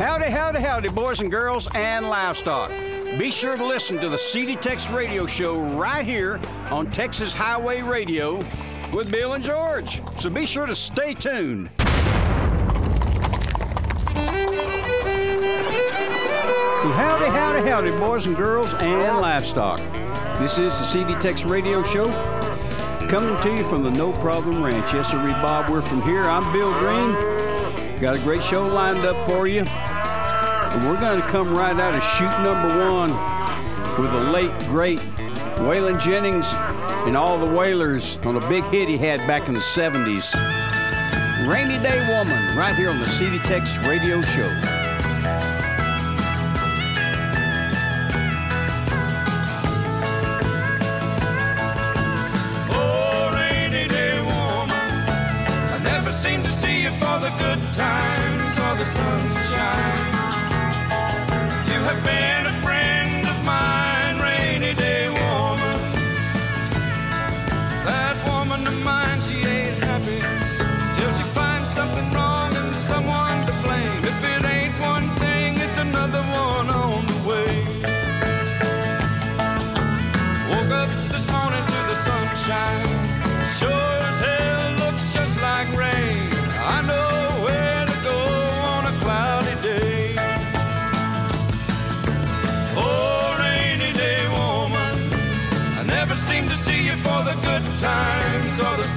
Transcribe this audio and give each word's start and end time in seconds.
Howdy, 0.00 0.30
howdy, 0.30 0.60
howdy, 0.60 0.88
boys 0.88 1.20
and 1.20 1.30
girls 1.30 1.68
and 1.74 2.08
livestock. 2.08 2.70
Be 3.18 3.30
sure 3.30 3.58
to 3.58 3.66
listen 3.66 3.98
to 3.98 4.08
the 4.08 4.16
CD 4.16 4.56
Tex 4.56 4.88
radio 4.88 5.26
show 5.26 5.60
right 5.60 6.06
here 6.06 6.40
on 6.70 6.90
Texas 6.90 7.34
Highway 7.34 7.82
Radio 7.82 8.42
with 8.94 9.10
Bill 9.10 9.34
and 9.34 9.44
George. 9.44 10.00
So 10.16 10.30
be 10.30 10.46
sure 10.46 10.64
to 10.64 10.74
stay 10.74 11.12
tuned. 11.12 11.68
Howdy, 16.94 17.26
howdy, 17.26 17.68
howdy, 17.68 17.90
boys 17.98 18.24
and 18.24 18.34
girls 18.34 18.72
and 18.72 19.18
livestock. 19.18 19.80
This 20.38 20.56
is 20.56 20.78
the 20.78 20.84
CD 20.86 21.12
Tex 21.16 21.44
radio 21.44 21.82
show 21.82 22.06
coming 23.10 23.38
to 23.42 23.54
you 23.54 23.64
from 23.64 23.82
the 23.82 23.90
No 23.90 24.12
Problem 24.12 24.64
Ranch. 24.64 24.94
Yes, 24.94 25.10
sir, 25.10 25.18
Bob, 25.42 25.70
we're 25.70 25.82
from 25.82 26.00
here. 26.00 26.22
I'm 26.22 26.50
Bill 26.54 26.72
Green. 26.78 27.40
Got 28.00 28.16
a 28.16 28.20
great 28.20 28.42
show 28.42 28.66
lined 28.66 29.04
up 29.04 29.28
for 29.28 29.46
you. 29.46 29.62
And 30.70 30.84
we're 30.84 31.00
going 31.00 31.20
to 31.20 31.26
come 31.28 31.52
right 31.52 31.78
out 31.78 31.96
of 31.96 32.02
shoot 32.02 32.30
number 32.42 32.92
one 32.92 33.10
with 34.00 34.12
the 34.12 34.30
late, 34.30 34.56
great 34.66 35.00
Waylon 35.60 36.00
Jennings 36.00 36.46
and 37.06 37.16
all 37.16 37.38
the 37.38 37.46
Waylors 37.46 38.24
on 38.24 38.36
a 38.36 38.48
big 38.48 38.64
hit 38.64 38.88
he 38.88 38.96
had 38.96 39.18
back 39.26 39.48
in 39.48 39.54
the 39.54 39.60
70s. 39.60 40.34
Rainy 41.48 41.78
Day 41.82 41.98
Woman, 42.08 42.56
right 42.56 42.76
here 42.76 42.88
on 42.90 42.98
the 43.00 43.08
CD 43.08 43.38
Tex 43.40 43.76
radio 43.78 44.22
show. 44.22 44.48
Oh, 52.72 53.00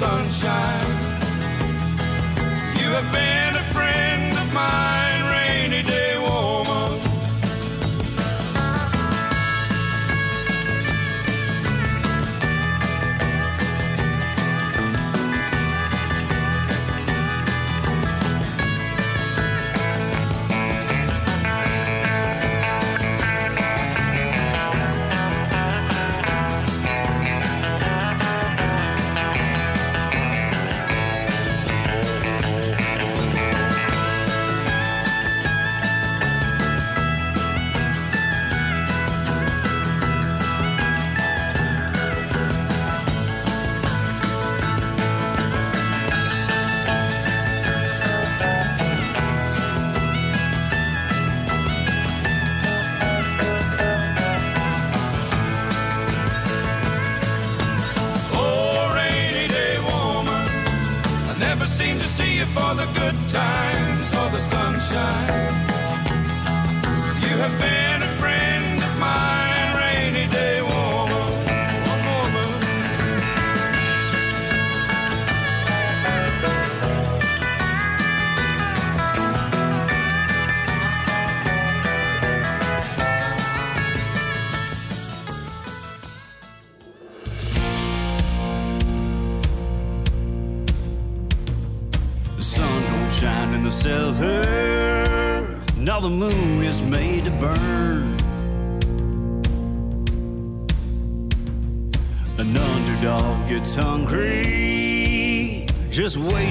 sunshine. 0.03 0.91
You 2.79 2.89
have 2.97 3.09
been 3.13 3.52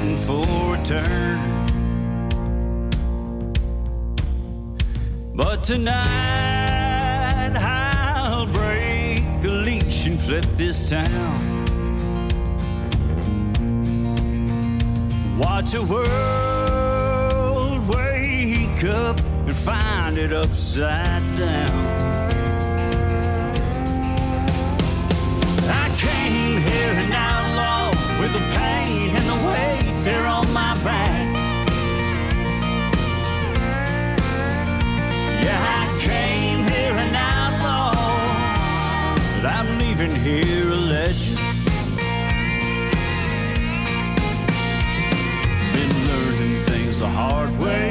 waiting 0.02 0.16
for 0.16 0.74
a 0.74 0.82
turn. 0.82 1.66
But 5.34 5.64
tonight 5.64 7.56
I'll 7.56 8.46
break 8.46 9.22
the 9.40 9.50
leash 9.50 10.06
and 10.06 10.20
flip 10.20 10.44
this 10.56 10.84
town. 10.84 11.60
Watch 15.38 15.74
a 15.74 15.82
world 15.82 16.28
wake 17.88 18.84
up 18.84 19.20
and 19.46 19.56
find 19.56 20.18
it 20.18 20.32
upside 20.32 21.36
down. 21.36 22.02
I 25.64 25.94
came 25.96 26.60
here 26.60 26.92
an 26.92 27.12
outlaw 27.12 27.22
with 27.22 27.31
the 28.32 28.40
pain 28.56 29.10
and 29.14 29.26
the 29.28 29.38
weight 29.46 30.04
there 30.04 30.26
on 30.26 30.50
my 30.52 30.74
back. 30.82 31.36
Yeah, 35.44 35.60
I 35.80 35.98
came 36.00 36.66
here 36.72 36.96
an 37.06 37.14
outlaw, 37.14 37.92
but 39.36 39.44
I'm 39.44 39.78
leaving 39.78 40.14
here 40.14 40.68
a 40.68 40.80
legend. 40.94 41.38
Been 45.74 45.94
learning 46.10 46.64
things 46.66 47.00
the 47.00 47.08
hard 47.08 47.52
way 47.58 47.90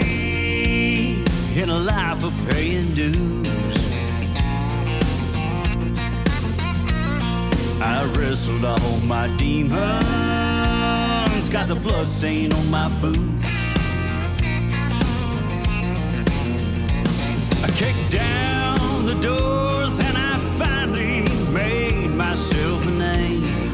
in 1.56 1.70
a 1.70 1.80
life 1.80 2.24
of 2.24 2.34
paying 2.50 2.92
dues. 2.96 3.42
I 7.84 8.06
wrestled 8.16 8.64
all 8.64 9.00
my 9.02 9.28
demons, 9.38 10.31
got 11.52 11.68
the 11.68 11.76
blood 11.76 12.08
stain 12.08 12.54
on 12.54 12.72
my 12.72 12.88
boots. 13.02 13.20
I 17.62 17.70
kicked 17.76 18.10
down 18.10 19.06
the 19.06 19.16
doors 19.22 20.00
and 20.00 20.18
I 20.18 20.38
finally 20.58 21.26
made 21.52 22.08
myself 22.12 22.88
a 22.88 22.92
name. 22.92 23.74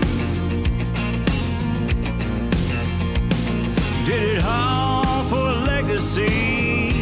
Did 4.05 4.37
it 4.37 4.43
all 4.43 5.23
for 5.25 5.47
a 5.47 5.59
legacy, 5.65 6.93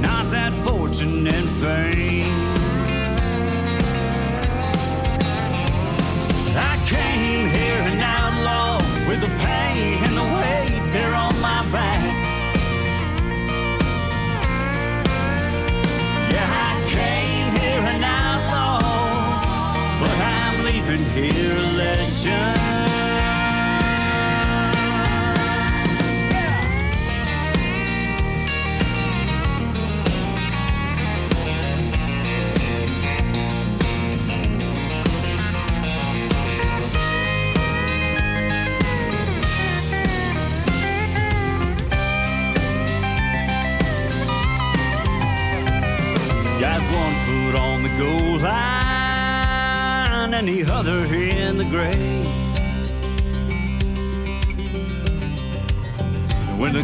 not 0.00 0.30
that 0.30 0.52
fortune 0.64 1.26
and 1.26 1.48
fame. 1.48 1.99
Here 21.22 21.56
a 21.56 21.62
legend. 21.76 22.59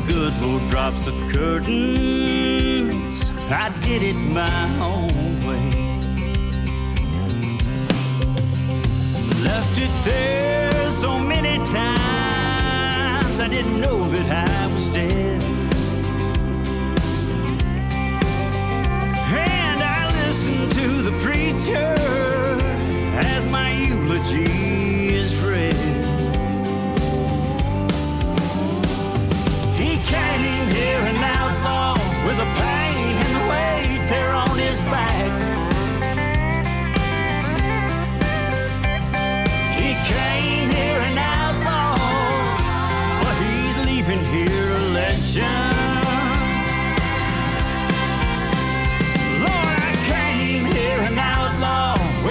Good 0.06 0.38
Lord 0.40 0.68
drops 0.70 1.04
the 1.04 1.12
curtains, 1.32 3.30
I 3.50 3.68
did 3.82 4.02
it 4.02 4.14
my 4.14 4.78
own 4.80 5.08
way. 5.46 5.70
Left 9.42 9.78
it 9.78 9.90
there 10.04 10.90
so 10.90 11.18
many 11.18 11.58
times, 11.64 13.40
I 13.40 13.48
didn't 13.48 13.80
know 13.80 14.08
that 14.08 14.48
I 14.48 14.72
was 14.72 14.88
dead. 14.88 15.42
And 19.32 19.82
I 19.82 20.26
listened 20.26 20.72
to 20.72 21.02
the 21.02 21.12
preacher 21.22 21.95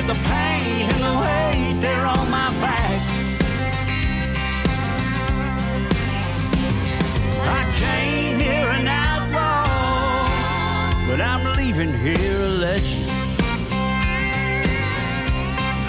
with 0.07 0.17
the 0.17 0.23
pain 0.27 0.89
and 0.89 1.01
the 1.03 1.15
weight 1.19 1.81
there 1.81 2.05
on 2.05 2.29
my 2.29 2.49
back. 2.61 3.01
I 7.47 7.63
came 7.75 8.39
here 8.39 8.69
an 8.69 8.87
outlaw, 8.87 9.65
but 11.07 11.21
I'm 11.21 11.43
leaving 11.57 11.93
here 11.93 12.41
a 12.41 12.49
legend. 12.49 13.07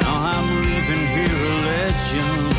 Now 0.01 0.17
I'm 0.33 0.63
leaving 0.63 1.07
here 1.17 1.29
a 1.29 1.55
legend. 1.67 2.55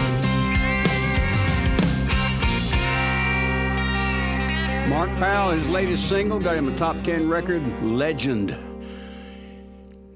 Mark 4.89 5.09
Powell, 5.19 5.51
his 5.51 5.67
latest 5.67 6.07
single, 6.09 6.39
got 6.39 6.55
him 6.55 6.67
a 6.67 6.75
top 6.75 7.03
10 7.03 7.29
record, 7.29 7.61
Legend. 7.83 8.55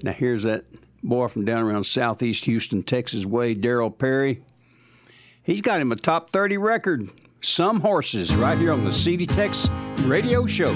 Now, 0.02 0.12
here's 0.12 0.42
that 0.44 0.64
boy 1.02 1.28
from 1.28 1.44
down 1.44 1.62
around 1.62 1.84
southeast 1.84 2.44
Houston, 2.44 2.82
Texas 2.82 3.26
way, 3.26 3.54
Derryl 3.54 3.96
Perry. 3.96 4.42
He's 5.42 5.60
got 5.60 5.80
him 5.80 5.90
a 5.90 5.96
top 5.96 6.30
30 6.30 6.56
record, 6.58 7.10
Some 7.40 7.80
Horses, 7.80 8.34
right 8.36 8.56
here 8.56 8.72
on 8.72 8.84
the 8.84 8.92
CD 8.92 9.26
Tex 9.26 9.68
radio 10.02 10.46
show. 10.46 10.72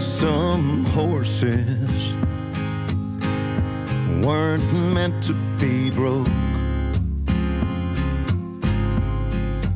Some 0.00 0.84
horses 0.86 2.14
weren't 4.24 4.72
meant 4.92 5.20
to 5.24 5.34
be 5.58 5.90
broke, 5.90 6.28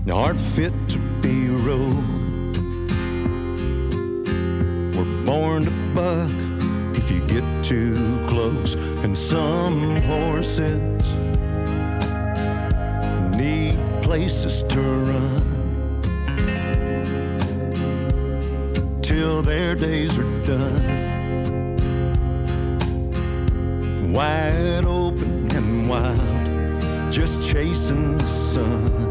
aren't 0.08 0.38
fit 0.38 0.72
to 0.88 0.98
be 1.20 1.48
rode. 1.48 2.15
Born 5.26 5.64
to 5.64 5.70
buck 5.94 6.30
if 6.96 7.10
you 7.10 7.20
get 7.26 7.44
too 7.62 8.24
close, 8.28 8.74
and 9.04 9.14
some 9.16 9.96
horses 10.02 11.02
need 13.36 13.76
places 14.02 14.62
to 14.62 14.80
run. 14.80 15.56
till 19.06 19.40
their 19.40 19.74
days 19.74 20.18
are 20.18 20.46
done. 20.46 20.82
Wide 24.12 24.84
open 24.84 25.50
and 25.56 25.88
wild, 25.88 27.12
just 27.12 27.42
chasing 27.48 28.18
the 28.18 28.26
sun. 28.26 29.05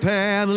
Path 0.00 0.48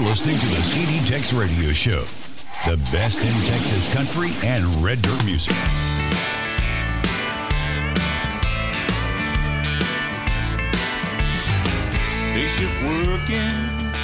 You're 0.00 0.08
listening 0.08 0.38
to 0.38 0.46
the 0.46 0.62
CD 0.62 1.06
Tex 1.06 1.30
Radio 1.34 1.72
Show, 1.72 2.00
the 2.64 2.78
best 2.90 3.18
in 3.18 3.34
Texas 3.50 3.92
country 3.92 4.30
and 4.48 4.64
red 4.82 5.02
dirt 5.02 5.22
music. 5.26 5.52
Day 12.32 12.46
shift 12.48 12.82
working, 12.82 13.50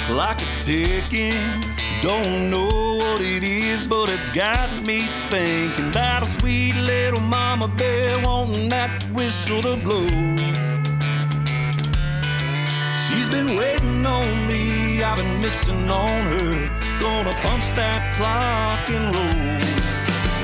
clock 0.05 0.39
a 0.43 0.55
ticking. 0.55 1.63
Don't 2.03 2.51
know 2.51 2.67
what 2.97 3.21
it 3.21 3.43
is, 3.43 3.87
but 3.87 4.09
it's 4.09 4.29
got 4.29 4.85
me 4.85 5.01
thinking 5.29 5.89
about 5.89 6.21
a 6.21 6.27
sweet 6.27 6.75
little 6.75 7.21
mama 7.21 7.67
bear 7.69 8.13
wanting 8.23 8.69
that 8.69 9.01
whistle 9.13 9.63
to 9.63 9.75
blow. 9.77 10.05
She's 13.07 13.27
been 13.29 13.55
waiting 13.55 14.05
on 14.05 14.47
me, 14.47 14.76
I've 15.07 15.15
been 15.15 15.39
missing 15.39 15.87
on 15.89 16.19
her. 16.35 16.67
Gonna 16.99 17.31
punch 17.39 17.71
that 17.79 18.03
clock 18.19 18.91
and 18.91 19.07
roll. 19.15 19.63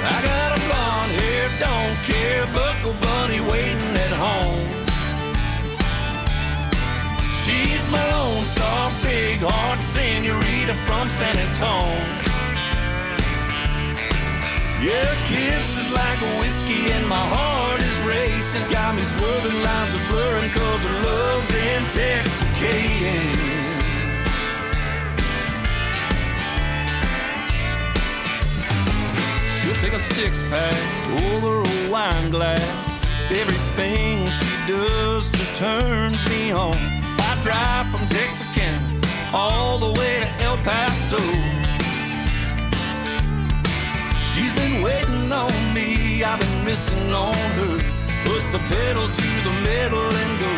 I 0.08 0.24
got 0.24 0.56
a 0.56 0.60
blonde 0.64 1.12
hair, 1.20 1.52
don't 1.60 2.00
care, 2.08 2.48
buckle 2.56 2.96
bunny 3.04 3.44
waiting 3.52 3.92
at 4.08 4.16
home. 4.16 4.64
She's 7.44 7.84
my 7.92 8.00
lone 8.16 8.48
star, 8.48 8.88
big 9.04 9.44
heart 9.44 9.84
senorita 9.84 10.80
from 10.88 11.12
San 11.12 11.36
Antone. 11.36 12.08
Yeah, 14.80 15.12
kisses 15.28 15.92
like 15.92 16.20
a 16.24 16.32
whiskey 16.40 16.88
and 16.88 17.04
my 17.12 17.26
heart 17.36 17.84
is 17.84 18.00
racing. 18.08 18.64
Got 18.72 18.96
me 18.96 19.04
swerving 19.04 19.60
lines 19.60 19.92
of 19.92 20.08
blurring 20.08 20.56
cause 20.56 20.88
her 20.88 20.98
love's 21.04 21.52
intoxicating. 21.52 23.63
Take 29.84 29.94
a 29.94 30.00
six 30.16 30.42
pack 30.44 30.80
over 31.34 31.62
a 31.62 31.90
wine 31.92 32.32
glass. 32.32 32.96
Everything 33.30 34.30
she 34.30 34.56
does 34.66 35.30
just 35.30 35.56
turns 35.56 36.26
me 36.30 36.52
on. 36.52 36.78
I 37.20 37.38
drive 37.44 37.88
from 37.92 38.08
Texarkana 38.08 39.02
all 39.34 39.78
the 39.80 40.00
way 40.00 40.22
to 40.22 40.30
El 40.46 40.58
Paso. 40.60 41.20
She's 44.30 44.54
been 44.56 44.82
waiting 44.82 45.30
on 45.34 45.74
me, 45.74 46.24
I've 46.24 46.40
been 46.40 46.64
missing 46.64 47.12
on 47.12 47.36
her. 47.60 47.78
Put 48.24 48.44
the 48.56 48.62
pedal 48.72 49.08
to 49.10 49.30
the 49.48 49.54
metal 49.68 50.08
and 50.22 50.34
go. 50.44 50.54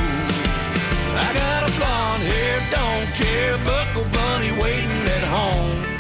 I 1.26 1.30
got 1.34 1.62
a 1.68 1.72
blonde 1.78 2.24
hair, 2.32 2.58
don't 2.78 3.10
care, 3.22 3.58
buckle 3.66 4.08
bunny 4.14 4.52
waiting 4.62 5.04
at 5.18 5.24
home. 5.24 5.95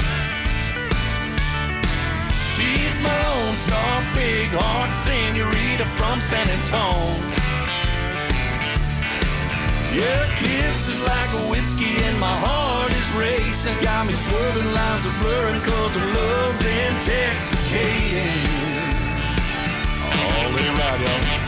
She's 2.95 3.03
my 3.03 3.23
lone 3.27 3.55
star, 3.55 4.03
big 4.15 4.49
heart 4.51 4.91
senorita 5.03 5.85
from 5.97 6.21
San 6.21 6.47
Antone. 6.47 7.19
Yeah, 9.91 10.23
kisses 10.37 10.99
like 11.01 11.29
a 11.43 11.51
whiskey 11.51 11.97
and 12.03 12.19
my 12.19 12.35
heart 12.37 12.91
is 12.91 13.11
racing. 13.19 13.75
Got 13.83 14.07
me 14.07 14.13
swerving 14.13 14.73
lines 14.73 15.05
of 15.05 15.13
blurring 15.19 15.61
cause 15.61 15.95
her 15.95 16.05
love's 16.05 16.61
intoxicating. 16.61 18.47
All 20.15 20.51
day 20.55 20.69
right, 20.79 20.99
y'all. 21.01 21.44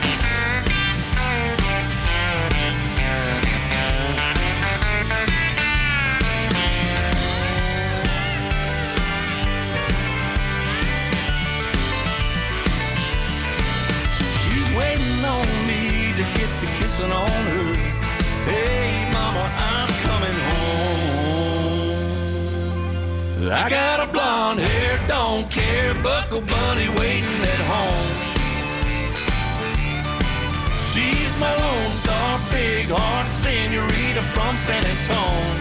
Don't 25.42 25.52
care, 25.52 25.94
buckle 26.02 26.42
bunny 26.42 26.90
waiting 26.98 27.42
at 27.54 27.62
home. 27.70 28.10
She's 30.90 31.32
my 31.40 31.54
lone 31.54 31.94
star, 32.02 32.40
big 32.50 32.90
heart 32.90 33.30
senorita 33.44 34.24
from 34.34 34.58
San 34.66 34.84
Antone. 34.94 35.58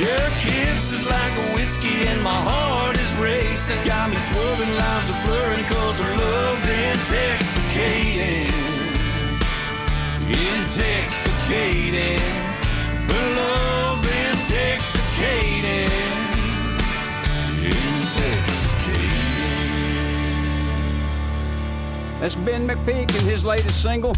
Your 0.00 0.24
kiss 0.44 0.80
is 0.96 1.04
like 1.04 1.34
a 1.44 1.46
whiskey 1.54 2.08
and 2.08 2.20
my 2.22 2.40
heart 2.48 2.96
is 2.96 3.12
racing. 3.18 3.80
Got 3.84 4.08
me 4.08 4.16
swerving 4.16 4.72
lines 4.80 5.08
of 5.12 5.18
blurring 5.26 5.66
cause 5.72 5.98
her 6.00 6.14
love's 6.24 6.64
intoxicating. 6.88 8.48
Intoxicating. 10.24 12.24
Her 13.12 13.26
love's 13.40 14.06
intoxicating. 14.24 16.03
Intoxicating. 17.64 19.10
That's 22.20 22.36
Ben 22.36 22.66
McPeak 22.66 23.16
and 23.18 23.28
his 23.28 23.44
latest 23.44 23.82
single, 23.82 24.14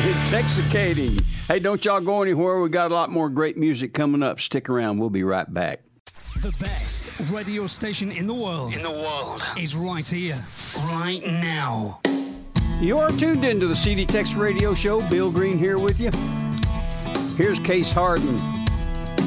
Intexicating. 0.00 1.20
Hey, 1.46 1.58
don't 1.58 1.84
y'all 1.84 2.00
go 2.00 2.22
anywhere. 2.22 2.60
We 2.60 2.70
got 2.70 2.90
a 2.90 2.94
lot 2.94 3.10
more 3.10 3.28
great 3.28 3.58
music 3.58 3.92
coming 3.92 4.22
up. 4.22 4.40
Stick 4.40 4.70
around. 4.70 4.98
We'll 4.98 5.10
be 5.10 5.24
right 5.24 5.52
back. 5.52 5.82
The 6.40 6.56
best 6.58 7.12
radio 7.30 7.66
station 7.66 8.10
in 8.10 8.26
the 8.26 8.32
world. 8.34 8.74
In 8.74 8.82
the 8.82 8.90
world. 8.90 9.44
Is 9.58 9.76
right 9.76 10.06
here, 10.06 10.42
right 10.76 11.20
now. 11.24 12.00
You 12.80 12.98
are 12.98 13.10
tuned 13.12 13.44
into 13.44 13.66
the 13.66 13.74
CD 13.74 14.06
Tex 14.06 14.32
Radio 14.34 14.72
Show. 14.72 15.06
Bill 15.10 15.30
Green 15.30 15.58
here 15.58 15.78
with 15.78 16.00
you. 16.00 16.10
Here's 17.36 17.58
Case 17.58 17.92
Hardin, 17.92 18.38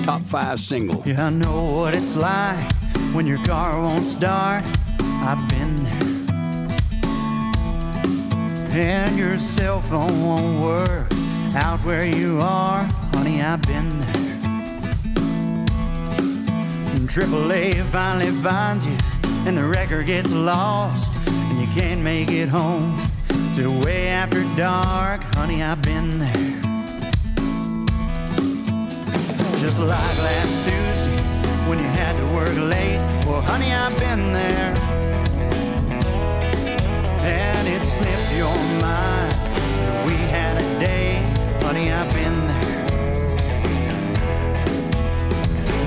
top 0.03 0.22
five 0.24 0.60
single. 0.60 1.01
Yeah, 1.05 1.27
I 1.27 1.29
know 1.29 1.63
what 1.63 1.93
it's 1.93 2.17
like 2.17 2.74
when 3.13 3.25
your 3.25 3.38
car 3.45 3.81
won't 3.81 4.05
start. 4.05 4.65
I've 5.00 5.50
been 5.50 5.83
there. 5.83 6.03
And 8.72 9.17
your 9.17 9.38
cell 9.38 9.81
phone 9.81 10.25
won't 10.25 10.62
work 10.62 11.07
out 11.55 11.79
where 11.86 12.05
you 12.05 12.41
are. 12.41 12.83
Honey, 13.13 13.41
I've 13.41 13.62
been 13.62 14.01
there. 14.01 14.39
And 16.95 17.07
AAA 17.07 17.89
finally 17.91 18.31
finds 18.41 18.86
you, 18.86 18.98
and 19.45 19.57
the 19.57 19.63
record 19.63 20.07
gets 20.07 20.31
lost, 20.31 21.13
and 21.27 21.62
you 21.62 21.67
can't 21.67 22.01
make 22.01 22.29
it 22.29 22.50
home 22.50 23.00
till 23.55 23.72
way 23.86 24.10
after 24.10 24.43
dark. 24.57 25.22
Honey, 25.36 25.63
I've 25.63 25.81
been 25.81 26.19
there. 26.19 26.52
Just 29.74 29.88
like 29.88 30.18
last 30.20 30.53
Tuesday 30.63 31.18
when 31.68 31.80
you 31.80 31.86
had 31.86 32.15
to 32.18 32.27
work 32.27 32.56
late. 32.56 33.00
Well, 33.25 33.42
honey, 33.42 33.74
I've 33.74 33.98
been 33.98 34.32
there. 34.32 34.75
And 37.24 37.68
it 37.68 37.82
slipped 37.82 38.34
your 38.38 38.53
mind 38.53 39.32
that 39.34 40.06
we 40.06 40.13
had 40.30 40.62
a 40.62 40.80
day. 40.80 41.24
Honey, 41.65 41.92
I've 41.92 42.13
been 42.13 42.48
there. 42.48 42.86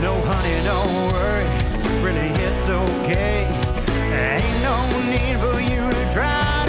No, 0.02 0.20
honey, 0.22 0.64
don't 0.64 0.92
worry. 1.12 1.46
Really, 2.02 2.30
it's 2.42 2.66
okay. 2.66 3.46
Ain't 4.10 4.62
no 4.64 4.78
need 5.12 5.38
for 5.38 5.60
you 5.60 5.88
to 5.88 6.12
try 6.12 6.65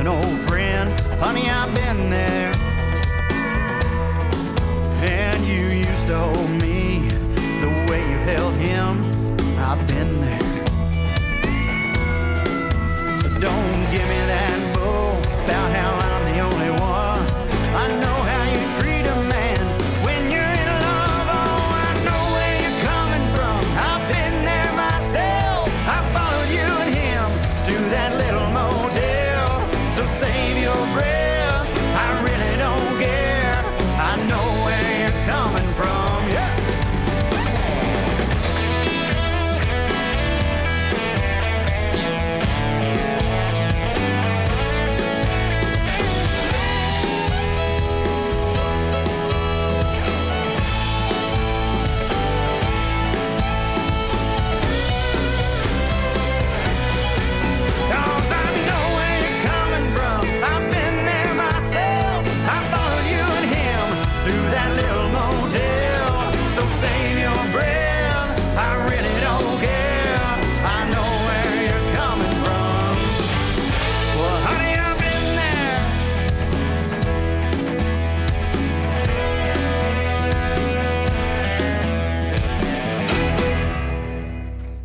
an 0.00 0.06
old 0.06 0.38
friend. 0.48 0.90
Honey, 1.20 1.50
I've 1.50 1.74
been 1.74 2.08
there. 2.08 2.54
And 5.02 5.44
you 5.46 5.90
used 5.90 6.06
to 6.06 6.16
hold 6.16 6.50
me 6.50 7.00
the 7.60 7.70
way 7.88 8.00
you 8.08 8.18
held 8.32 8.54
him. 8.54 9.04
I've 9.58 9.86
been 9.86 10.20
there. 10.22 10.40
So 13.20 13.28
don't 13.46 13.80
give 13.92 14.06
me 14.12 14.20
that 14.32 14.74
bull 14.74 15.12
about 15.44 15.70
how 15.76 15.90
I'm 16.08 16.24
the 16.32 16.40
only 16.48 16.70
one. 16.80 17.22
I 17.82 17.86
know 18.00 18.19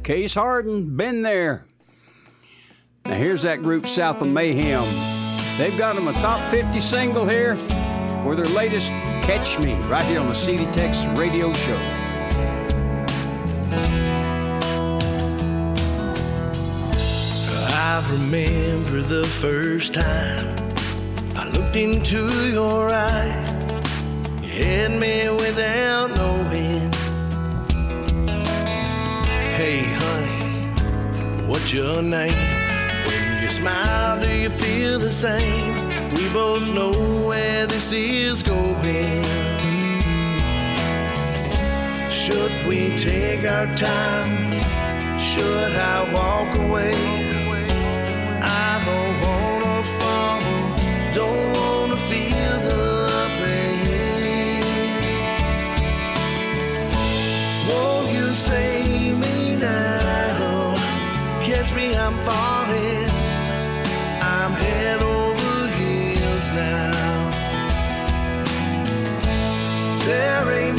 Case 0.05 0.35
Hardin, 0.35 0.95
been 0.95 1.23
there. 1.23 1.65
Now 3.05 3.15
here's 3.15 3.41
that 3.41 3.63
group 3.63 3.87
south 3.87 4.21
of 4.21 4.27
Mayhem. 4.27 4.83
They've 5.57 5.75
got 5.79 5.95
them 5.95 6.07
a 6.07 6.13
top 6.13 6.39
50 6.51 6.79
single 6.79 7.27
here 7.27 7.55
with 8.23 8.37
their 8.37 8.45
latest 8.45 8.91
Catch 9.23 9.57
Me 9.57 9.73
right 9.87 10.03
here 10.03 10.19
on 10.19 10.27
the 10.27 10.35
CD 10.35 10.65
Tex 10.73 11.07
radio 11.17 11.51
show. 11.53 11.75
I 17.73 18.07
remember 18.11 19.01
the 19.01 19.25
first 19.41 19.95
time 19.95 20.75
I 21.35 21.49
looked 21.49 21.77
into 21.77 22.51
your 22.51 22.91
eyes. 22.91 23.89
You 24.43 24.63
had 24.65 25.01
me 25.01 25.29
without 25.31 26.15
knowing. 26.15 26.94
Hey, 29.57 29.83
honey, 29.85 31.47
what's 31.47 31.71
your 31.71 32.01
name? 32.01 32.33
When 33.07 33.41
you 33.41 33.47
smile, 33.47 34.21
do 34.21 34.29
you 34.29 34.49
feel 34.49 34.99
the 34.99 35.09
same? 35.09 36.11
We 36.13 36.27
both 36.33 36.73
know 36.73 36.91
where 37.25 37.65
this 37.65 37.93
is 37.93 38.43
going. 38.43 39.23
Should 42.11 42.51
we 42.67 42.97
take 42.97 43.49
our 43.49 43.67
time? 43.77 44.59
Should 45.17 45.71
I 45.71 46.13
walk 46.13 46.57
away? 46.57 47.24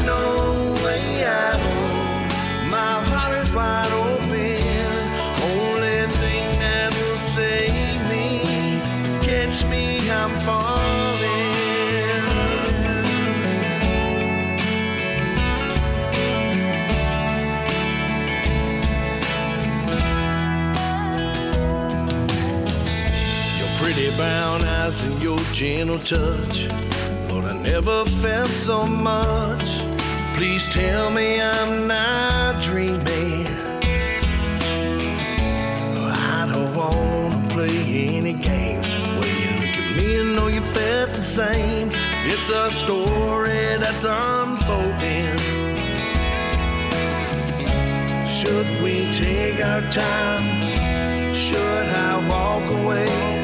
No 0.07 0.75
way 0.83 1.23
out. 1.25 1.59
My 2.71 2.93
heart 3.09 3.33
is 3.41 3.51
wide 3.53 3.91
open. 3.91 4.97
Only 5.51 5.99
thing 6.21 6.45
that 6.63 6.89
will 6.97 7.21
save 7.35 8.01
me. 8.13 8.27
Catch 9.27 9.57
me, 9.71 9.83
I'm 10.09 10.33
falling. 10.47 10.85
Your 23.59 23.71
pretty 23.81 24.09
brown 24.15 24.63
eyes 24.63 25.03
and 25.03 25.21
your 25.21 25.39
gentle 25.51 25.99
touch. 25.99 26.67
Lord, 27.29 27.45
I 27.45 27.61
never 27.61 28.05
felt 28.05 28.49
so 28.49 28.85
much. 28.85 29.86
Please 30.37 30.69
tell 30.69 31.09
me 31.09 31.41
I'm 31.41 31.87
not 31.87 32.61
dreaming. 32.61 33.47
I 36.37 36.47
don't 36.53 36.75
wanna 36.75 37.47
play 37.49 38.15
any 38.15 38.33
games 38.33 38.93
where 39.17 39.35
you 39.41 39.49
look 39.61 39.75
at 39.81 39.97
me 39.97 40.19
and 40.19 40.35
know 40.35 40.45
you 40.45 40.61
felt 40.61 41.09
the 41.09 41.17
same. 41.17 41.89
It's 42.31 42.51
a 42.51 42.69
story 42.69 43.77
that's 43.79 44.05
unfolding. 44.05 45.39
Should 48.27 48.69
we 48.83 49.11
take 49.13 49.65
our 49.65 49.81
time? 49.89 51.33
Should 51.33 51.87
I 51.89 52.13
walk 52.29 52.71
away? 52.83 53.36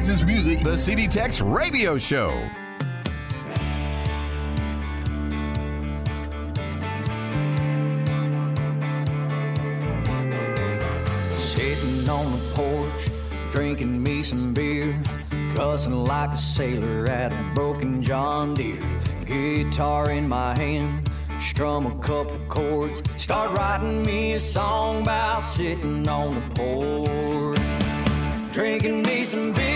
Texas 0.00 0.24
Music, 0.24 0.60
the 0.60 0.78
CD 0.78 1.06
Tex 1.06 1.42
Radio 1.42 1.98
Show. 1.98 2.30
Sitting 11.36 12.08
on 12.08 12.32
the 12.32 12.50
porch, 12.54 13.10
drinking 13.52 14.02
me 14.02 14.22
some 14.22 14.54
beer, 14.54 14.98
cussing 15.54 15.92
like 15.92 16.30
a 16.30 16.38
sailor 16.38 17.06
at 17.06 17.30
a 17.30 17.54
broken 17.54 18.02
John 18.02 18.54
Deere. 18.54 18.80
Guitar 19.26 20.12
in 20.12 20.26
my 20.26 20.56
hand, 20.56 21.10
strum 21.38 21.84
a 21.84 21.98
couple 22.02 22.38
chords, 22.48 23.02
start 23.16 23.50
writing 23.50 24.02
me 24.04 24.32
a 24.32 24.40
song 24.40 25.02
about 25.02 25.44
sitting 25.44 26.08
on 26.08 26.36
the 26.36 26.54
porch, 26.54 27.60
drinking 28.50 29.02
me 29.02 29.24
some 29.24 29.52
beer. 29.52 29.69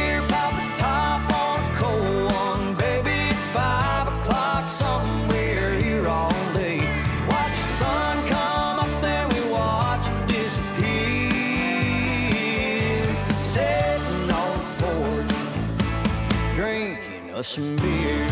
some 17.44 17.76
beer. 17.76 18.26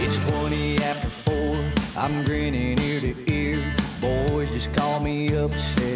It's 0.00 0.18
20 0.30 0.78
after 0.78 1.10
4, 1.10 1.58
I'm 1.96 2.24
grinning 2.24 2.80
ear 2.80 3.00
to 3.00 3.30
ear. 3.30 3.62
Boys 4.00 4.50
just 4.50 4.72
call 4.72 5.00
me 5.00 5.36
upset. 5.36 5.91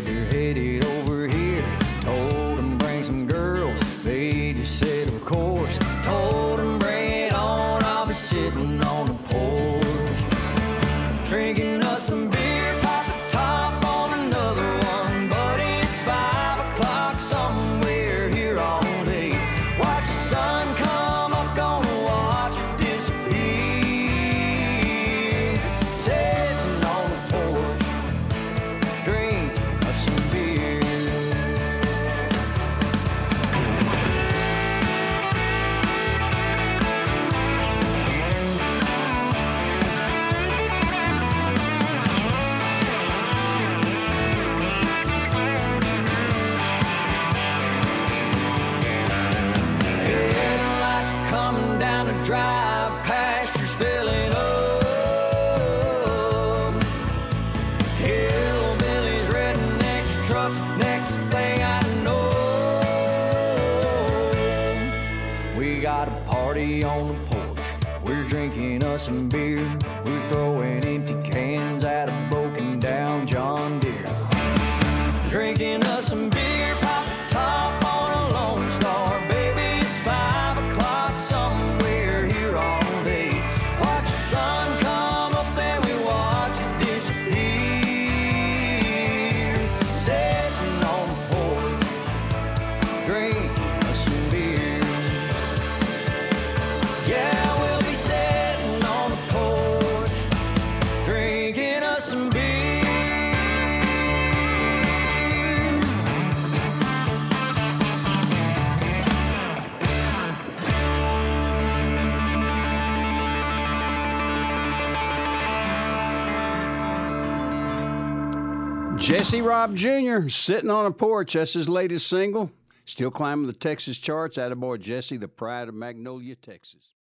Jesse 119.36 119.46
Raub 119.46 119.74
Jr., 119.74 120.30
Sitting 120.30 120.70
on 120.70 120.86
a 120.86 120.90
Porch. 120.90 121.34
That's 121.34 121.52
his 121.52 121.68
latest 121.68 122.06
single. 122.06 122.50
Still 122.86 123.10
climbing 123.10 123.46
the 123.46 123.52
Texas 123.52 123.98
charts. 123.98 124.38
Attaboy 124.38 124.80
Jesse, 124.80 125.18
the 125.18 125.28
pride 125.28 125.68
of 125.68 125.74
Magnolia, 125.74 126.36
Texas. 126.36 126.92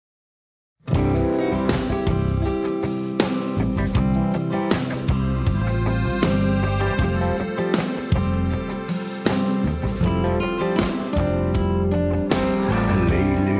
Lately, 0.89 1.29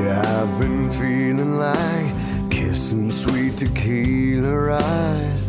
I've 0.09 0.59
been 0.59 0.91
feeling 0.91 1.55
like 1.55 2.51
kissing 2.51 3.09
sweet 3.09 3.55
tequila 3.55 4.53
right 4.53 5.39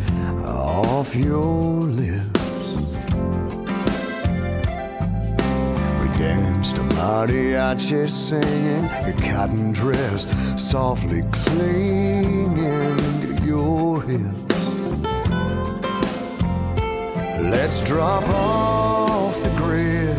off 0.45 1.13
your 1.13 1.81
lips. 1.81 2.36
Mariachi 6.97 8.09
singing, 8.09 8.85
your 9.05 9.15
cotton 9.31 9.71
dress 9.71 10.25
softly 10.57 11.21
clinging 11.31 12.55
to 13.21 13.45
your 13.45 14.01
hips. 14.01 14.39
Let's 17.53 17.81
drop 17.85 18.23
off 18.29 19.39
the 19.43 19.49
grid, 19.61 20.17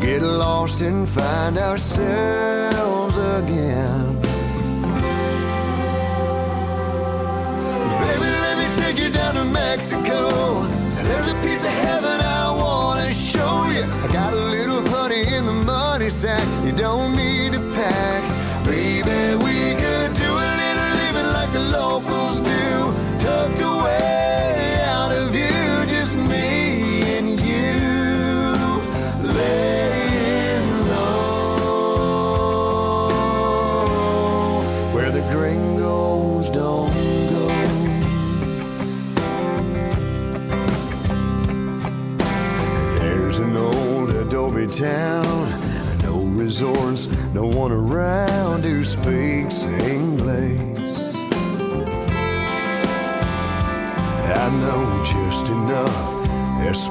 get 0.00 0.22
lost 0.22 0.82
and 0.82 1.08
find 1.08 1.58
ourselves 1.58 3.16
again. 3.16 4.20
Baby, 8.00 8.28
let 8.46 8.56
me 8.58 8.66
take 8.80 8.98
you 8.98 9.10
down 9.10 9.34
to 9.34 9.44
Mexico. 9.44 10.62
There's 11.02 11.28
a 11.28 11.34
piece 11.42 11.64
of 11.64 11.72
heaven 11.72 12.13
show 13.14 13.70
you. 13.70 13.84
I 13.84 14.08
got 14.12 14.32
a 14.32 14.36
little 14.36 14.82
honey 14.88 15.22
in 15.34 15.44
the 15.44 15.52
money 15.52 16.10
sack. 16.10 16.44
You 16.64 16.72
don't 16.72 17.14
need 17.16 17.52
to 17.52 17.60
pack, 17.74 18.64
baby. 18.64 19.43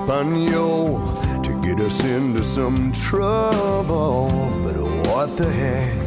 Espanol 0.04 1.00
to 1.44 1.62
get 1.62 1.80
us 1.80 2.04
into 2.04 2.44
some 2.44 2.92
trouble. 2.92 4.28
But 4.62 4.76
what 5.08 5.38
the 5.38 5.50
heck? 5.50 6.03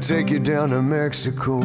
Take 0.00 0.30
you 0.30 0.38
down 0.38 0.70
to 0.70 0.80
Mexico. 0.80 1.60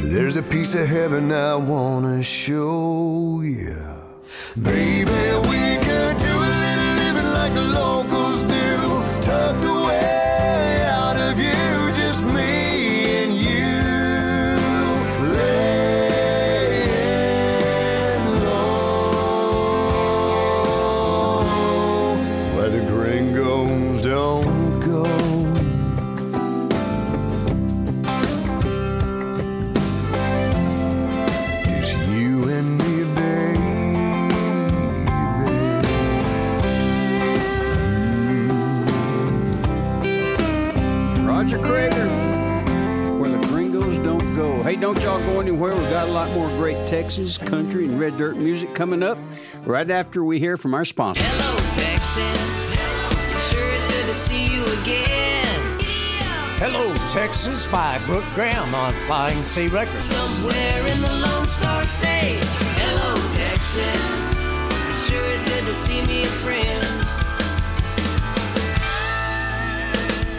There's 0.00 0.36
a 0.36 0.42
piece 0.42 0.74
of 0.74 0.86
heaven 0.86 1.32
I 1.32 1.56
wanna 1.56 2.22
show 2.22 3.19
great 46.72 46.86
Texas, 46.86 47.36
country, 47.36 47.84
and 47.84 47.98
red 47.98 48.16
dirt 48.16 48.36
music 48.36 48.72
coming 48.74 49.02
up 49.02 49.18
right 49.64 49.90
after 49.90 50.22
we 50.22 50.38
hear 50.38 50.56
from 50.56 50.72
our 50.72 50.84
sponsors. 50.84 51.26
Hello, 51.26 51.56
Texas. 51.74 52.76
Sure 53.50 53.74
is 53.74 53.86
good 53.86 54.06
to 54.06 54.14
see 54.14 54.46
you 54.54 54.62
again. 54.80 55.80
Hello, 56.58 56.94
Texas 57.08 57.66
by 57.66 57.98
Brooke 58.06 58.24
Graham 58.36 58.72
on 58.72 58.94
Flying 59.06 59.42
Sea 59.42 59.66
Records. 59.66 60.04
Somewhere 60.06 60.86
in 60.86 61.00
the 61.00 61.12
Lone 61.12 61.48
Star 61.48 61.82
State. 61.84 62.38
Hello, 62.78 63.16
Texas. 63.34 64.40
Sure 65.08 65.26
is 65.26 65.42
good 65.42 65.66
to 65.66 65.74
see 65.74 66.02
me 66.02 66.22
a 66.22 66.26
friend. 66.26 66.86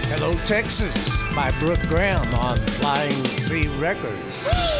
Hello, 0.07 0.33
Texas 0.45 1.17
by 1.35 1.51
Brooke 1.59 1.81
Graham 1.89 2.33
on 2.35 2.55
Flying 2.79 3.25
Sea 3.25 3.67
Records. 3.79 4.70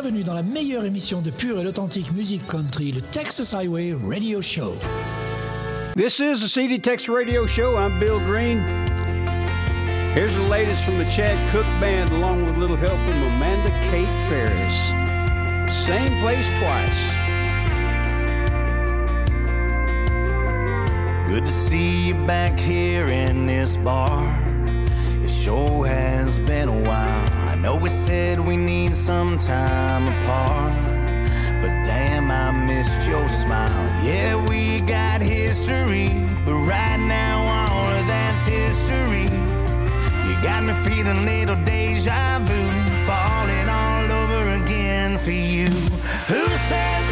Bienvenue 0.00 0.22
dans 0.22 0.34
la 0.34 0.44
meilleure 0.44 0.84
émission 0.84 1.20
de 1.20 1.30
pure 1.32 1.58
et 1.58 1.66
authentique 1.66 2.12
musique 2.12 2.46
country, 2.46 2.92
le 2.92 3.00
Texas 3.00 3.52
Highway 3.52 3.96
Radio 4.06 4.40
Show. 4.40 4.76
This 5.96 6.20
is 6.20 6.40
the 6.40 6.46
CD 6.46 6.78
Tex 6.78 7.08
Radio 7.08 7.48
Show. 7.48 7.76
I'm 7.76 7.98
Bill 7.98 8.20
Green. 8.20 8.62
Here's 10.14 10.36
the 10.36 10.48
latest 10.48 10.84
from 10.84 10.98
the 10.98 11.04
Chad 11.06 11.36
Cooke 11.50 11.66
Band, 11.80 12.10
along 12.12 12.44
with 12.44 12.54
a 12.54 12.60
little 12.60 12.76
help 12.76 12.96
from 12.96 13.22
Amanda 13.24 13.70
Kate 13.90 14.06
Ferris. 14.28 14.92
Same 15.68 16.16
place 16.20 16.48
twice. 16.60 17.16
Good 21.28 21.44
to 21.44 21.50
see 21.50 22.06
you 22.06 22.14
back 22.24 22.56
here 22.56 23.08
in 23.08 23.48
this 23.48 23.76
bar. 23.76 24.32
It 25.24 25.28
sure 25.28 25.86
has 25.86 26.30
been 26.46 26.68
a 26.68 26.82
while. 26.88 27.17
Know 27.68 27.76
we 27.76 27.90
said 27.90 28.40
we 28.40 28.56
need 28.56 28.96
some 28.96 29.36
time 29.36 30.08
apart. 30.08 30.72
But 31.60 31.84
damn, 31.84 32.30
I 32.30 32.50
missed 32.50 33.06
your 33.06 33.28
smile. 33.28 33.68
Yeah, 34.02 34.42
we 34.48 34.80
got 34.80 35.20
history. 35.20 36.08
But 36.46 36.54
right 36.54 36.96
now, 36.96 37.36
all 37.58 37.92
of 38.00 38.06
that's 38.06 38.46
history. 38.46 39.28
You 40.26 40.34
got 40.42 40.64
me 40.64 40.72
feeling 40.86 41.26
little 41.26 41.62
deja 41.66 42.38
vu. 42.38 42.60
Falling 43.04 43.68
all 43.68 44.12
over 44.22 44.64
again 44.64 45.18
for 45.18 45.36
you. 45.52 45.66
Who 46.32 46.44
says 46.70 47.07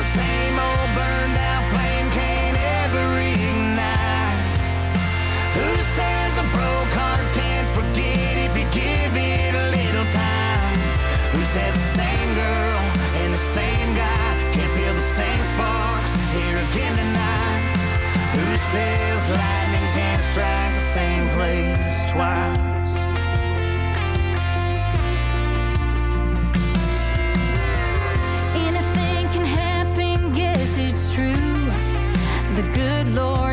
twice? 22.17 22.97
Anything 28.57 29.29
can 29.35 29.45
happen, 29.45 30.33
guess 30.33 30.79
it's 30.79 31.15
true. 31.15 31.35
The 32.55 32.63
good 32.73 33.09
Lord's 33.09 33.46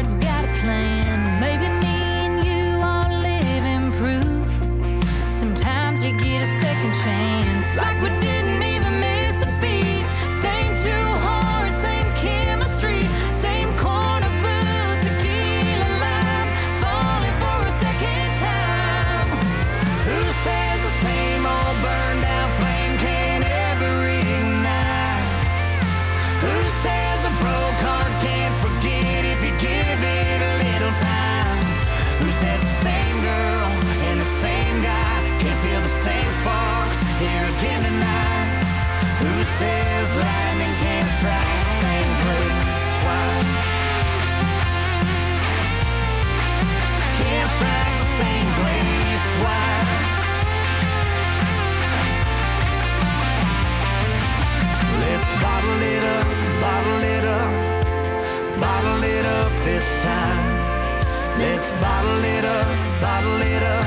Let's 61.43 61.73
bottle 61.73 62.23
it 62.23 62.45
up, 62.45 63.01
bottle 63.01 63.41
it 63.41 63.63
up, 63.63 63.85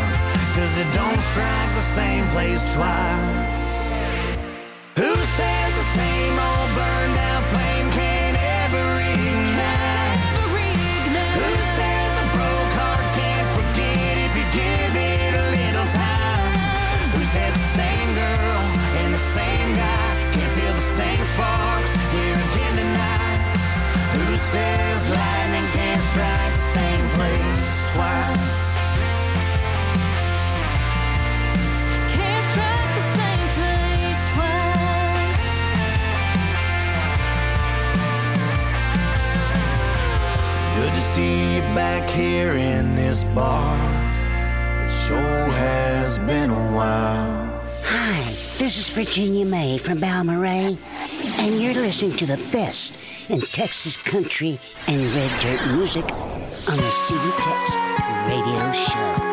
cause 0.54 0.78
it 0.78 0.92
don't 0.92 1.18
strike 1.18 1.70
the 1.74 1.86
same 1.96 2.28
place 2.28 2.74
twice. 2.74 3.35
Here 42.16 42.54
in 42.54 42.94
this 42.94 43.28
bar. 43.28 43.76
It 44.86 44.90
sure 44.90 45.50
has 45.50 46.18
been 46.20 46.48
a 46.48 46.72
while. 46.72 47.62
Hi, 47.82 48.22
this 48.56 48.78
is 48.78 48.88
Virginia 48.88 49.44
May 49.44 49.76
from 49.76 49.98
Balmorhea, 49.98 50.78
and 51.40 51.60
you're 51.60 51.74
listening 51.74 52.16
to 52.16 52.26
the 52.26 52.40
best 52.50 52.98
in 53.28 53.38
Texas 53.40 54.02
country 54.02 54.58
and 54.88 55.02
red 55.14 55.40
dirt 55.40 55.76
music 55.76 56.04
on 56.70 56.76
the 56.78 56.90
CD 56.90 57.30
Tex 57.42 57.76
Radio 58.26 58.72
Show. 58.72 59.25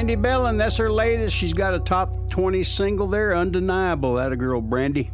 Brandi 0.00 0.16
Behlen, 0.16 0.56
that's 0.56 0.78
her 0.78 0.90
latest. 0.90 1.36
She's 1.36 1.52
got 1.52 1.74
a 1.74 1.78
top 1.78 2.30
20 2.30 2.62
single 2.62 3.06
there, 3.06 3.36
undeniable. 3.36 4.14
That 4.14 4.32
a 4.32 4.36
girl, 4.36 4.62
Brandi. 4.62 5.10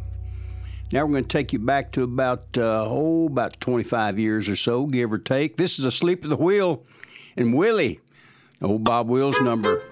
Now 0.93 1.03
we're 1.03 1.11
going 1.11 1.25
to 1.25 1.27
take 1.27 1.51
you 1.51 1.59
back 1.59 1.91
to 1.91 2.03
about 2.03 2.57
uh, 2.57 2.85
oh 2.87 3.25
about 3.25 3.59
25 3.59 4.17
years 4.17 4.47
or 4.47 4.55
so, 4.55 4.85
give 4.85 5.11
or 5.11 5.17
take. 5.17 5.57
This 5.57 5.77
is 5.77 5.83
Asleep 5.83 6.23
at 6.23 6.29
the 6.29 6.37
Wheel, 6.37 6.85
and 7.35 7.53
Willie, 7.53 7.99
old 8.61 8.85
Bob 8.85 9.09
Wills' 9.09 9.41
number. 9.41 9.83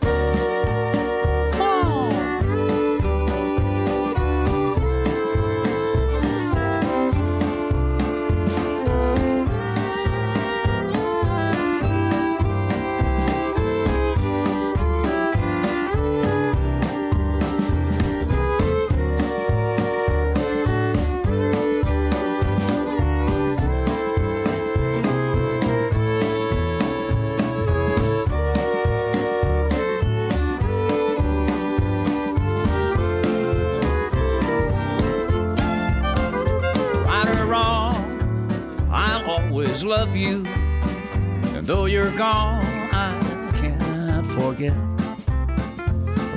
forget 44.55 44.73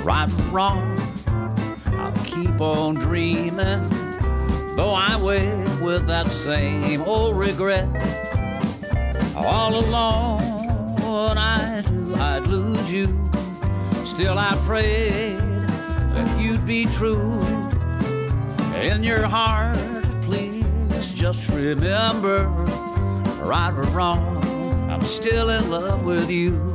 right 0.03 0.29
from 0.29 0.51
wrong. 0.51 0.99
I'll 1.85 2.25
keep 2.25 2.59
on 2.59 2.95
dreaming, 2.95 3.89
though 4.75 4.93
I 4.93 5.15
wake 5.15 5.81
with 5.81 6.05
that 6.07 6.29
same 6.29 7.01
old 7.03 7.37
regret. 7.37 7.87
All 9.37 9.75
alone, 9.75 11.37
I 11.37 11.81
knew 11.89 12.13
I'd 12.15 12.45
lose 12.47 12.91
you. 12.91 13.07
Still, 14.05 14.37
I 14.37 14.53
prayed 14.65 15.37
that 16.13 16.39
you'd 16.39 16.65
be 16.65 16.85
true. 16.87 17.39
In 18.75 19.01
your 19.01 19.23
heart, 19.23 20.03
please 20.23 21.13
just 21.13 21.47
remember 21.49 22.47
right 23.43 23.73
or 23.73 23.83
wrong, 23.91 24.43
I'm 24.89 25.03
still 25.03 25.49
in 25.49 25.69
love 25.69 26.03
with 26.03 26.29
you. 26.29 26.68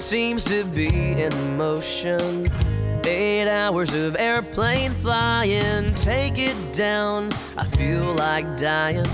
Seems 0.00 0.44
to 0.44 0.64
be 0.64 0.88
in 1.22 1.56
motion. 1.56 2.50
Eight 3.04 3.48
hours 3.48 3.94
of 3.94 4.16
airplane 4.16 4.92
flying, 4.92 5.94
take 5.94 6.38
it 6.38 6.72
down. 6.72 7.32
I 7.56 7.64
feel 7.64 8.14
like 8.14 8.56
dying. 8.56 9.06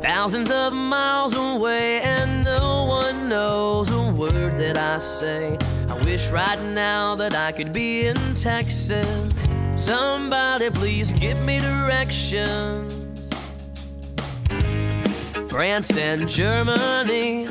Thousands 0.00 0.50
of 0.50 0.72
miles 0.72 1.34
away, 1.34 2.00
and 2.00 2.44
no 2.44 2.84
one 2.84 3.28
knows 3.28 3.90
a 3.90 4.10
word 4.12 4.56
that 4.56 4.78
I 4.78 4.98
say. 4.98 5.58
I 5.88 5.94
wish 6.04 6.30
right 6.30 6.60
now 6.72 7.14
that 7.16 7.34
I 7.34 7.52
could 7.52 7.72
be 7.72 8.06
in 8.06 8.16
Texas. 8.34 9.32
Somebody 9.76 10.70
please 10.70 11.12
give 11.12 11.40
me 11.44 11.58
directions. 11.58 12.94
France 15.50 15.96
and 15.96 16.28
Germany, 16.28 17.48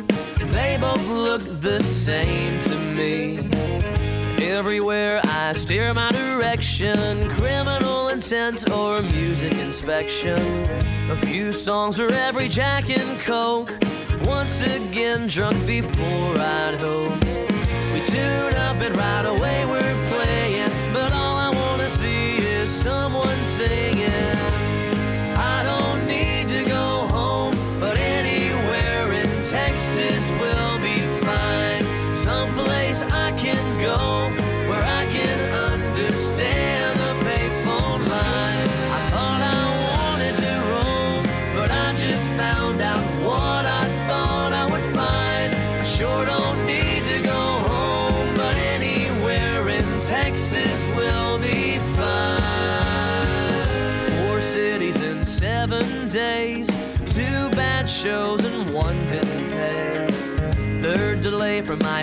they 0.52 0.78
both 0.80 1.06
look 1.08 1.42
the 1.62 1.80
same 1.82 2.60
to 2.62 2.76
me. 2.96 3.50
Everywhere 4.40 5.20
I 5.24 5.54
steer 5.54 5.94
my 5.94 6.12
direction, 6.12 7.30
criminal 7.32 8.10
intent 8.10 8.70
or 8.72 9.02
music 9.02 9.54
inspection. 9.54 10.40
A 11.10 11.18
few 11.26 11.54
songs 11.54 11.98
for 11.98 12.12
every 12.12 12.48
Jack 12.48 12.90
and 12.90 13.20
Coke. 13.22 13.72
Once 14.26 14.62
again, 14.62 15.28
drunk 15.28 15.58
before 15.66 16.38
I'd 16.38 16.78
hope. 16.80 17.14
We 17.94 18.02
tune 18.02 18.56
up 18.56 18.78
and 18.78 18.96
right 18.98 19.26
away 19.26 19.66
we're 19.66 20.10
playing, 20.10 20.70
but 20.94 21.12
all 21.12 21.38
I 21.38 21.50
wanna 21.54 21.90
see 21.90 22.38
is 22.38 22.70
someone 22.70 23.38
singing. 23.44 24.38
I 25.36 25.64
don't 25.64 26.08
need 26.08 26.50
to 26.50 26.66
go 26.66 27.08
home, 27.08 27.56
but 27.80 27.98
anywhere 27.98 29.14
in 29.14 29.30
Texas 29.46 30.24
will 30.42 30.78
be 30.80 31.07
go 33.80 34.27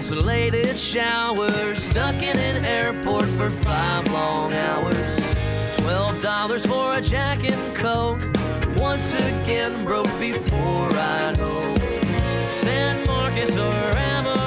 isolated 0.04 0.78
showers, 0.78 1.82
stuck 1.82 2.16
in 2.16 2.36
an 2.36 2.62
airport 2.66 3.24
for 3.24 3.48
five 3.48 4.06
long 4.12 4.52
hours. 4.52 5.34
Twelve 5.78 6.20
dollars 6.20 6.66
for 6.66 6.96
a 6.96 7.00
Jack 7.00 7.42
and 7.42 7.74
Coke, 7.74 8.20
once 8.76 9.14
again 9.14 9.82
broke 9.82 10.12
before 10.20 10.90
I 10.92 11.32
know. 11.38 11.74
San 12.50 13.06
Marcos 13.06 13.56
or 13.56 13.62
Amarillo, 13.62 14.43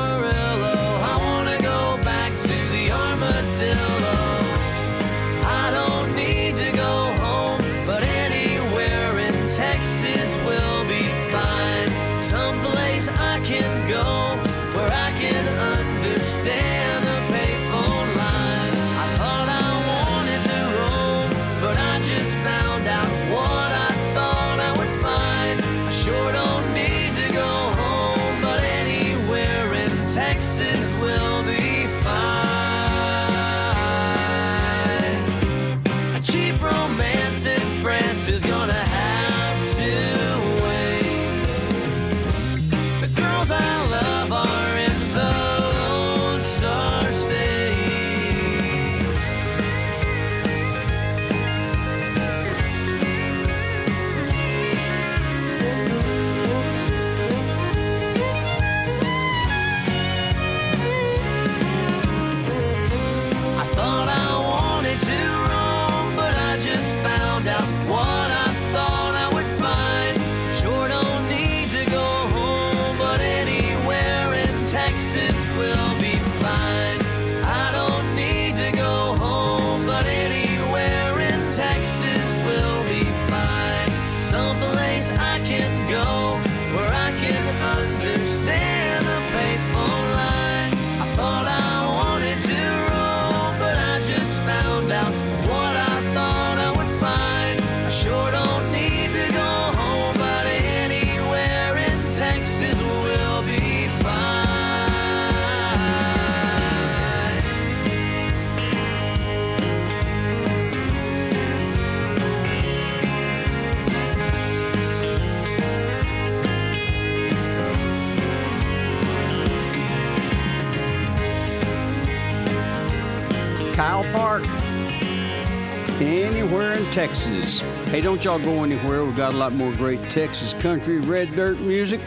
Texas. 126.98 127.60
Hey, 127.92 128.02
don't 128.02 128.24
y'all 128.26 128.40
go 128.40 128.64
anywhere. 128.64 129.06
We've 129.06 129.16
got 129.16 129.32
a 129.32 129.38
lot 129.38 129.54
more 129.54 129.72
great 129.74 130.02
Texas 130.10 130.56
country 130.56 131.00
red 131.00 131.32
dirt 131.36 131.60
music 131.60 132.02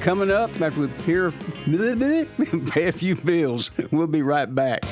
coming 0.00 0.30
up 0.30 0.50
after 0.62 0.80
we 0.80 0.88
hear 1.04 1.30
pay 2.70 2.86
a 2.86 2.92
few 2.92 3.16
bills. 3.16 3.70
We'll 3.90 4.06
be 4.06 4.22
right 4.22 4.46
back. 4.46 4.86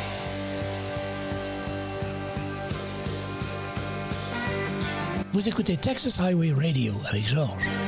Vous 5.32 5.48
écoutez 5.48 5.78
Texas 5.78 6.18
Highway 6.18 6.52
Radio 6.52 6.92
avec 7.08 7.24
Georges. 7.24 7.85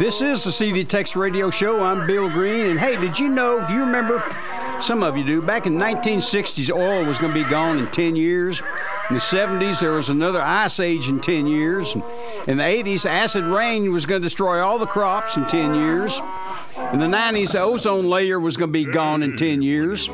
This 0.00 0.22
is 0.22 0.44
the 0.44 0.50
CD 0.50 0.82
Tex 0.82 1.14
Radio 1.14 1.50
Show. 1.50 1.84
I'm 1.84 2.06
Bill 2.06 2.30
Green. 2.30 2.70
And 2.70 2.80
hey, 2.80 2.98
did 2.98 3.18
you 3.18 3.28
know, 3.28 3.66
do 3.68 3.74
you 3.74 3.80
remember? 3.80 4.24
Some 4.80 5.02
of 5.02 5.14
you 5.14 5.22
do. 5.22 5.42
Back 5.42 5.66
in 5.66 5.74
the 5.74 5.84
1960s, 5.84 6.74
oil 6.74 7.04
was 7.04 7.18
going 7.18 7.34
to 7.34 7.44
be 7.44 7.50
gone 7.50 7.78
in 7.78 7.86
10 7.90 8.16
years. 8.16 8.62
In 9.10 9.16
the 9.16 9.20
70s, 9.20 9.80
there 9.80 9.92
was 9.92 10.08
another 10.08 10.40
ice 10.40 10.80
age 10.80 11.10
in 11.10 11.20
10 11.20 11.46
years. 11.46 11.94
In 12.46 12.56
the 12.56 12.62
80s, 12.62 13.04
acid 13.04 13.44
rain 13.44 13.92
was 13.92 14.06
going 14.06 14.22
to 14.22 14.24
destroy 14.24 14.60
all 14.60 14.78
the 14.78 14.86
crops 14.86 15.36
in 15.36 15.44
10 15.44 15.74
years. 15.74 16.18
In 16.94 16.98
the 16.98 17.04
90s, 17.04 17.52
the 17.52 17.60
ozone 17.60 18.08
layer 18.08 18.40
was 18.40 18.56
going 18.56 18.70
to 18.70 18.72
be 18.72 18.86
gone 18.86 19.22
in 19.22 19.36
10 19.36 19.60
years. 19.60 20.08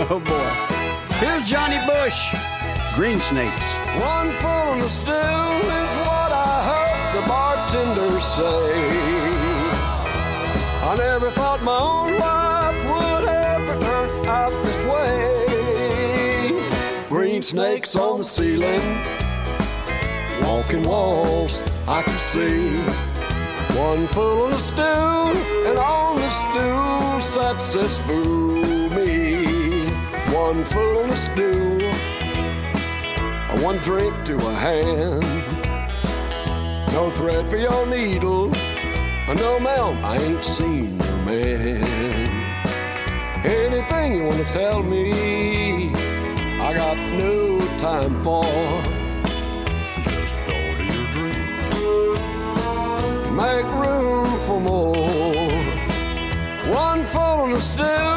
oh 0.00 0.20
boy. 0.26 1.14
Here's 1.18 1.48
Johnny 1.48 1.78
Bush, 1.86 2.34
Green 2.96 3.18
Snakes. 3.18 3.72
One 4.02 4.32
full 4.32 4.82
of 4.82 4.90
stew 4.90 5.12
is 5.12 5.90
what 6.08 6.32
I 6.32 7.12
heard 7.14 7.22
the 7.22 7.28
bartender 7.70 8.20
say. 8.20 8.72
I 10.82 10.96
never 10.96 11.30
thought 11.30 11.62
my 11.62 11.78
own 11.78 12.18
life 12.18 12.84
would 12.90 13.24
ever 13.28 13.80
turn 13.80 14.26
out 14.26 14.52
this 14.64 14.84
way. 14.86 15.36
Green 17.08 17.42
snakes 17.42 17.94
on 17.96 18.18
the 18.18 18.24
ceiling, 18.24 18.82
walking 20.42 20.82
walls 20.82 21.62
I 21.86 22.02
can 22.02 22.18
see. 22.18 22.78
One 23.78 24.06
full 24.08 24.46
of 24.46 24.54
stew, 24.56 24.82
and 24.82 25.78
on 25.78 26.16
the 26.16 26.28
stool 26.28 27.20
sat 27.20 27.62
says 27.62 28.00
fool 28.00 28.88
me. 28.90 29.44
One 30.34 30.64
full 30.64 31.04
of 31.04 31.12
stew, 31.12 31.92
one 33.64 33.78
drink 33.78 34.24
to 34.24 34.36
a 34.36 34.54
hand. 34.54 35.39
No 36.92 37.08
thread 37.10 37.48
for 37.48 37.56
your 37.56 37.86
needle, 37.86 38.50
no 39.36 39.60
ma'am, 39.60 40.04
I 40.04 40.16
ain't 40.18 40.44
seen 40.44 40.98
your 41.00 41.16
man. 41.24 41.82
Anything 43.44 44.16
you 44.16 44.24
wanna 44.24 44.44
tell 44.44 44.82
me, 44.82 45.92
I 46.60 46.74
got 46.76 46.96
no 46.96 47.60
time 47.78 48.20
for. 48.22 48.44
Just 50.02 50.34
order 50.48 50.82
your 50.82 51.06
drink. 51.14 51.36
Make 53.32 53.70
room 53.82 54.40
for 54.46 54.60
more. 54.60 55.08
One 56.74 57.02
full 57.02 57.52
of 57.52 57.62
stew 57.62 58.09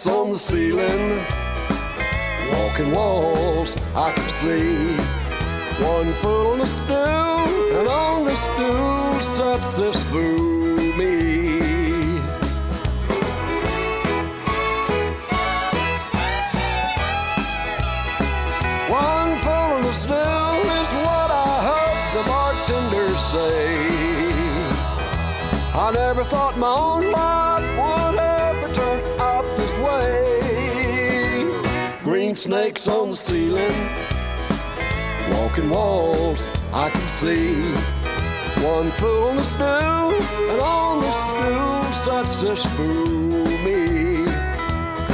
Snakes 0.00 0.16
on 0.16 0.30
the 0.30 0.38
ceiling, 0.38 1.18
walking 2.52 2.90
walls 2.92 3.76
I 3.94 4.12
can 4.12 4.28
see. 4.30 4.96
One 5.84 6.10
foot 6.14 6.52
on 6.52 6.58
the 6.58 6.64
stool, 6.64 7.76
and 7.78 7.88
on 7.88 8.24
the 8.24 8.34
stool 8.34 9.20
sat 9.36 9.60
this 9.76 10.02
fool 10.10 10.96
me. 10.96 11.29
Snakes 32.80 32.98
on 32.98 33.10
the 33.10 33.16
ceiling, 33.16 33.88
walking 35.32 35.68
walls 35.68 36.48
I 36.72 36.88
can 36.88 37.08
see. 37.10 37.60
One 38.64 38.90
foot 38.92 39.28
on 39.28 39.36
the 39.36 39.42
stool, 39.42 40.14
and 40.50 40.60
on 40.62 41.00
the 41.00 41.10
stool 41.10 41.82
sat 41.92 42.26
this 42.40 42.64
fool 42.76 43.44
me. 43.64 44.24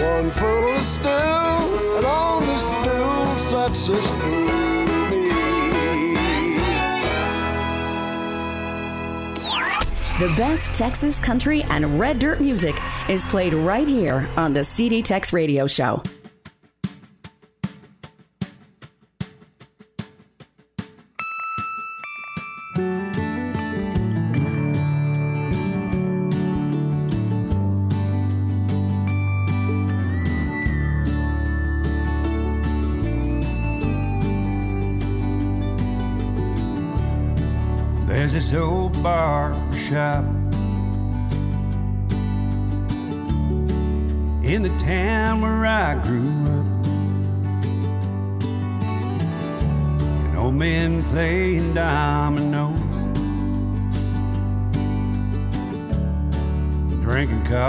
One 0.00 0.30
foot 0.30 0.64
on 0.64 0.74
the 0.74 0.78
stool, 0.78 1.96
and 1.96 2.06
on 2.06 2.46
the 2.46 2.56
stool 2.56 3.26
sat 3.50 3.70
this 3.70 4.10
fool 4.20 4.46
me. 5.10 5.26
The 10.20 10.32
best 10.36 10.72
Texas 10.72 11.18
country 11.18 11.64
and 11.64 11.98
red 11.98 12.20
dirt 12.20 12.40
music 12.40 12.76
is 13.08 13.26
played 13.26 13.54
right 13.54 13.88
here 13.88 14.30
on 14.36 14.52
the 14.52 14.62
CD 14.62 15.02
Tex 15.02 15.32
Radio 15.32 15.66
Show. 15.66 16.00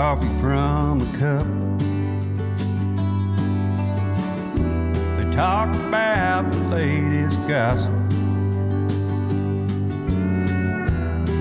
Coffee 0.08 0.40
from 0.40 1.02
a 1.02 1.18
cup. 1.18 1.46
They 5.18 5.36
talk 5.36 5.68
about 5.86 6.50
the 6.50 6.58
latest 6.68 7.38
gossip. 7.46 7.92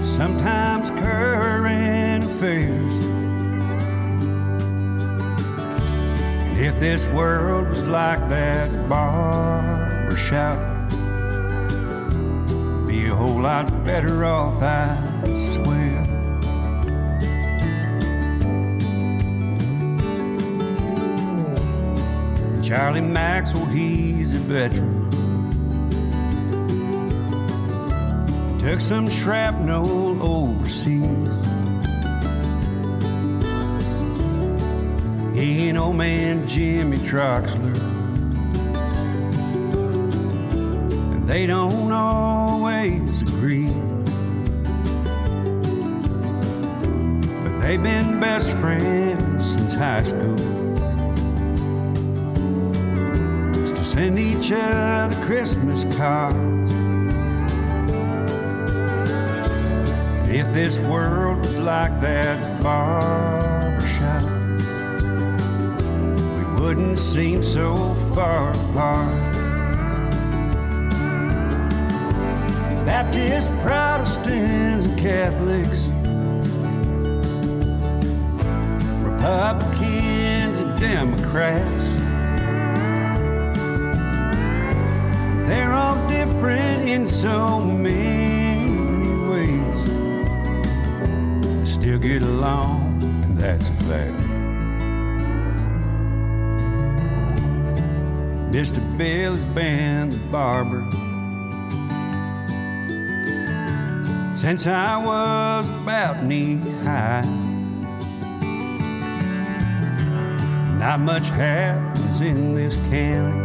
sometimes 0.04 0.90
current 0.90 2.26
affairs. 2.26 2.96
And 6.48 6.58
if 6.60 6.78
this 6.78 7.08
world 7.10 7.70
was 7.70 7.84
like 7.86 8.20
that 8.28 8.90
barber 8.90 10.18
shop, 10.18 10.58
be 12.86 13.06
a 13.06 13.16
whole 13.16 13.40
lot 13.40 13.86
better 13.86 14.26
off, 14.26 14.62
I 14.62 14.98
swear. 15.38 16.07
Charlie 22.68 23.00
Maxwell, 23.00 23.64
he's 23.68 24.36
a 24.36 24.40
veteran. 24.40 25.10
Took 28.60 28.82
some 28.82 29.08
shrapnel 29.10 30.22
overseas. 30.22 31.46
He 35.34 35.70
and 35.70 35.78
old 35.78 35.96
man 35.96 36.46
Jimmy 36.46 36.98
Troxler. 36.98 37.74
And 41.14 41.26
they 41.26 41.46
don't 41.46 41.94
always 41.94 43.22
agree. 43.22 43.68
But 47.44 47.62
they've 47.62 47.82
been 47.82 48.20
best 48.20 48.52
friends 48.58 49.54
since 49.54 49.74
high 49.74 50.04
school. 50.04 50.57
Send 53.98 54.20
each 54.20 54.52
other 54.52 55.26
Christmas 55.26 55.84
cards. 55.98 56.72
If 60.30 60.54
this 60.54 60.78
world 60.82 61.40
was 61.40 61.58
like 61.58 62.00
that 62.02 62.62
barbershop, 62.62 64.22
we 66.38 66.62
wouldn't 66.62 67.00
seem 67.00 67.42
so 67.42 67.96
far 68.14 68.52
apart. 68.52 69.34
Baptists, 72.86 73.50
Protestants, 73.64 74.86
and 74.86 75.00
Catholics, 75.00 75.88
Republicans, 79.02 80.60
and 80.62 80.80
Democrats. 80.80 81.77
They're 85.48 85.74
all 85.74 85.96
different 86.10 86.90
in 86.90 87.08
so 87.08 87.60
many 87.60 88.70
ways 89.30 89.78
still 91.88 91.98
get 91.98 92.24
along. 92.24 93.02
And 93.24 93.38
that's 93.38 93.70
a 93.70 93.74
fact. 93.88 94.18
Mr. 98.52 98.98
Bill 98.98 99.36
has 99.36 99.44
been 99.56 100.10
the 100.10 100.18
barber 100.32 100.84
since 104.36 104.68
I 104.68 104.98
was 104.98 105.70
about 105.82 106.24
knee 106.24 106.58
high. 106.84 107.22
Not 110.78 111.00
much 111.02 111.30
happens 111.30 112.22
in 112.22 112.54
this 112.54 112.76
county. 112.90 113.37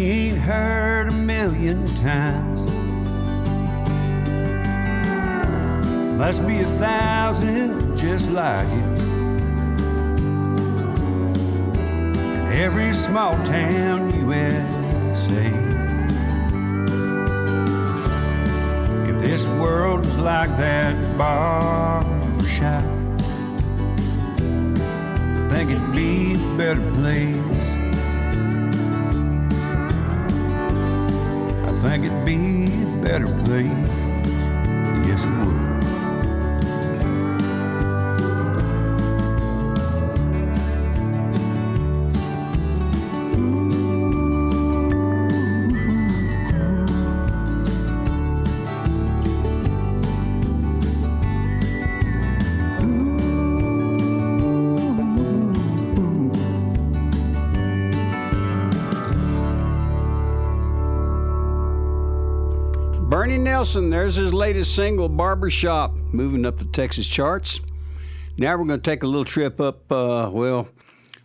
Ain't 0.00 0.38
heard 0.38 1.08
a 1.08 1.12
million 1.12 1.84
times. 2.02 2.60
Must 6.16 6.46
be 6.46 6.60
a 6.60 6.64
thousand 6.78 7.96
just 7.96 8.30
like 8.30 8.68
it. 8.68 9.02
In 12.36 12.52
every 12.52 12.94
small 12.94 13.32
town 13.44 14.12
USA. 14.20 15.46
If 19.10 19.24
this 19.24 19.48
world 19.58 20.06
was 20.06 20.16
like 20.18 20.50
that 20.58 20.94
shop, 22.46 22.84
I 24.38 25.54
think 25.54 25.72
it'd 25.72 25.90
be 25.92 26.34
a 26.34 26.56
better 26.56 26.88
place. 26.92 27.47
Think 31.88 32.04
it'd 32.04 32.22
be 32.26 32.64
a 32.64 32.96
better 33.00 33.28
place. 33.44 33.66
Yes, 35.08 35.24
it 35.24 35.46
would. 35.46 35.57
Nelson, 63.58 63.90
there's 63.90 64.14
his 64.14 64.32
latest 64.32 64.72
single, 64.76 65.08
Barbershop, 65.08 65.92
moving 66.12 66.46
up 66.46 66.58
the 66.58 66.64
Texas 66.64 67.08
charts. 67.08 67.60
Now 68.38 68.56
we're 68.56 68.64
going 68.64 68.78
to 68.78 68.90
take 68.90 69.02
a 69.02 69.06
little 69.06 69.24
trip 69.24 69.60
up, 69.60 69.90
uh, 69.90 70.30
well, 70.32 70.68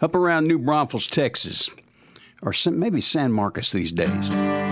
up 0.01 0.15
around 0.15 0.47
New 0.47 0.57
Braunfels, 0.57 1.05
Texas, 1.05 1.69
or 2.41 2.51
some, 2.51 2.79
maybe 2.79 3.01
San 3.01 3.31
Marcos 3.31 3.71
these 3.71 3.91
days. 3.91 4.29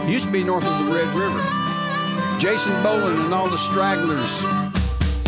Used 0.08 0.26
to 0.26 0.32
be 0.32 0.44
north 0.44 0.66
of 0.66 0.86
the 0.86 0.92
Red 0.92 1.08
River. 1.14 2.40
Jason 2.40 2.74
Boland 2.82 3.20
and 3.20 3.32
all 3.32 3.48
the 3.48 3.60
stragglers. 3.60 4.44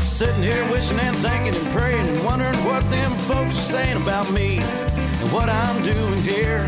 Sitting 0.01 0.41
here 0.41 0.71
wishing 0.71 0.97
and 0.97 1.15
thinking 1.17 1.53
and 1.53 1.67
praying 1.67 2.07
and 2.07 2.25
wondering 2.25 2.57
what 2.65 2.81
them 2.89 3.11
folks 3.27 3.55
are 3.55 3.84
saying 3.84 4.01
about 4.01 4.31
me 4.31 4.57
and 4.57 5.31
what 5.31 5.49
I'm 5.51 5.84
doing 5.84 6.21
here. 6.23 6.65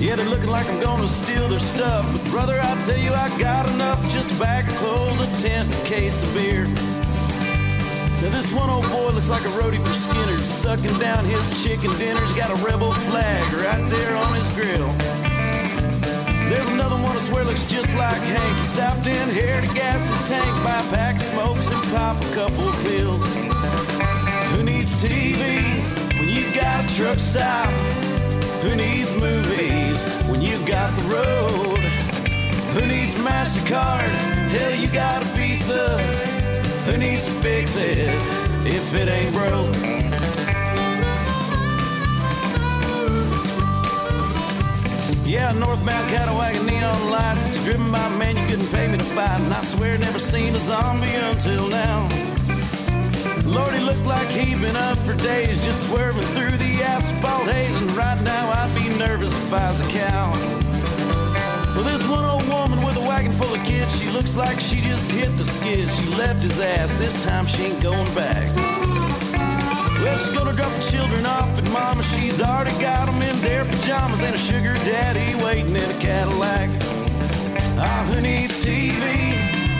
Yeah, 0.00 0.14
they're 0.14 0.28
looking 0.30 0.48
like 0.48 0.68
I'm 0.70 0.80
gonna 0.80 1.08
steal 1.08 1.48
their 1.48 1.58
stuff. 1.58 2.06
But 2.12 2.30
brother, 2.30 2.60
I 2.60 2.80
tell 2.86 2.96
you, 2.96 3.12
I 3.12 3.36
got 3.36 3.68
enough 3.70 4.00
just 4.12 4.30
to 4.30 4.38
back 4.38 4.70
a 4.70 4.74
clothes, 4.76 5.18
a 5.18 5.42
tent, 5.42 5.74
a 5.74 5.86
case 5.88 6.22
of 6.22 6.32
beer. 6.34 6.66
Now 8.22 8.30
this 8.30 8.46
one 8.52 8.70
old 8.70 8.86
boy 8.90 9.10
looks 9.10 9.28
like 9.28 9.42
a 9.42 9.52
roadie 9.58 9.82
for 9.82 9.94
Skynyrd, 9.98 10.44
sucking 10.44 10.96
down 11.00 11.24
his 11.24 11.42
chicken 11.64 11.90
dinners. 11.98 12.32
Got 12.36 12.50
a 12.50 12.64
rebel 12.64 12.92
flag 13.10 13.42
right 13.54 13.90
there 13.90 14.16
on 14.16 14.34
his 14.34 14.48
grill. 14.54 14.88
There's 16.48 16.68
another 16.68 16.96
one 17.02 17.16
I 17.16 17.20
swear 17.20 17.44
looks 17.44 17.66
just 17.66 17.92
like 17.94 18.22
Hank. 18.22 18.56
He 18.56 18.66
stopped 18.68 19.06
in 19.08 19.28
here 19.30 19.60
to 19.60 19.66
gas 19.74 19.98
his 20.06 20.28
tank, 20.28 20.46
buy 20.62 20.78
a 20.78 20.94
pack 20.94 21.16
of 21.16 21.22
smokes 21.22 21.66
and 21.72 21.82
pop 21.90 22.22
a 22.22 22.34
couple 22.34 22.68
of 22.68 22.76
pills. 22.84 23.34
Who 24.54 24.62
needs 24.62 24.94
TV 25.02 25.58
when 26.18 26.28
you 26.28 26.54
got 26.54 26.84
a 26.84 26.94
truck 26.94 27.18
stop? 27.18 28.07
Who 28.62 28.74
needs 28.74 29.12
movies 29.14 30.04
when 30.28 30.42
you 30.42 30.58
got 30.66 30.90
the 30.98 31.02
road? 31.14 31.78
Who 32.74 32.86
needs 32.86 33.16
MasterCard? 33.18 34.08
Hell, 34.50 34.74
you 34.74 34.88
got 34.88 35.22
a 35.22 35.24
Visa. 35.26 35.96
Who 36.86 36.96
needs 36.96 37.24
to 37.24 37.30
fix 37.30 37.76
it 37.76 38.08
if 38.66 38.94
it 38.94 39.08
ain't 39.08 39.32
broke? 39.32 39.74
Yeah, 45.24 45.52
northbound 45.52 46.08
cattle 46.10 46.36
wagon, 46.36 46.66
neon 46.66 47.10
lights. 47.10 47.46
It's 47.46 47.62
driven 47.62 47.92
by 47.92 48.04
a 48.06 48.18
man 48.18 48.36
you 48.36 48.46
couldn't 48.46 48.72
pay 48.72 48.88
me 48.88 48.98
to 48.98 49.04
fight. 49.04 49.40
And 49.40 49.54
I 49.54 49.62
swear, 49.62 49.98
never 49.98 50.18
seen 50.18 50.54
a 50.54 50.60
zombie 50.60 51.14
until 51.14 51.68
now. 51.68 52.27
Lord, 53.48 53.72
he 53.72 53.80
looked 53.80 54.04
like 54.04 54.28
he'd 54.28 54.60
been 54.60 54.76
up 54.76 54.98
for 54.98 55.14
days, 55.14 55.62
just 55.64 55.86
swerving 55.88 56.22
through 56.34 56.56
the 56.58 56.82
asphalt 56.82 57.50
haze. 57.50 57.80
And 57.80 57.90
right 57.92 58.20
now, 58.22 58.50
I'd 58.50 58.74
be 58.74 58.88
nervous 58.98 59.32
if 59.32 59.52
I 59.52 59.70
was 59.70 59.80
a 59.80 59.88
cow. 59.90 60.32
Well, 61.74 61.84
this 61.84 62.06
one 62.08 62.24
old 62.24 62.46
woman 62.48 62.84
with 62.84 62.96
a 62.96 63.00
wagon 63.00 63.32
full 63.32 63.54
of 63.54 63.64
kids, 63.64 63.90
she 63.98 64.08
looks 64.10 64.36
like 64.36 64.60
she 64.60 64.80
just 64.80 65.10
hit 65.10 65.36
the 65.36 65.44
skids. 65.44 65.94
She 65.98 66.06
left 66.16 66.42
his 66.42 66.60
ass, 66.60 66.92
this 66.98 67.24
time 67.24 67.46
she 67.46 67.64
ain't 67.64 67.82
going 67.82 68.14
back. 68.14 68.48
Well, 70.02 70.18
she's 70.18 70.32
gonna 70.32 70.52
drop 70.52 70.72
the 70.72 70.90
children 70.90 71.26
off 71.26 71.58
at 71.58 71.70
mama. 71.70 72.02
She's 72.02 72.40
already 72.40 72.78
got 72.80 73.06
them 73.06 73.20
in 73.22 73.40
their 73.40 73.64
pajamas 73.64 74.22
and 74.22 74.34
a 74.34 74.38
sugar 74.38 74.74
daddy 74.84 75.34
waiting 75.42 75.74
in 75.74 75.90
a 75.90 75.98
Cadillac. 76.00 76.70
Ah, 77.80 78.10
who 78.12 78.20
needs 78.20 78.64
TV 78.64 79.28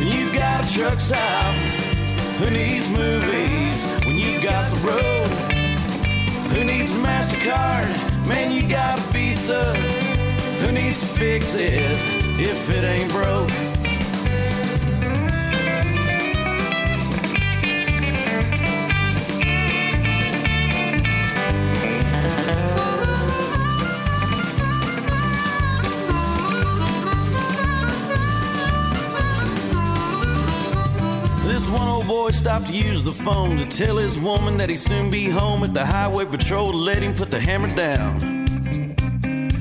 you 0.00 0.32
got 0.32 0.64
a 0.64 0.72
truck 0.72 1.00
stop? 1.00 1.87
Who 2.38 2.50
needs 2.50 2.88
movies 2.90 3.84
when 4.06 4.14
you 4.14 4.40
got 4.40 4.70
the 4.70 4.76
road? 4.86 5.26
Who 6.52 6.62
needs 6.62 6.94
a 6.94 7.00
MasterCard? 7.00 8.28
Man, 8.28 8.52
you 8.52 8.62
got 8.68 8.96
a 8.96 9.02
Visa. 9.10 9.74
Who 9.74 10.70
needs 10.70 11.00
to 11.00 11.06
fix 11.06 11.56
it 11.56 11.82
if 12.38 12.70
it 12.70 12.84
ain't 12.84 13.10
broke? 13.10 13.67
To 32.66 32.72
use 32.72 33.04
the 33.04 33.12
phone 33.12 33.56
to 33.58 33.66
tell 33.66 33.96
his 33.96 34.18
woman 34.18 34.56
that 34.56 34.68
he'd 34.68 34.76
soon 34.76 35.10
be 35.10 35.28
home 35.28 35.62
at 35.62 35.74
the 35.74 35.84
highway 35.84 36.24
patrol 36.24 36.70
to 36.70 36.76
let 36.76 37.02
him 37.02 37.14
put 37.14 37.30
the 37.30 37.38
hammer 37.38 37.68
down. 37.68 38.46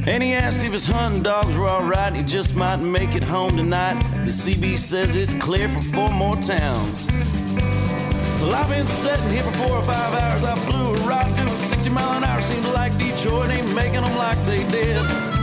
And 0.07 0.23
he 0.23 0.33
asked 0.33 0.63
if 0.63 0.71
his 0.73 0.85
hunting 0.85 1.21
dogs 1.21 1.57
were 1.57 1.67
alright, 1.67 2.15
he 2.15 2.23
just 2.23 2.55
might 2.55 2.77
make 2.77 3.13
it 3.13 3.23
home 3.23 3.51
tonight. 3.51 3.99
The 4.25 4.31
CB 4.31 4.77
says 4.77 5.15
it's 5.15 5.33
clear 5.33 5.69
for 5.69 5.81
four 5.81 6.07
more 6.07 6.35
towns. 6.37 7.05
Well, 8.41 8.55
I've 8.55 8.69
been 8.69 8.85
sitting 8.85 9.29
here 9.29 9.43
for 9.43 9.51
four 9.51 9.77
or 9.77 9.83
five 9.83 10.21
hours. 10.21 10.43
I 10.43 10.69
blew 10.69 10.95
a 10.95 11.07
rock 11.07 11.25
doing 11.35 11.57
60 11.57 11.89
mile 11.89 12.17
an 12.17 12.23
hour. 12.23 12.41
Seems 12.41 12.67
like 12.69 12.97
Detroit 12.97 13.49
ain't 13.49 13.75
making 13.75 14.01
them 14.01 14.17
like 14.17 14.37
they 14.45 14.65
did. 14.71 15.36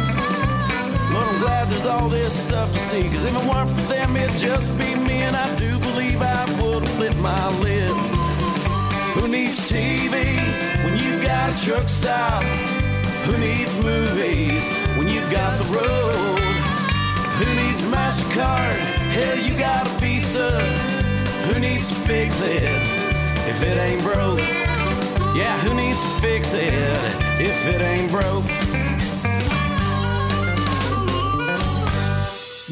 Glad 1.44 1.68
there's 1.68 1.84
all 1.84 2.08
this 2.08 2.32
stuff 2.46 2.72
to 2.72 2.78
see. 2.88 3.02
Cause 3.02 3.22
if 3.22 3.36
it 3.36 3.44
weren't 3.52 3.68
for 3.68 3.86
them, 3.92 4.16
it'd 4.16 4.40
just 4.40 4.70
be 4.78 4.94
me. 4.94 5.20
And 5.28 5.36
I 5.36 5.44
do 5.56 5.78
believe 5.78 6.22
I 6.22 6.42
would 6.62 6.88
have 6.88 6.98
lit 6.98 7.14
my 7.18 7.48
lid. 7.60 7.92
Who 9.12 9.28
needs 9.28 9.58
TV 9.70 10.14
when 10.84 10.96
you 10.98 11.22
got 11.22 11.52
a 11.52 11.56
truck 11.62 11.86
stop? 11.86 12.42
Who 13.26 13.36
needs 13.36 13.76
movies 13.84 14.64
when 14.96 15.06
you've 15.06 15.30
got 15.30 15.52
the 15.60 15.68
road? 15.76 16.40
Who 17.38 17.46
needs 17.60 17.82
MasterCard? 17.92 18.78
Hell, 19.12 19.38
you 19.38 19.54
got 19.58 19.86
a 19.86 19.90
Visa. 20.00 20.48
Who 21.46 21.60
needs 21.60 21.86
to 21.88 21.94
fix 22.08 22.40
it 22.42 22.62
if 23.52 23.62
it 23.62 23.76
ain't 23.76 24.02
broke? 24.02 24.40
Yeah, 25.36 25.58
who 25.58 25.74
needs 25.74 26.00
to 26.00 26.08
fix 26.22 26.54
it 26.54 26.72
if 27.38 27.66
it 27.66 27.82
ain't 27.82 28.10
broke? 28.10 28.73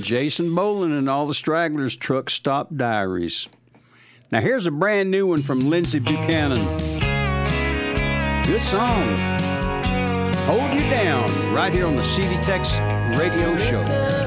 Jason 0.02 0.54
Boland 0.54 0.92
and 0.92 1.08
all 1.08 1.26
the 1.26 1.34
stragglers 1.34 1.96
truck 1.96 2.28
stop 2.28 2.76
diaries. 2.76 3.48
Now 4.30 4.40
here's 4.40 4.66
a 4.66 4.70
brand 4.70 5.10
new 5.10 5.26
one 5.28 5.42
from 5.42 5.62
Lyndsey 5.62 6.04
Buchanan. 6.04 6.62
Good 8.44 8.62
song. 8.62 9.18
Hold 10.46 10.74
You 10.74 10.90
Down, 10.90 11.54
right 11.54 11.72
here 11.72 11.86
on 11.86 11.96
the 11.96 12.04
CD 12.04 12.34
Tex 12.42 12.78
radio 13.18 13.56
show. 13.56 14.21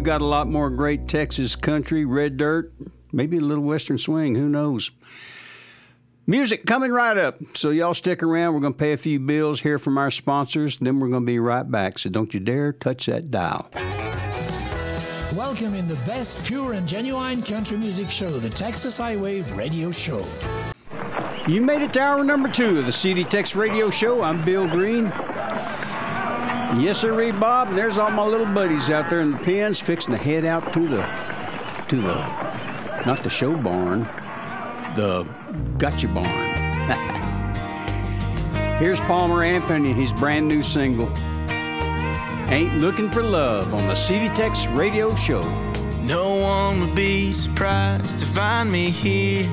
We 0.00 0.04
got 0.04 0.22
a 0.22 0.24
lot 0.24 0.48
more 0.48 0.70
great 0.70 1.06
Texas 1.06 1.54
country, 1.54 2.06
red 2.06 2.38
dirt, 2.38 2.72
maybe 3.12 3.36
a 3.36 3.40
little 3.40 3.64
western 3.64 3.98
swing, 3.98 4.34
who 4.34 4.48
knows. 4.48 4.90
Music 6.26 6.64
coming 6.64 6.90
right 6.90 7.18
up. 7.18 7.36
So 7.52 7.68
y'all 7.68 7.92
stick 7.92 8.22
around. 8.22 8.54
We're 8.54 8.60
going 8.60 8.72
to 8.72 8.78
pay 8.78 8.94
a 8.94 8.96
few 8.96 9.20
bills, 9.20 9.60
hear 9.60 9.78
from 9.78 9.98
our 9.98 10.10
sponsors, 10.10 10.78
then 10.78 11.00
we're 11.00 11.10
going 11.10 11.24
to 11.24 11.26
be 11.26 11.38
right 11.38 11.70
back. 11.70 11.98
So 11.98 12.08
don't 12.08 12.32
you 12.32 12.40
dare 12.40 12.72
touch 12.72 13.04
that 13.06 13.30
dial. 13.30 13.68
Welcome 15.34 15.74
in 15.74 15.86
the 15.86 16.00
best 16.06 16.46
pure 16.46 16.72
and 16.72 16.88
genuine 16.88 17.42
country 17.42 17.76
music 17.76 18.08
show, 18.08 18.30
the 18.30 18.48
Texas 18.48 18.96
Highway 18.96 19.42
Radio 19.52 19.90
Show. 19.90 20.24
You 21.46 21.60
made 21.60 21.82
it 21.82 21.92
to 21.92 22.00
hour 22.00 22.24
number 22.24 22.48
two 22.48 22.78
of 22.78 22.86
the 22.86 22.92
CD 22.92 23.22
Tex 23.22 23.54
Radio 23.54 23.90
Show. 23.90 24.22
I'm 24.22 24.46
Bill 24.46 24.66
Green. 24.66 25.12
Yes, 26.78 26.98
sir, 26.98 27.32
Bob. 27.32 27.68
And 27.68 27.78
there's 27.78 27.98
all 27.98 28.10
my 28.10 28.24
little 28.24 28.46
buddies 28.46 28.90
out 28.90 29.10
there 29.10 29.20
in 29.20 29.32
the 29.32 29.38
pens 29.38 29.80
fixing 29.80 30.12
to 30.12 30.18
head 30.18 30.44
out 30.44 30.72
to 30.72 30.88
the, 30.88 31.02
to 31.88 31.96
the, 31.96 32.14
not 33.04 33.24
the 33.24 33.30
show 33.30 33.56
barn, 33.56 34.02
the 34.94 35.26
gotcha 35.78 36.06
barn. 36.08 36.26
Here's 38.78 39.00
Palmer 39.00 39.42
Anthony, 39.42 39.92
his 39.92 40.12
brand 40.12 40.46
new 40.46 40.62
single, 40.62 41.12
Ain't 42.50 42.78
Looking 42.78 43.10
for 43.10 43.22
Love 43.22 43.74
on 43.74 43.88
the 43.88 43.96
CD 43.96 44.32
Tex 44.34 44.68
Radio 44.68 45.12
Show. 45.16 45.42
No 46.04 46.36
one 46.36 46.80
would 46.80 46.94
be 46.94 47.32
surprised 47.32 48.18
to 48.20 48.24
find 48.24 48.70
me 48.70 48.90
here. 48.90 49.50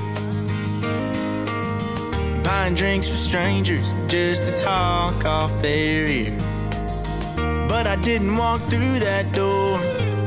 Buying 2.44 2.74
drinks 2.74 3.08
for 3.08 3.18
strangers 3.18 3.92
just 4.06 4.44
to 4.44 4.56
talk 4.56 5.24
off 5.24 5.60
their 5.60 6.06
ear. 6.06 6.57
Didn't 8.02 8.36
walk 8.36 8.62
through 8.70 9.00
that 9.00 9.32
door 9.32 9.78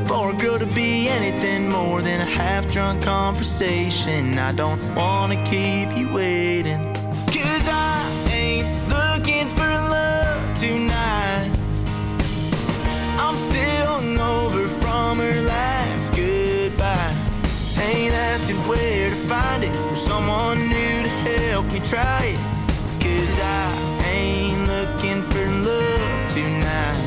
for 0.06 0.30
a 0.30 0.34
girl 0.34 0.58
to 0.58 0.66
be 0.66 1.08
anything 1.08 1.68
more 1.68 2.00
than 2.00 2.20
a 2.20 2.24
half 2.24 2.70
drunk 2.70 3.02
conversation. 3.02 4.38
I 4.38 4.52
don't 4.52 4.80
wanna 4.94 5.42
keep 5.44 5.96
you 5.96 6.12
waiting. 6.12 6.80
Cause 7.26 7.66
I 7.68 8.06
ain't 8.30 8.68
looking 8.88 9.48
for 9.56 9.66
love 9.66 10.58
tonight. 10.58 11.50
I'm 13.18 13.36
still 13.36 14.00
hungover 14.00 14.68
from 14.80 15.18
her 15.18 15.40
last 15.42 16.14
goodbye. 16.14 17.16
Ain't 17.78 18.14
asking 18.14 18.58
where 18.68 19.08
to 19.08 19.16
find 19.26 19.64
it 19.64 19.74
or 19.90 19.96
someone 19.96 20.68
new 20.68 21.02
to 21.02 21.08
help 21.08 21.66
me 21.72 21.80
try 21.80 22.36
it. 22.36 22.40
Cause 23.02 23.40
I 23.40 24.04
ain't 24.06 24.68
looking 24.68 25.22
for 25.30 25.46
love 25.68 26.28
tonight. 26.28 27.01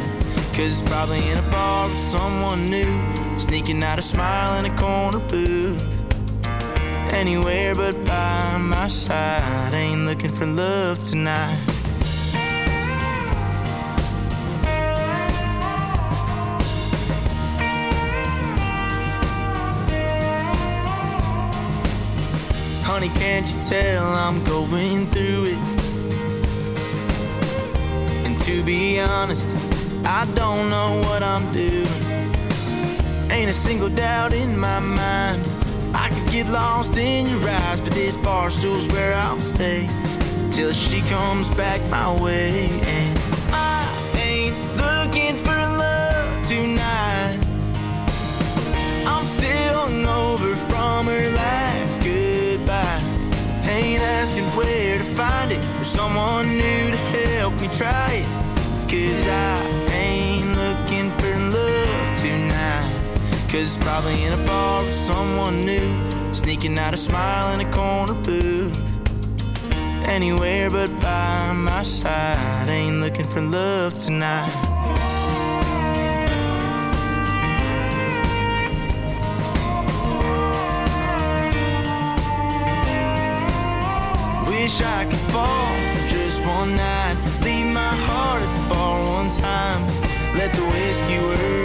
Cause 0.56 0.80
it's 0.80 0.90
probably 0.90 1.20
in 1.28 1.38
a 1.38 1.42
bar 1.52 1.90
with 1.90 1.98
someone 1.98 2.68
new. 2.68 3.38
Sneaking 3.38 3.84
out 3.84 4.00
a 4.00 4.02
smile 4.02 4.58
in 4.58 4.72
a 4.72 4.78
corner 4.78 5.20
booth. 5.20 5.84
Anywhere 7.12 7.76
but 7.76 7.94
by 8.06 8.56
my 8.58 8.88
side. 8.88 9.74
Ain't 9.74 10.06
looking 10.06 10.32
for 10.32 10.46
love 10.46 11.04
tonight. 11.04 11.60
Honey, 22.84 23.10
can't 23.10 23.54
you 23.54 23.62
tell 23.62 24.06
I'm 24.06 24.42
going 24.46 25.12
through 25.12 25.48
it? 25.48 25.58
And 28.26 28.40
to 28.46 28.64
be 28.64 29.02
honest, 29.02 29.50
I 30.06 30.26
don't 30.36 30.70
know 30.70 31.02
what 31.06 31.24
I'm 31.24 31.52
doing. 31.52 31.88
Ain't 33.32 33.50
a 33.50 33.54
single 33.54 33.90
doubt 33.90 34.34
in 34.34 34.58
my 34.58 34.80
mind. 34.80 35.44
I 35.96 36.10
could 36.10 36.32
get 36.32 36.48
lost 36.50 36.96
in 36.96 37.28
your 37.28 37.50
eyes, 37.50 37.82
but 37.82 37.94
this 37.94 38.16
bar 38.16 38.52
stool's 38.52 38.88
where 38.90 39.16
I'll 39.16 39.42
stay 39.42 39.90
till 40.52 40.74
she 40.74 41.02
comes 41.02 41.50
back 41.50 41.82
my 41.90 42.22
way. 42.22 42.70
And 42.84 43.20
I 43.52 43.90
ain't 44.16 44.56
looking 44.78 45.36
for 45.38 45.56
love 45.56 46.48
tonight. 46.48 47.40
I'm 49.08 49.26
still 49.26 49.88
hungover 49.88 50.56
from 50.70 51.08
her 51.08 51.30
last 51.32 52.04
goodbye. 52.04 53.02
Ain't 53.68 54.02
asking 54.02 54.46
where 54.56 54.98
to 54.98 55.04
find 55.16 55.52
it 55.52 55.66
or 55.82 55.84
someone 55.84 56.50
new 56.50 56.92
to 56.92 56.98
help 56.98 57.60
me 57.60 57.68
try 57.70 58.24
it. 58.24 58.46
Cause 58.88 59.28
I 59.28 59.65
Cause 63.56 63.78
probably 63.78 64.22
in 64.22 64.34
a 64.34 64.46
bar 64.46 64.84
with 64.84 64.94
someone 64.94 65.62
new, 65.62 65.90
sneaking 66.34 66.78
out 66.78 66.94
a 66.94 66.98
smile 66.98 67.54
in 67.54 67.66
a 67.66 67.72
corner 67.72 68.14
booth. 68.14 68.78
Anywhere 70.10 70.70
but 70.70 70.90
by 71.00 71.54
my 71.54 71.84
side, 71.84 72.68
ain't 72.68 73.00
looking 73.00 73.26
for 73.26 73.40
love 73.40 73.98
tonight. 73.98 74.52
Wish 84.50 84.82
I 84.82 85.06
could 85.10 85.32
fall 85.32 85.76
for 85.94 86.08
just 86.10 86.44
one 86.46 86.76
night. 86.76 87.16
Leave 87.42 87.68
my 87.68 87.96
heart 88.08 88.42
at 88.42 88.52
the 88.58 88.70
bar 88.70 89.02
one 89.02 89.30
time. 89.30 89.82
Let 90.36 90.52
the 90.54 90.66
whiskey 90.66 91.20
work, 91.20 91.65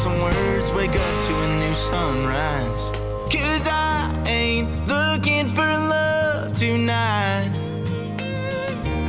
some 0.00 0.22
words, 0.22 0.72
wake 0.72 0.96
up 0.96 1.24
to 1.26 1.34
a 1.34 1.58
new 1.58 1.74
sunrise. 1.74 2.90
Cause 3.30 3.66
I 3.66 4.10
ain't 4.26 4.88
looking 4.88 5.46
for 5.46 5.60
love 5.60 6.54
tonight. 6.54 7.50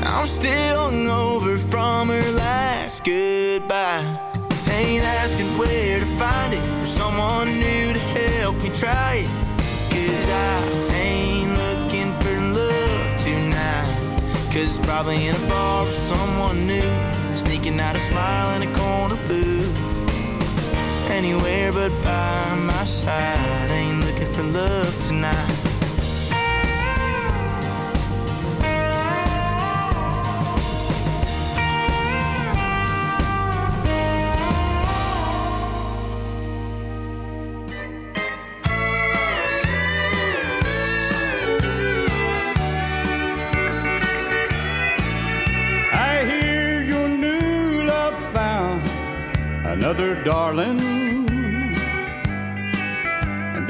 I'm 0.04 0.28
still 0.28 0.92
hungover 0.92 1.58
from 1.58 2.10
her 2.10 2.32
last 2.32 3.06
goodbye. 3.06 4.04
Ain't 4.68 5.06
asking 5.06 5.58
where 5.58 5.98
to 5.98 6.06
find 6.18 6.54
it 6.54 6.84
or 6.84 6.86
someone 6.86 7.58
new 7.58 7.94
to 7.94 8.00
help 8.20 8.62
me 8.62 8.70
try 8.72 9.24
it. 9.24 9.30
Cause 9.94 10.28
I 10.28 10.94
ain't 10.94 11.54
looking 11.64 12.12
for 12.20 12.38
love 12.60 13.16
tonight. 13.16 14.52
Cause 14.52 14.78
probably 14.80 15.28
in 15.28 15.36
a 15.36 15.48
bar 15.48 15.86
with 15.86 15.96
someone 15.96 16.68
new, 16.68 16.92
sneaking 17.34 17.80
out 17.80 17.96
a 17.96 18.00
smile 18.02 18.62
in 18.62 18.68
a 18.68 18.78
corner 18.78 19.16
booth. 19.30 19.61
Anywhere 21.24 21.72
but 21.72 21.92
by 22.04 22.56
my 22.56 22.84
side, 22.84 23.70
ain't 23.70 24.04
looking 24.04 24.34
for 24.34 24.42
love 24.42 25.06
tonight. 25.06 25.61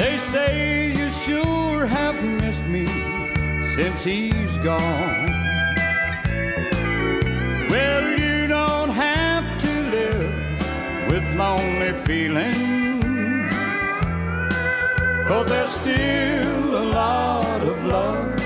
They 0.01 0.17
say 0.17 0.93
you 0.97 1.11
sure 1.11 1.85
have 1.85 2.17
missed 2.23 2.65
me 2.65 2.87
since 3.75 4.03
he's 4.03 4.57
gone. 4.69 5.29
Well, 7.69 8.05
you 8.19 8.47
don't 8.47 8.89
have 8.89 9.45
to 9.65 9.71
live 9.97 10.33
with 11.09 11.25
lonely 11.43 11.93
feelings. 12.07 13.51
Cause 15.27 15.47
there's 15.49 15.73
still 15.83 16.63
a 16.83 16.87
lot 17.01 17.61
of 17.71 17.85
love 17.85 18.41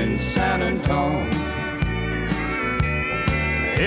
in 0.00 0.18
San 0.18 0.62
Antonio. 0.62 1.30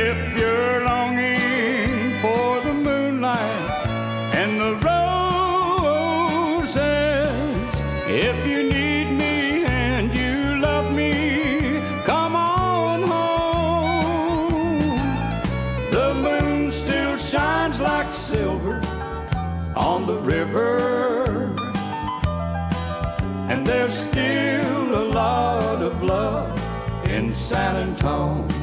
If 0.08 0.20
you're 0.38 0.86
longing 0.86 2.22
for 2.22 2.62
the 2.62 2.74
moonlight 2.88 3.72
and 4.40 4.62
the 4.62 4.76
river, 20.28 21.56
and 23.50 23.66
there's 23.66 23.94
still 23.94 25.04
a 25.04 25.06
lot 25.14 25.82
of 25.82 26.04
love 26.04 26.60
in 27.06 27.34
San 27.34 27.76
Antonio. 27.76 28.57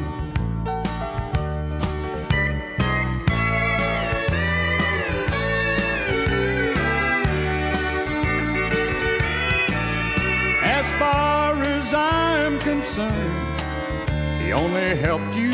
Helped 14.97 15.34
you 15.34 15.51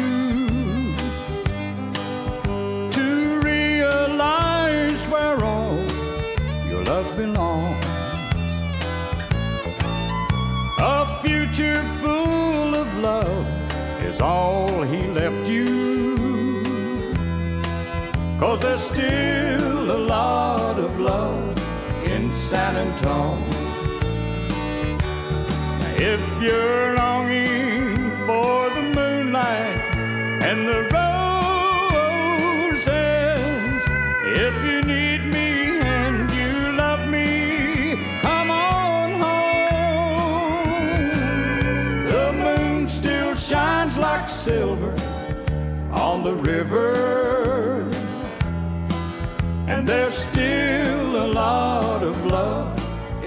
to 2.90 3.40
realize 3.42 5.00
where 5.08 5.42
all 5.42 5.78
your 6.68 6.84
love 6.84 7.16
belongs. 7.16 7.84
A 10.78 11.22
future 11.22 11.82
full 12.02 12.74
of 12.74 12.88
love 12.98 13.46
is 14.04 14.20
all 14.20 14.82
he 14.82 15.06
left 15.08 15.48
you. 15.48 15.66
Cause 18.38 18.60
there's 18.60 18.82
still 18.82 19.90
a 19.90 20.00
lot 20.16 20.78
of 20.78 21.00
love 21.00 21.56
in 22.04 22.34
San 22.34 22.76
Antonio. 22.76 23.60
If 25.96 26.20
you're 26.42 26.96
longing 26.96 27.29
and 30.50 30.66
the 30.66 30.82
roses, 30.82 32.10
if 34.44 34.54
you 34.64 34.82
need 34.82 35.22
me 35.24 35.78
and 35.78 36.28
you 36.32 36.72
love 36.72 37.08
me, 37.08 38.20
come 38.20 38.50
on 38.50 39.12
home. 39.24 40.40
The 42.08 42.32
moon 42.32 42.88
still 42.88 43.36
shines 43.36 43.96
like 43.96 44.28
silver 44.28 44.92
on 45.92 46.24
the 46.24 46.34
river, 46.34 47.88
and 49.68 49.88
there's 49.88 50.14
still 50.14 51.26
a 51.26 51.28
lot 51.28 52.02
of 52.02 52.26
love 52.26 52.76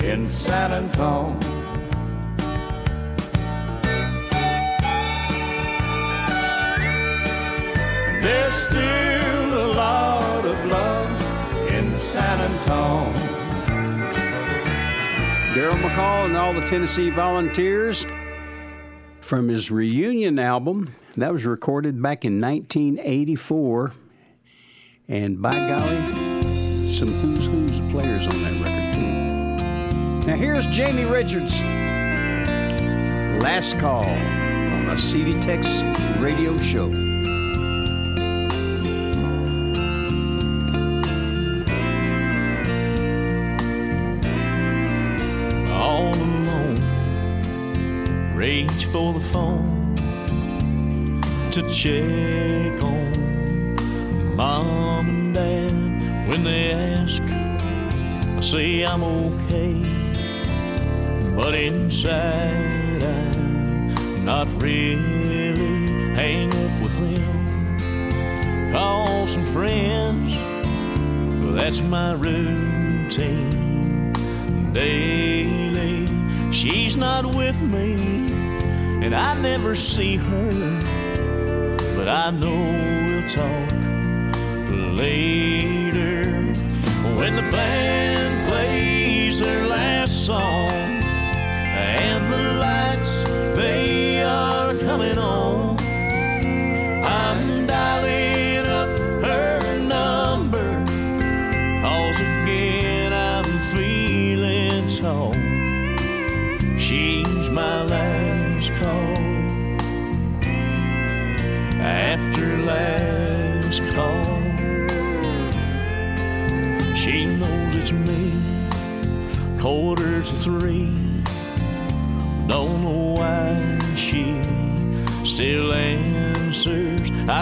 in 0.03 0.29
San 0.29 0.73
Antonio. 0.73 1.32
Darrell 15.63 15.77
McCall 15.77 16.25
and 16.25 16.35
all 16.35 16.51
the 16.51 16.59
Tennessee 16.59 17.09
Volunteers 17.09 18.05
from 19.21 19.47
his 19.47 19.71
reunion 19.71 20.37
album 20.37 20.93
that 21.15 21.31
was 21.31 21.45
recorded 21.45 22.01
back 22.01 22.25
in 22.25 22.41
1984. 22.41 23.93
And 25.07 25.41
by 25.41 25.53
golly, 25.53 26.43
some 26.91 27.07
who's 27.07 27.45
who's 27.45 27.79
players 27.93 28.27
on 28.27 28.43
that 28.43 28.61
record 28.61 28.93
too. 28.93 30.27
Now 30.27 30.35
here's 30.35 30.67
Jamie 30.67 31.05
Richards. 31.05 31.61
Last 33.41 33.79
call 33.79 34.03
on 34.05 34.89
a 34.89 34.97
CD 34.97 35.31
Tex 35.39 35.81
radio 36.19 36.57
show. 36.57 37.12
For 49.03 49.11
the 49.11 49.19
phone 49.19 49.95
to 51.51 51.61
check 51.69 52.81
on 52.81 54.35
mom 54.37 55.09
and 55.09 55.35
dad 55.35 55.73
when 56.29 56.41
they 56.45 56.71
ask. 56.71 57.21
I 57.21 58.39
say 58.39 58.85
I'm 58.85 59.03
okay, 59.03 59.73
but 61.35 61.53
inside 61.53 63.03
I'm 63.03 64.23
not 64.23 64.47
really 64.61 66.13
hang 66.15 66.47
up 66.63 66.73
with 66.83 66.95
them. 67.01 68.71
Call 68.71 69.27
some 69.27 69.45
friends, 69.47 70.33
that's 71.59 71.81
my 71.81 72.13
routine 72.13 73.51
daily. 74.71 76.07
She's 76.53 76.95
not 76.95 77.25
with 77.35 77.59
me, 77.61 78.32
and 79.03 79.13
I 79.13 79.37
never 79.41 79.75
see 79.75 80.15
her, 80.15 80.51
but 81.97 82.07
I 82.07 82.31
know 82.31 82.61
we'll 83.05 83.29
talk 83.29 83.71
later 84.97 86.02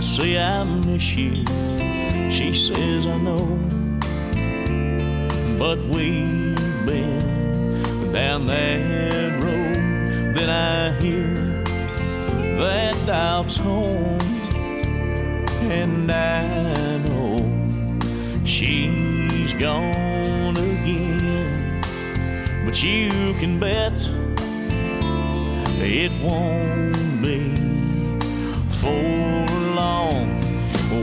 I 0.02 0.04
say 0.04 0.40
I 0.40 0.64
miss 0.64 1.16
you. 1.16 1.46
She 2.32 2.56
says 2.56 3.06
I 3.06 3.20
know, 3.20 3.46
but 5.60 5.78
we've 5.78 6.56
been 6.88 8.12
down 8.12 8.48
that 8.48 9.32
road. 9.44 10.36
Then 10.36 10.50
I 10.50 11.00
hear 11.00 11.64
that 12.58 12.96
dial 13.06 13.44
tone, 13.44 14.18
and 15.70 16.12
I 16.12 16.98
know 17.06 17.38
she's 18.44 19.54
gone 19.54 20.58
again. 20.58 21.80
But 22.66 22.82
you 22.82 23.36
can 23.40 23.60
bet 23.60 24.02
it 25.80 26.12
won't 26.24 27.22
be 27.22 27.54
for 28.82 29.21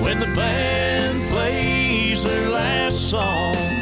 when 0.08 0.20
the 0.20 0.26
band 0.28 1.28
plays 1.28 2.24
their 2.24 2.48
last 2.48 3.10
song 3.10 3.77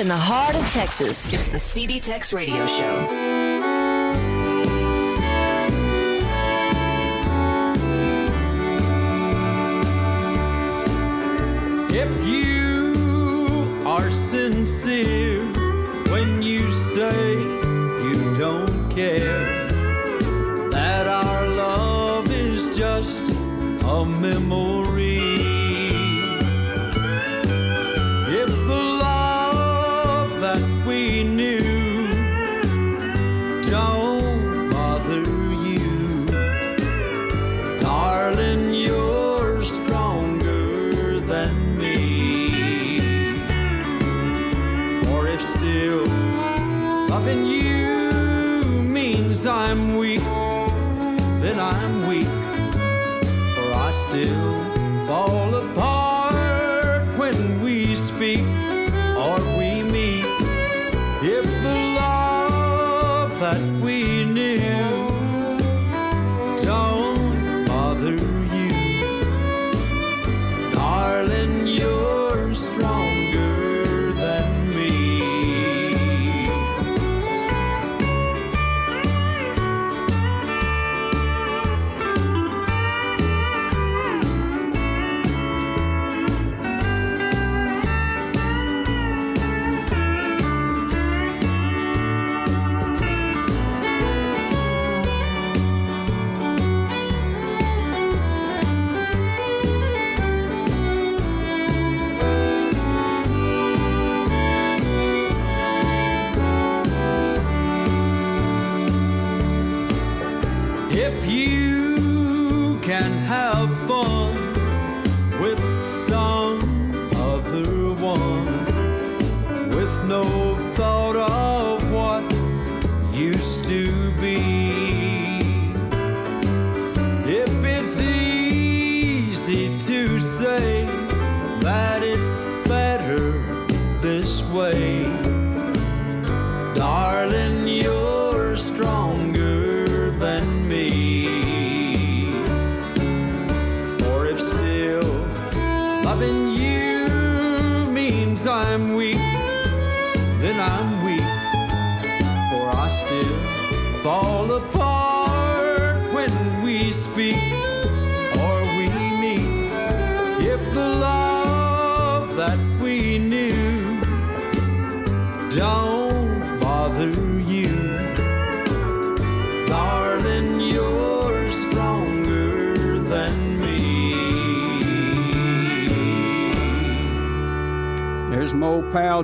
in 0.00 0.08
the 0.08 0.16
heart 0.16 0.54
of 0.54 0.66
Texas, 0.72 1.30
it's 1.30 1.48
the 1.48 1.58
CD 1.58 2.00
Tex 2.00 2.32
Radio 2.32 2.66
Show. 2.66 3.06
If 11.90 12.26
you 12.26 13.82
are 13.86 14.10
sincere 14.10 15.44
when 16.10 16.40
you 16.40 16.72
say 16.94 17.38
you 17.38 18.38
don't 18.38 18.90
care, 18.90 19.68
that 20.70 21.06
our 21.06 21.46
love 21.46 22.30
is 22.32 22.74
just 22.74 23.20
a 23.84 24.04
memory. 24.06 24.79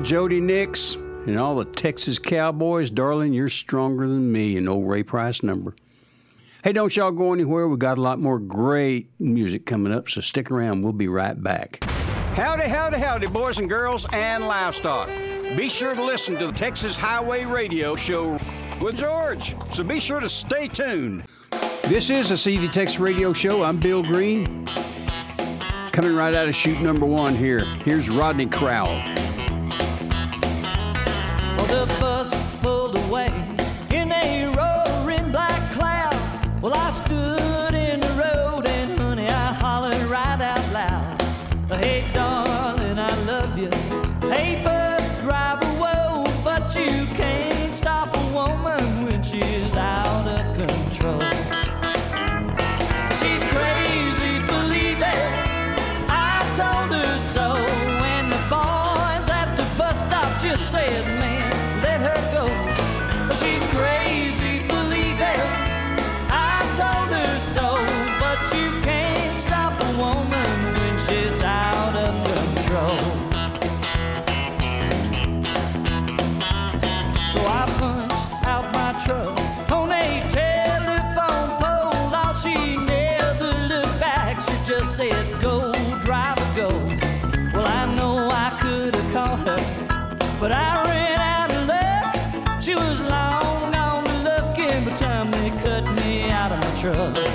Jody 0.07 0.41
Nix 0.41 0.95
and 0.95 1.37
all 1.37 1.57
the 1.57 1.65
Texas 1.65 2.21
Cowboys. 2.21 2.93
Darling, 2.93 3.33
you're 3.33 3.49
stronger 3.49 4.07
than 4.07 4.31
me. 4.31 4.57
An 4.57 4.69
old 4.69 4.89
Ray 4.89 5.03
Price 5.03 5.43
number. 5.43 5.75
Hey, 6.63 6.73
don't 6.73 6.95
y'all 6.95 7.11
go 7.11 7.33
anywhere. 7.33 7.67
We 7.67 7.77
got 7.77 7.99
a 7.99 8.01
lot 8.01 8.21
more 8.21 8.39
great 8.39 9.11
music 9.19 9.67
coming 9.67 9.93
up, 9.93 10.09
so 10.09 10.21
stick 10.21 10.49
around. 10.53 10.83
We'll 10.83 10.93
be 10.93 11.09
right 11.09 11.43
back. 11.43 11.83
Howdy, 12.37 12.69
howdy, 12.69 12.99
howdy, 12.99 13.27
boys 13.27 13.59
and 13.59 13.69
girls 13.69 14.07
and 14.13 14.47
livestock. 14.47 15.09
Be 15.57 15.69
sure 15.69 15.97
to 15.97 16.05
listen 16.05 16.37
to 16.37 16.47
the 16.47 16.53
Texas 16.53 16.97
Highway 16.97 17.45
Radio 17.45 17.97
Show 17.97 18.39
with 18.81 18.99
George, 18.99 19.57
so 19.73 19.83
be 19.83 19.99
sure 19.99 20.21
to 20.21 20.29
stay 20.29 20.69
tuned. 20.69 21.25
This 21.83 22.11
is 22.11 22.31
a 22.31 22.37
CD 22.37 22.69
Texas 22.69 23.01
Radio 23.01 23.33
Show. 23.33 23.65
I'm 23.65 23.81
Bill 23.81 24.05
Green. 24.05 24.67
Coming 25.91 26.15
right 26.15 26.37
out 26.37 26.47
of 26.47 26.55
chute 26.55 26.81
number 26.81 27.07
one 27.07 27.35
here. 27.35 27.65
Here's 27.85 28.09
Rodney 28.09 28.47
Crowell. 28.47 29.03
You. 43.57 43.71
Hey, 44.29 44.61
bus 44.63 45.09
driver, 45.23 45.67
whoa, 45.79 46.25
but 46.45 46.75
you 46.75 47.07
can't 47.15 47.75
stop 47.75 48.15
a 48.15 48.33
woman 48.33 49.07
when 49.07 49.23
she's 49.23 49.75
out 49.77 50.27
of 50.27 50.55
control. 50.55 51.36
Out 96.95 97.26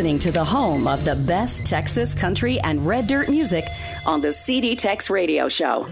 listening 0.00 0.18
to 0.18 0.32
the 0.32 0.42
home 0.42 0.88
of 0.88 1.04
the 1.04 1.14
best 1.14 1.66
Texas 1.66 2.14
country 2.14 2.58
and 2.60 2.86
red 2.86 3.06
dirt 3.06 3.28
music 3.28 3.66
on 4.06 4.22
the 4.22 4.32
CD 4.32 4.74
Tex 4.74 5.10
Radio 5.10 5.46
Show. 5.46 5.82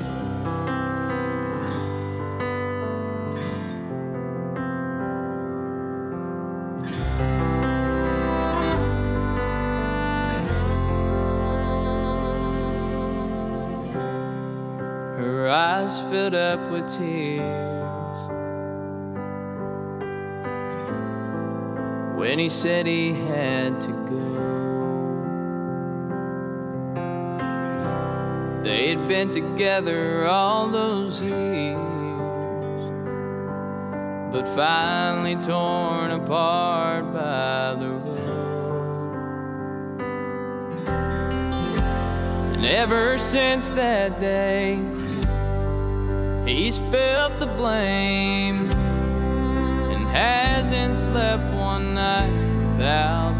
Her 15.18 15.50
eyes 15.50 16.00
filled 16.10 16.34
up 16.34 16.70
with 16.70 16.88
tears 16.96 17.68
when 22.18 22.38
he 22.38 22.48
said 22.48 22.86
he 22.86 23.12
had 23.12 23.80
to 23.82 23.97
been 29.08 29.30
together 29.30 30.26
all 30.26 30.68
those 30.68 31.22
years, 31.22 31.78
but 34.30 34.46
finally 34.48 35.34
torn 35.34 36.10
apart 36.10 37.10
by 37.14 37.74
the 37.78 37.88
road. 37.88 38.28
And 42.52 42.66
ever 42.66 43.16
since 43.16 43.70
that 43.70 44.20
day, 44.20 44.74
he's 46.46 46.78
felt 46.90 47.38
the 47.38 47.46
blame 47.46 48.70
and 49.90 50.06
hasn't 50.08 50.96
slept 50.96 51.54
one 51.54 51.94
night 51.94 52.28
without 52.72 53.37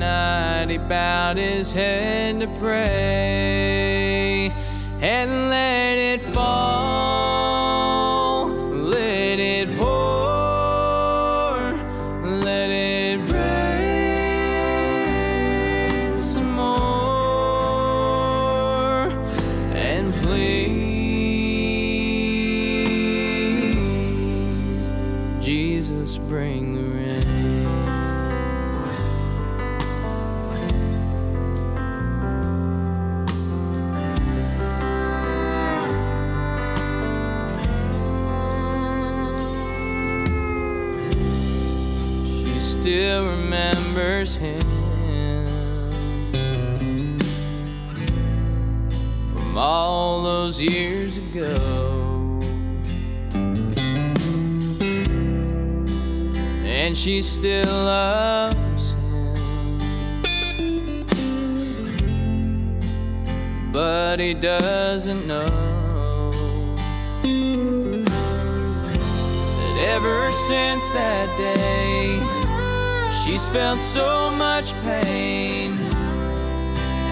night 0.00 0.70
he 0.70 0.78
bowed 0.78 1.36
his 1.36 1.70
head 1.72 2.40
to 2.40 2.46
pray 2.58 4.50
and 5.02 5.50
let 5.50 5.79
years 50.60 51.16
ago. 51.16 51.54
And 56.64 56.96
she 56.96 57.22
still 57.22 57.66
loves 57.66 58.90
him. 58.90 59.00
But 63.72 64.18
he 64.18 64.34
doesn't 64.34 65.26
know 65.26 65.46
that 69.56 69.76
ever 69.94 70.32
since 70.32 70.88
that 70.90 71.28
day, 71.38 72.20
she's 73.24 73.48
felt 73.48 73.80
so 73.80 74.30
much 74.30 74.74
pain 74.82 75.72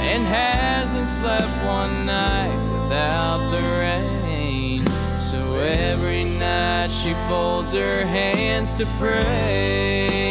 and 0.01 0.27
hasn't 0.27 1.09
slept 1.09 1.49
one 1.65 2.05
night 2.07 2.68
without 2.89 3.51
the 3.51 3.61
rain. 3.61 4.87
So 4.87 5.59
every 5.61 6.25
night 6.25 6.89
she 6.89 7.13
folds 7.29 7.75
her 7.75 8.07
hands 8.07 8.79
to 8.79 8.87
pray 8.99 10.28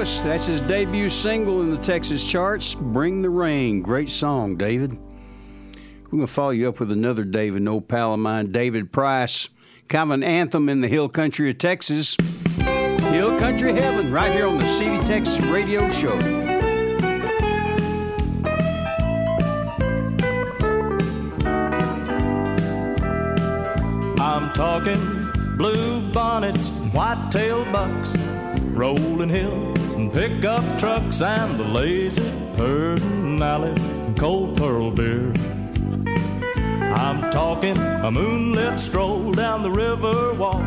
Lewis, 0.00 0.20
that's 0.20 0.46
his 0.46 0.62
debut 0.62 1.10
single 1.10 1.60
in 1.60 1.68
the 1.68 1.76
Texas 1.76 2.24
charts, 2.24 2.74
Bring 2.74 3.20
the 3.20 3.28
Rain. 3.28 3.82
Great 3.82 4.08
song, 4.08 4.56
David. 4.56 4.92
We're 6.04 6.10
going 6.10 6.26
to 6.26 6.26
follow 6.26 6.52
you 6.52 6.70
up 6.70 6.80
with 6.80 6.90
another 6.90 7.22
David, 7.22 7.60
an 7.60 7.68
old 7.68 7.86
pal 7.86 8.14
of 8.14 8.18
mine, 8.18 8.50
David 8.50 8.92
Price. 8.92 9.50
Kind 9.88 10.10
of 10.10 10.14
an 10.14 10.22
anthem 10.22 10.70
in 10.70 10.80
the 10.80 10.88
hill 10.88 11.10
country 11.10 11.50
of 11.50 11.58
Texas. 11.58 12.16
Hill 12.56 13.38
Country 13.38 13.74
Heaven, 13.74 14.10
right 14.10 14.32
here 14.32 14.46
on 14.46 14.56
the 14.56 14.66
CD 14.68 15.04
Texas 15.04 15.38
Radio 15.40 15.90
Show. 15.90 16.14
I'm 24.18 24.50
talking 24.54 25.56
blue 25.58 26.10
bonnets, 26.10 26.70
white-tailed 26.94 27.70
bucks, 27.70 28.14
rolling 28.80 29.28
hills 29.28 29.92
and 29.92 30.10
pickup 30.10 30.64
trucks, 30.78 31.20
and 31.20 31.60
the 31.60 31.64
lazy 31.64 32.22
Pedernales 32.56 33.78
and 34.06 34.18
cold 34.18 34.56
pearl 34.56 34.90
beer. 34.90 35.30
I'm 36.94 37.30
talking 37.30 37.76
a 37.76 38.10
moonlit 38.10 38.80
stroll 38.80 39.32
down 39.32 39.62
the 39.62 39.70
river 39.70 40.32
walk. 40.32 40.64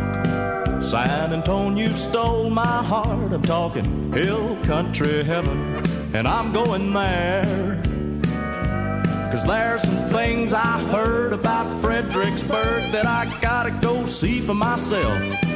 San 0.83 1.33
Antonio 1.33 1.91
stole 1.93 2.51
my 2.51 2.83
heart. 2.83 3.33
I'm 3.33 3.41
talking 3.41 4.13
hill 4.13 4.59
country 4.63 5.23
heaven, 5.23 5.57
and 6.13 6.27
I'm 6.27 6.53
going 6.53 6.93
there. 6.93 7.81
Cause 9.31 9.43
there's 9.43 9.81
some 9.81 10.05
things 10.09 10.53
I 10.53 10.79
heard 10.91 11.33
about 11.33 11.81
Fredericksburg 11.81 12.91
that 12.91 13.07
I 13.07 13.35
gotta 13.41 13.71
go 13.71 14.05
see 14.05 14.39
for 14.39 14.53
myself. 14.53 15.52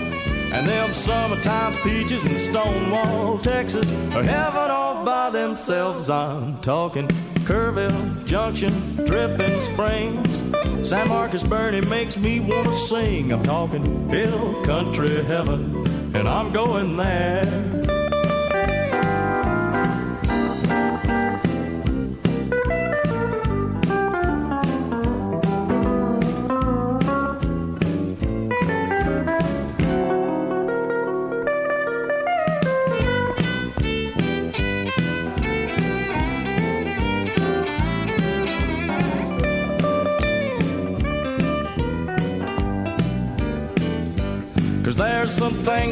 And 0.52 0.66
them 0.68 0.94
summertime 0.94 1.76
peaches 1.84 2.24
in 2.24 2.40
Stonewall, 2.40 3.38
Texas 3.40 3.90
are 4.14 4.24
heaven 4.24 4.72
all 4.72 5.04
by 5.04 5.30
themselves. 5.30 6.10
I'm 6.10 6.60
talking 6.62 7.08
Kerrville 7.44 8.26
Junction, 8.26 8.96
Dripping 9.06 9.62
Springs. 9.62 10.88
San 10.88 11.10
Marcos 11.10 11.44
Boerne 11.44 11.88
makes 11.90 12.18
me 12.18 12.40
wanna 12.40 12.74
sing. 12.88 13.32
I'm 13.32 13.44
talking 13.44 14.10
hill 14.10 14.64
country 14.64 15.24
heaven, 15.24 15.86
and 16.16 16.28
I'm 16.28 16.52
going 16.54 16.96
there. 16.98 17.97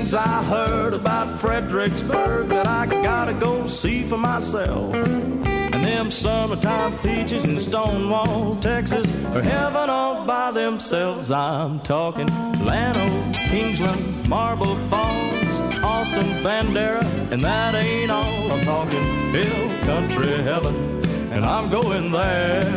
Things 0.05 0.13
I 0.13 0.43
heard 0.43 0.93
about 0.93 1.39
Fredericksburg 1.39 2.49
that 2.49 2.67
I 2.67 2.85
gotta 2.85 3.33
go 3.33 3.65
see 3.65 4.03
for 4.03 4.17
myself. 4.17 4.93
And 4.93 5.83
them 5.83 6.11
summertime 6.11 6.95
peaches 6.99 7.43
in 7.43 7.59
Stonewall, 7.59 8.55
Texas 8.57 9.07
are 9.33 9.41
heaven 9.41 9.89
all 9.89 10.23
by 10.25 10.51
themselves. 10.51 11.31
I'm 11.31 11.79
talking 11.79 12.27
Llano, 12.63 13.33
Kingsland, 13.49 14.29
Marble 14.29 14.75
Falls, 14.89 15.59
Austin 15.83 16.43
Bandera, 16.43 17.03
and 17.31 17.43
that 17.43 17.73
ain't 17.73 18.11
all. 18.11 18.51
I'm 18.51 18.63
talking 18.63 19.31
hill 19.31 19.85
country 19.87 20.43
heaven, 20.43 21.03
and 21.31 21.43
I'm 21.43 21.71
going 21.71 22.11
there. 22.11 22.67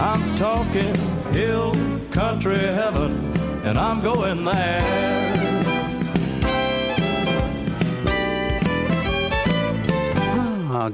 I'm 0.00 0.36
talking 0.36 0.94
hill 1.32 1.74
country 2.12 2.58
heaven, 2.58 3.32
and 3.64 3.76
I'm 3.76 4.00
going 4.00 4.44
there. 4.44 5.27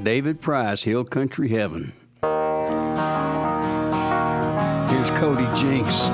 David 0.03 0.41
Price, 0.41 0.83
Hill 0.83 1.05
Country 1.05 1.49
Heaven. 1.49 1.93
Here's 4.89 5.09
Cody 5.11 5.47
Jinks. 5.55 6.07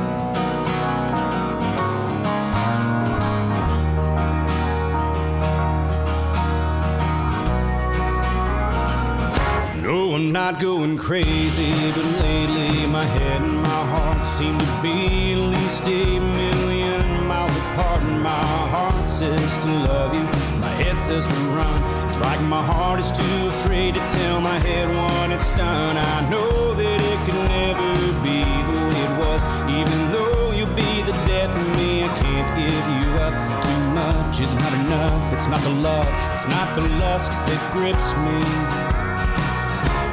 No, 9.81 10.13
I'm 10.15 10.31
not 10.31 10.59
going 10.59 10.97
crazy, 10.97 11.71
but 11.91 12.05
lately 12.21 12.87
my 12.87 13.03
head 13.03 13.41
and 13.41 13.57
my 13.57 13.69
heart 13.69 14.27
seem 14.27 14.57
to 14.57 14.81
be 14.81 15.33
at 15.33 15.39
least 15.39 15.87
a 15.87 16.19
million 16.19 17.27
miles 17.27 17.55
apart. 17.57 18.01
And 18.03 18.21
my 18.21 18.45
heart 18.69 19.07
says 19.07 19.57
to 19.59 19.67
love 19.67 20.13
you, 20.13 20.23
my 20.59 20.69
head 20.69 20.99
says 20.99 21.25
to 21.25 21.33
run. 21.33 22.00
Like 22.21 22.41
my 22.41 22.61
heart 22.61 22.99
is 22.99 23.11
too 23.11 23.47
afraid 23.47 23.95
to 23.95 23.99
tell 24.07 24.41
my 24.41 24.59
head 24.59 24.87
what 24.87 25.31
it's 25.31 25.49
done. 25.57 25.97
I 25.97 26.29
know 26.29 26.73
that 26.75 26.99
it 27.11 27.19
can 27.25 27.39
never 27.49 27.89
be 28.21 28.39
the 28.69 28.77
way 28.89 29.01
it 29.07 29.13
was, 29.23 29.41
even 29.79 29.99
though 30.11 30.51
you'll 30.51 30.75
be 30.75 31.01
the 31.01 31.17
death 31.25 31.49
of 31.49 31.67
me. 31.77 32.03
I 32.03 32.11
can't 32.21 32.49
give 32.61 32.85
you 32.97 33.07
up. 33.25 33.33
Too 33.65 33.81
much 34.01 34.39
is 34.39 34.55
not 34.55 34.73
enough. 34.85 35.33
It's 35.33 35.47
not 35.47 35.61
the 35.61 35.75
love, 35.81 36.07
it's 36.33 36.47
not 36.47 36.67
the 36.75 36.87
lust 37.03 37.31
that 37.31 37.61
grips 37.73 38.13
me. 38.23 38.37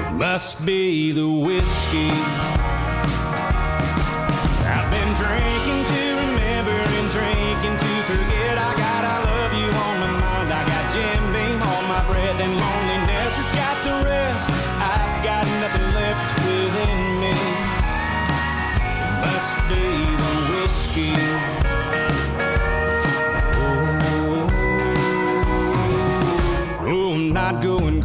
It 0.08 0.14
Must 0.18 0.64
be 0.64 1.12
the 1.12 1.28
whiskey. 1.28 2.10
I've 4.64 4.90
been 4.90 5.12
drinking 5.14 5.84
to 5.92 6.07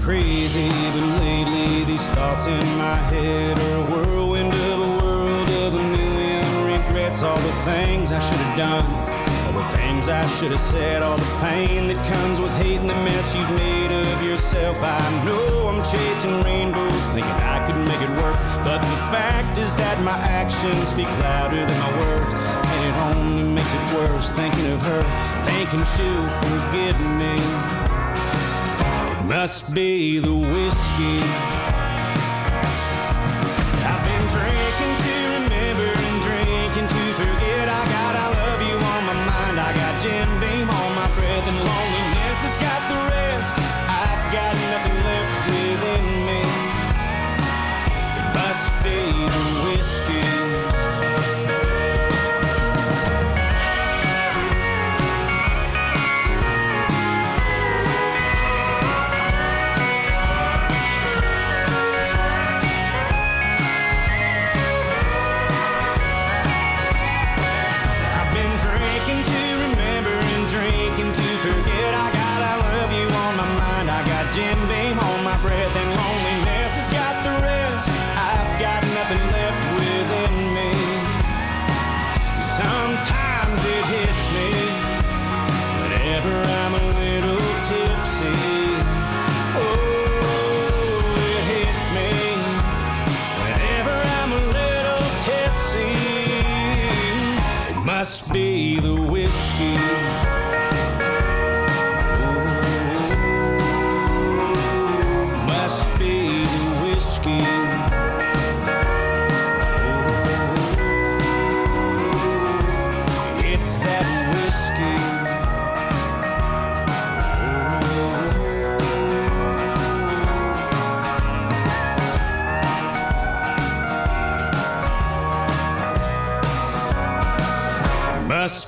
crazy, 0.04 0.68
but 0.92 1.22
lately 1.22 1.86
these 1.86 2.10
thoughts 2.10 2.46
in 2.46 2.60
my 2.78 2.98
head 3.08 3.58
are 3.58 3.78
a 3.78 3.86
whirlwind 3.90 4.54
of 4.54 4.80
a 4.80 4.92
world 5.02 5.50
of 5.64 5.76
a 5.76 5.84
million 5.96 6.44
regrets. 6.66 7.24
All 7.24 7.38
the 7.38 7.56
things 7.64 8.12
I 8.12 8.20
should 8.20 8.38
have 8.38 8.58
done, 8.58 8.86
all 9.48 9.64
the 9.64 9.78
things 9.78 10.10
I 10.10 10.28
should 10.28 10.52
have 10.52 10.60
said, 10.60 11.04
all 11.04 11.16
the 11.16 11.38
pain 11.40 11.88
that 11.88 11.96
comes 12.12 12.42
with 12.42 12.54
hating 12.56 12.88
the 12.88 13.00
mess 13.08 13.34
you've 13.34 13.50
made 13.52 13.92
of 13.96 14.24
yourself. 14.24 14.78
I 14.84 15.00
know 15.24 15.70
I'm 15.72 15.82
chasing 15.88 16.36
rainbows, 16.44 17.04
thinking 17.16 17.40
I 17.56 17.64
could 17.66 17.80
make 17.88 18.02
it 18.04 18.12
work, 18.20 18.36
but 18.68 18.80
the 18.84 19.00
fact 19.08 19.58
is 19.58 19.74
that 19.76 20.04
my 20.04 20.20
actions 20.20 20.84
speak 20.90 21.08
louder 21.24 21.64
than 21.64 21.80
my 21.80 21.92
words, 22.04 22.34
and 22.34 22.80
it 22.84 22.96
only 23.16 23.44
makes 23.56 23.74
it 23.74 23.86
worse 23.96 24.32
thinking 24.32 24.68
of 24.74 24.82
her, 24.82 25.02
thinking 25.48 25.84
she'll 25.96 26.28
forgive 26.44 27.00
me. 27.16 27.73
Must 29.26 29.74
be 29.74 30.20
the 30.20 30.34
whiskey. 30.34 31.53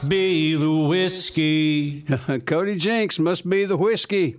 Must 0.05 0.11
be 0.11 0.53
the 0.53 0.71
whiskey. 0.71 2.01
Cody 2.45 2.75
Jinks 2.75 3.17
must 3.17 3.49
be 3.49 3.65
the 3.65 3.75
whiskey. 3.75 4.37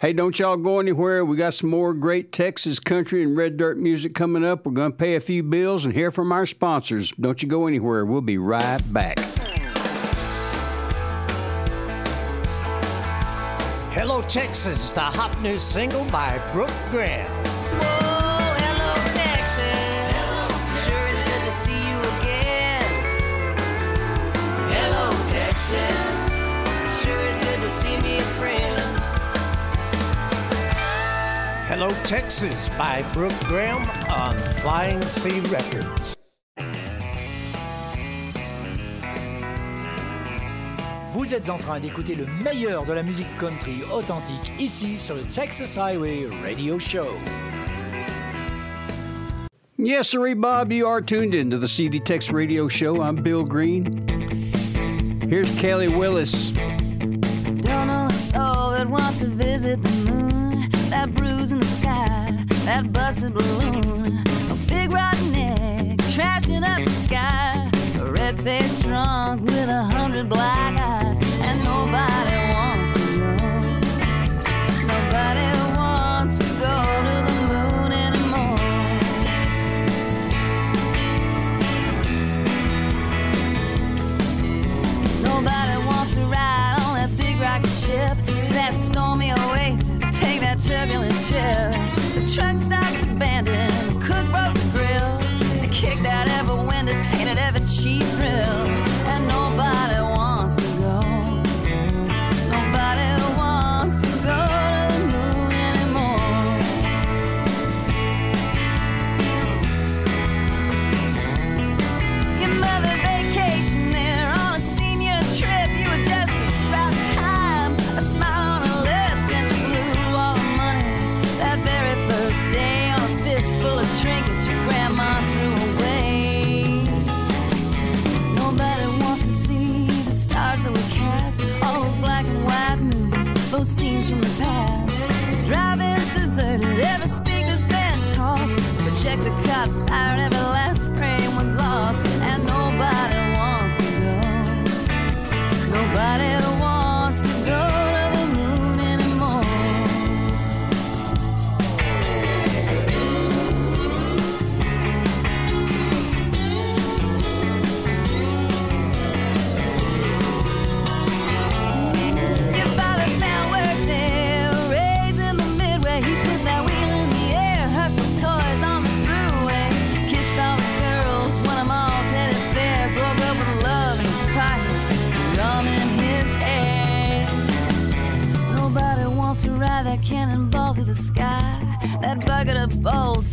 Hey, 0.00 0.14
don't 0.14 0.38
y'all 0.38 0.56
go 0.56 0.80
anywhere. 0.80 1.22
We 1.22 1.36
got 1.36 1.52
some 1.52 1.68
more 1.68 1.92
great 1.92 2.32
Texas 2.32 2.80
country 2.80 3.22
and 3.22 3.36
red 3.36 3.58
dirt 3.58 3.76
music 3.76 4.14
coming 4.14 4.42
up. 4.42 4.64
We're 4.64 4.72
going 4.72 4.92
to 4.92 4.96
pay 4.96 5.16
a 5.16 5.20
few 5.20 5.42
bills 5.42 5.84
and 5.84 5.92
hear 5.92 6.10
from 6.10 6.32
our 6.32 6.46
sponsors. 6.46 7.10
Don't 7.10 7.42
you 7.42 7.48
go 7.48 7.66
anywhere. 7.66 8.06
We'll 8.06 8.22
be 8.22 8.38
right 8.38 8.80
back. 8.90 9.18
Hello, 13.92 14.22
Texas, 14.22 14.92
the 14.92 15.00
hot 15.00 15.38
new 15.42 15.58
single 15.58 16.06
by 16.06 16.40
Brooke 16.54 16.72
Graham. 16.90 17.43
Hello, 31.76 31.90
Texas 32.04 32.68
by 32.78 33.02
Brooke 33.12 33.36
Graham 33.48 33.82
on 34.08 34.38
Flying 34.60 35.02
Sea 35.02 35.40
Records. 35.50 36.14
Vous 41.10 41.34
êtes 41.34 41.50
en 41.50 41.58
train 41.58 41.80
d'écouter 41.80 42.14
le 42.14 42.26
meilleur 42.44 42.84
de 42.84 42.92
la 42.92 43.02
musique 43.02 43.26
country 43.38 43.82
authentique 43.92 44.52
ici 44.60 45.00
sur 45.00 45.16
le 45.16 45.22
Texas 45.22 45.76
Highway 45.76 46.28
Radio 46.44 46.78
Show. 46.78 47.08
Yes, 49.76 50.10
sirree, 50.10 50.34
Bob, 50.34 50.70
you 50.70 50.86
are 50.86 51.00
tuned 51.00 51.34
into 51.34 51.58
the 51.58 51.66
CD 51.66 51.98
Tex 51.98 52.30
Radio 52.30 52.68
Show. 52.68 53.02
I'm 53.02 53.16
Bill 53.16 53.42
Green. 53.42 54.06
Here's 55.28 55.52
Kelly 55.58 55.88
Willis. 55.88 56.50
Don't 56.50 57.88
know 57.88 58.06
a 58.08 58.12
soul 58.12 58.70
that 58.70 58.88
wants 58.88 59.18
to 59.22 59.26
visit 59.26 59.82
the 59.82 60.03
that 62.64 62.92
busted 62.92 63.34
balloon. 63.34 64.24
A 64.50 64.54
big 64.66 64.90
rotten 64.90 65.34
egg 65.34 65.98
trashing 66.14 66.64
up 66.64 66.84
the 66.84 66.90
sky. 66.90 67.70
A 68.00 68.10
red 68.10 68.40
faced 68.40 68.82
drunk 68.82 69.42
with 69.42 69.68
a 69.68 69.82
hundred 69.82 70.28
black 70.28 70.78
eyes, 70.78 71.18
and 71.42 71.62
nobody. 71.64 72.33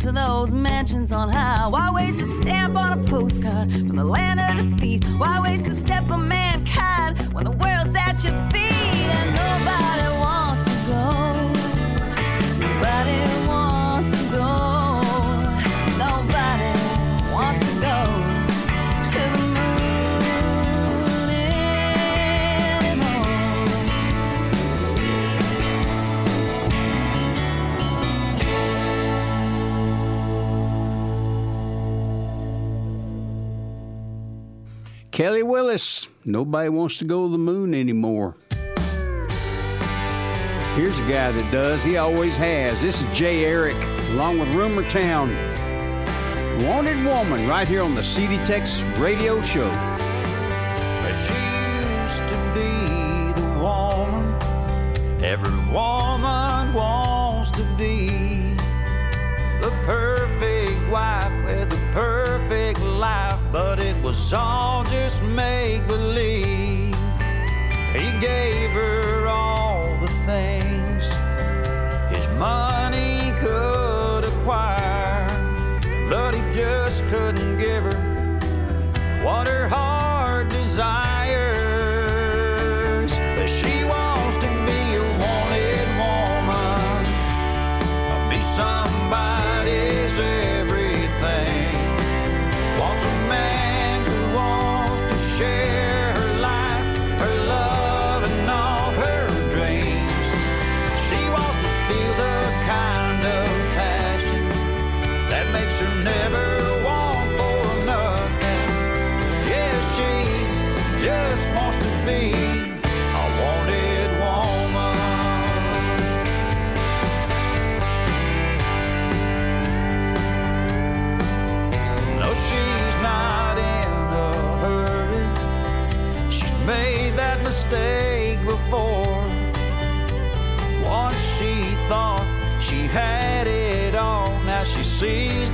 to 0.02 0.10
those 0.10 0.52
mansions 0.52 1.12
on 1.12 1.28
high? 1.28 1.68
Why 1.68 1.88
waste 1.92 2.20
a 2.20 2.26
stamp 2.34 2.76
on 2.76 2.98
a 2.98 3.04
postcard 3.08 3.72
from 3.72 3.94
the 3.94 4.02
land 4.04 4.40
of 4.40 4.76
defeat? 4.76 5.04
Why 5.16 5.40
waste 5.40 5.68
a 5.68 5.74
step? 5.76 6.01
Kelly 35.22 35.44
Willis, 35.44 36.08
Nobody 36.24 36.68
Wants 36.68 36.98
to 36.98 37.04
Go 37.04 37.26
to 37.26 37.30
the 37.30 37.38
Moon 37.38 37.74
Anymore. 37.74 38.34
Here's 40.74 40.98
a 40.98 41.08
guy 41.08 41.30
that 41.30 41.48
does, 41.52 41.84
he 41.84 41.96
always 41.96 42.36
has. 42.36 42.82
This 42.82 43.00
is 43.00 43.16
Jay 43.16 43.44
Eric, 43.44 43.76
along 44.14 44.40
with 44.40 44.52
Rumor 44.52 44.82
Town. 44.90 45.30
Wanted 46.64 47.04
Woman, 47.06 47.46
right 47.46 47.68
here 47.68 47.84
on 47.84 47.94
the 47.94 48.02
CD 48.02 48.44
Tex 48.44 48.82
Radio 48.98 49.40
Show. 49.42 49.91
life, 63.02 63.40
but 63.50 63.80
it 63.80 63.96
was 64.00 64.32
all 64.32 64.84
just 64.84 65.24
make 65.24 65.84
believe. 65.88 66.94
He 67.98 68.08
gave 68.20 68.70
her 68.70 69.26
all 69.26 69.82
the 70.04 70.12
things 70.30 71.02
his 72.14 72.28
money 72.38 73.32
could 73.40 74.24
acquire, 74.32 75.26
but 76.08 76.32
he 76.36 76.42
just 76.52 77.04
couldn't 77.08 77.58
give 77.58 77.82
her 77.82 77.98
what 79.24 79.48
her 79.48 79.66
heart 79.66 80.48
desired. 80.50 81.11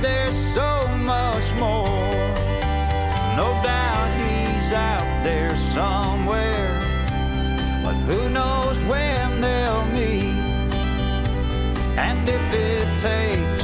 there's 0.01 0.35
so 0.53 0.87
much 0.97 1.53
more. 1.55 1.85
No 3.35 3.49
doubt 3.63 4.09
he's 4.17 4.71
out 4.71 5.23
there 5.23 5.55
somewhere, 5.55 6.69
but 7.83 7.95
who 8.07 8.29
knows 8.29 8.83
when 8.85 9.41
they'll 9.41 9.85
meet. 9.87 10.39
And 11.97 12.27
if 12.27 12.53
it 12.53 12.87
takes 13.01 13.58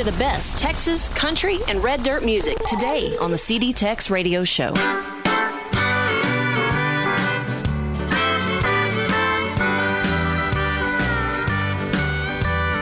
to 0.00 0.10
the 0.10 0.18
best 0.18 0.56
Texas, 0.56 1.10
country, 1.10 1.58
and 1.68 1.84
red 1.84 2.02
dirt 2.02 2.24
music 2.24 2.56
today 2.64 3.14
on 3.18 3.30
the 3.30 3.36
CD 3.36 3.70
Tex 3.70 4.08
Radio 4.08 4.44
Show. 4.44 4.72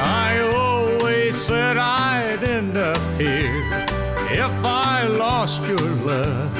I 0.00 0.38
always 0.54 1.36
said 1.36 1.76
I'd 1.76 2.44
end 2.44 2.76
up 2.76 3.00
here 3.20 3.68
if 4.30 4.64
I 4.64 5.08
lost 5.08 5.62
your 5.62 5.76
love. 5.76 6.54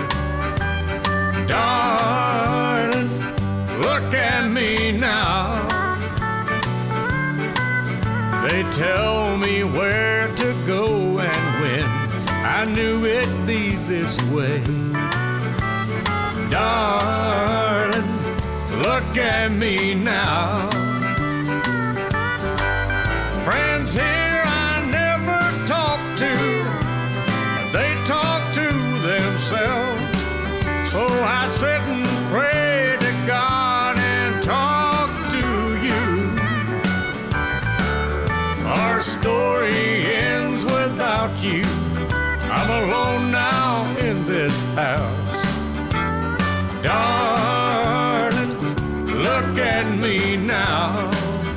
Darling, 1.47 3.09
look 3.81 4.13
at 4.13 4.51
me 4.51 4.91
now. 4.91 5.69
They 8.49 8.65
tell 8.73 9.08
this 14.09 14.31
way. 14.31 14.63
Darling, 16.51 18.11
look 18.83 19.17
at 19.19 19.53
me 19.53 19.95
now. 19.95 20.68
At 49.61 49.99
me 49.99 50.37
now. 50.37 51.48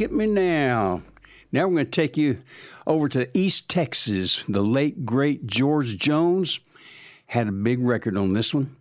Look 0.00 0.10
at 0.10 0.16
me 0.16 0.26
now. 0.26 1.02
Now 1.52 1.66
we're 1.66 1.74
going 1.74 1.84
to 1.84 1.90
take 1.90 2.16
you 2.16 2.38
over 2.86 3.06
to 3.10 3.28
East 3.36 3.68
Texas. 3.68 4.42
The 4.48 4.62
late, 4.62 5.04
great 5.04 5.46
George 5.46 5.98
Jones 5.98 6.58
had 7.26 7.48
a 7.48 7.52
big 7.52 7.80
record 7.80 8.16
on 8.16 8.32
this 8.32 8.54
one. 8.54 8.76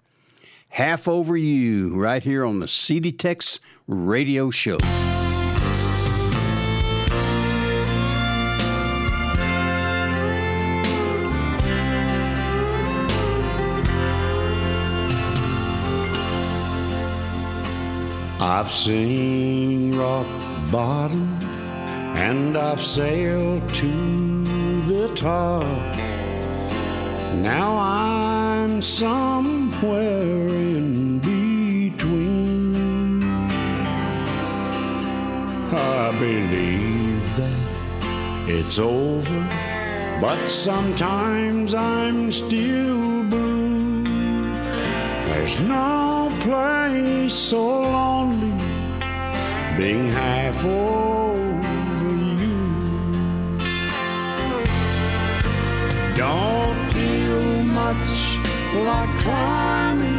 Half 0.69 1.09
Over 1.09 1.35
You, 1.35 1.99
right 1.99 2.23
here 2.23 2.45
on 2.45 2.59
the 2.59 2.69
CD 2.69 3.11
Tex 3.11 3.59
radio 3.85 4.49
show. 4.49 4.77
I've 18.41 18.71
seen 18.71 19.97
rock 19.97 20.48
bottom 20.71 21.37
and 22.15 22.57
I've 22.57 22.81
sailed 22.81 23.67
to 23.75 24.43
the 24.85 25.11
top. 25.15 25.95
Now 27.35 27.77
I'm 27.77 28.81
somewhere 28.81 30.47
in 30.47 31.19
between. 31.19 33.23
I 35.71 36.11
believe 36.19 37.37
that 37.37 38.47
it's 38.47 38.77
over, 38.77 39.39
but 40.21 40.49
sometimes 40.49 41.73
I'm 41.73 42.31
still 42.31 43.23
blue. 43.23 44.03
There's 45.29 45.59
no 45.61 46.31
place 46.41 47.33
so 47.33 47.81
lonely 47.81 48.68
being 49.79 50.09
half 50.09 50.65
over 50.65 52.13
you. 52.41 52.59
Don't 56.15 56.81
feel 56.91 57.63
much 57.81 58.15
like 58.87 59.11
climbing, 59.23 60.18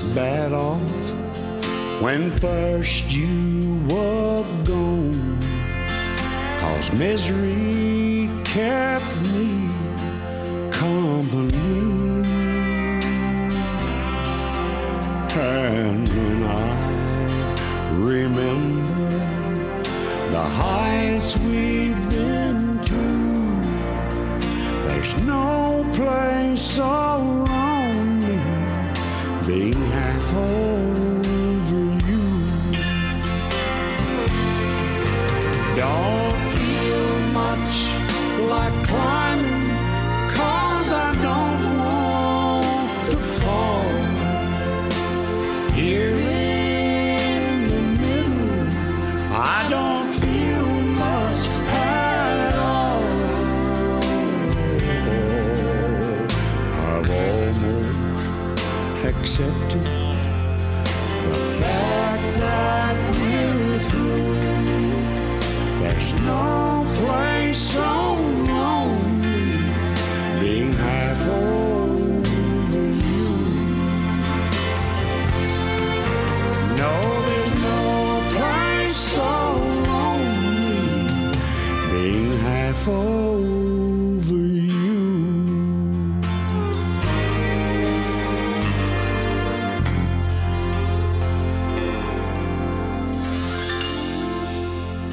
bad 0.00 0.52
off 0.52 0.80
when 2.00 2.32
first 2.40 3.10
you 3.12 3.80
were 3.88 4.44
gone. 4.64 5.38
Cause 6.60 6.92
misery 6.92 8.30
kept 8.44 9.16
me 9.22 9.68
company. 10.70 11.92
And 15.34 16.08
when 16.08 16.42
I 16.44 17.94
remember 17.94 19.18
the 20.30 20.42
heights 20.42 21.36
we've 21.38 22.10
been 22.10 22.80
to, 22.90 23.04
there's 24.86 25.14
no 25.18 25.86
place 25.92 26.62
so 26.62 27.18
lonely 27.48 28.40
being 29.46 29.81
half 30.32 30.61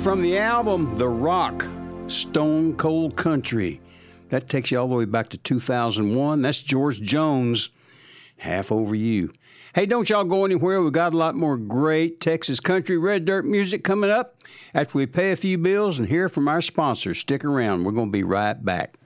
From 0.10 0.24
the 0.24 0.40
album 0.40 0.96
The 0.96 1.08
Rock, 1.08 1.68
Stone 2.08 2.78
Cold 2.78 3.16
Country. 3.16 3.80
That 4.30 4.50
takes 4.50 4.72
you 4.72 4.80
all 4.80 4.88
the 4.88 4.96
way 4.96 5.06
back 5.06 5.30
to 5.30 5.38
2001. 5.38 6.42
That's 6.42 6.64
George 6.64 7.00
Jones, 7.00 7.70
Half 8.38 8.72
Over 8.72 8.96
You. 8.96 9.32
Hey, 9.76 9.86
don't 9.86 10.10
y'all 10.10 10.24
go 10.24 10.46
anywhere. 10.46 10.82
We 10.82 10.90
got 10.90 11.14
a 11.14 11.18
lot 11.18 11.36
more 11.36 11.58
great 11.58 12.20
Texas 12.20 12.60
country 12.60 12.98
red 12.98 13.24
dirt 13.24 13.46
music 13.46 13.84
coming 13.84 14.10
up 14.10 14.40
after 14.74 14.98
we 14.98 15.06
pay 15.06 15.32
a 15.32 15.36
few 15.36 15.60
bills 15.60 16.00
and 16.00 16.08
hear 16.08 16.28
from 16.28 16.48
our 16.48 16.60
sponsors. 16.60 17.20
Stick 17.20 17.46
around. 17.46 17.84
We're 17.84 17.92
going 17.92 18.08
to 18.08 18.12
be 18.12 18.24
right 18.24 18.54
back. 18.66 18.98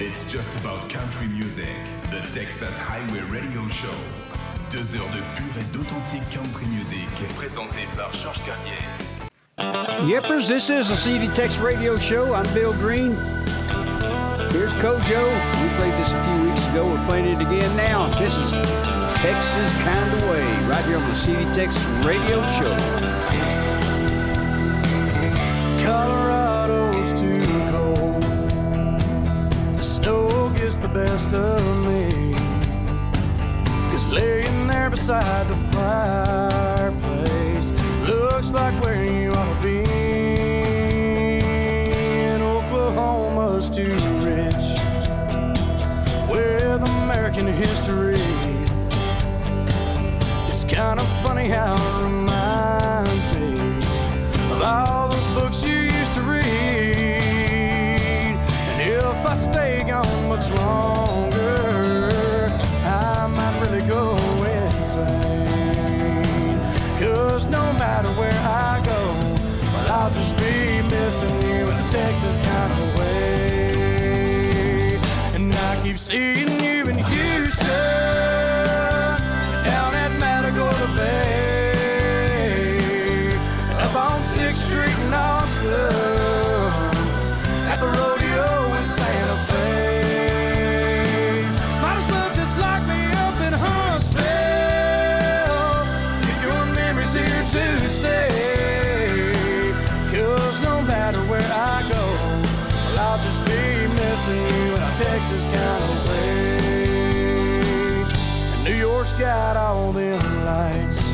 It's 0.00 0.32
just 0.32 0.58
about 0.60 0.88
country 0.88 1.26
music. 1.26 1.68
The 2.10 2.22
Texas 2.32 2.74
Highway 2.78 3.20
Radio 3.24 3.68
Show. 3.68 3.92
Deux 4.72 4.96
heures 4.96 5.06
de 5.08 5.20
pure 5.36 5.60
et 5.60 5.76
d'authentique 5.76 6.22
country 6.30 6.64
music. 6.64 7.06
Présenté 7.36 7.86
par 7.94 8.10
Georges 8.14 8.40
Carrier. 8.42 8.80
Yippers, 10.08 10.48
this 10.48 10.70
is 10.70 10.90
a 10.90 10.96
CD 10.96 11.28
Tex 11.34 11.58
Radio 11.58 11.98
Show. 11.98 12.32
I'm 12.34 12.46
Bill 12.54 12.72
Green. 12.72 13.14
Here's 14.50 14.72
Kojo. 14.72 15.28
We 15.60 15.68
played 15.76 15.92
this 16.00 16.12
a 16.12 16.24
few 16.24 16.48
weeks 16.48 16.66
ago. 16.68 16.86
We're 16.86 17.06
playing 17.06 17.26
it 17.26 17.40
again 17.42 17.76
now. 17.76 18.08
This 18.18 18.34
is 18.38 18.50
Texas 19.20 19.74
Kind 19.84 20.14
of 20.14 20.22
Way, 20.30 20.42
right 20.66 20.84
here 20.86 20.96
on 20.96 21.06
the 21.06 21.14
CD 21.16 21.44
Tex 21.54 21.78
Radio 22.02 22.40
Show. 22.48 22.74
Colorado's 25.84 27.12
too 27.20 27.36
cold. 27.70 28.22
The 29.76 29.82
snow 29.82 30.48
gets 30.56 30.76
the 30.76 30.88
best 30.88 31.34
of 31.34 31.60
me. 31.86 32.11
Laying 34.08 34.66
there 34.66 34.90
beside 34.90 35.48
the 35.48 35.56
fireplace 35.72 37.70
looks 38.06 38.50
like 38.50 38.74
where 38.82 39.04
you 39.04 39.30
ought 39.32 39.62
to 39.62 39.62
be. 39.62 40.01
Got 109.22 109.56
all 109.56 109.92
them 109.92 110.44
lights. 110.44 111.12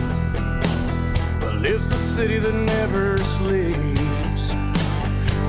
Well, 1.43 1.62
it's 1.62 1.90
the 1.90 1.98
city 1.98 2.39
that 2.39 2.55
never 2.55 3.18
sleeps. 3.18 4.44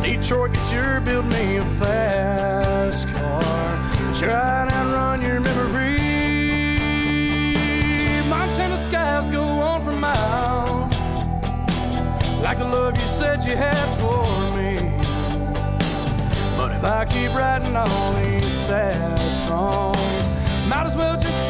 Detroit 0.04 0.54
can 0.54 0.64
sure 0.70 1.00
build 1.00 1.28
me 1.28 1.56
a 1.56 1.66
fast 1.80 3.08
car. 3.08 3.70
Try 4.14 4.64
and 4.64 4.72
outrun 4.72 5.22
your 5.22 5.40
memory. 5.40 6.02
Montana 8.28 8.78
skies 8.88 9.32
go 9.32 9.44
on 9.70 9.86
for 9.86 9.94
miles. 9.94 10.94
Like 12.44 12.58
the 12.58 12.66
love 12.66 13.00
you 13.00 13.08
said 13.08 13.42
you 13.46 13.56
had 13.56 13.88
for 14.02 14.26
me. 14.58 14.72
But 16.58 16.74
if 16.74 16.84
I 16.84 17.06
keep 17.06 17.34
writing 17.34 17.74
all 17.78 18.12
these 18.22 18.52
sad 18.68 19.18
songs, 19.48 20.68
might 20.68 20.88
as 20.88 20.96
well 20.98 21.18
just 21.18 21.49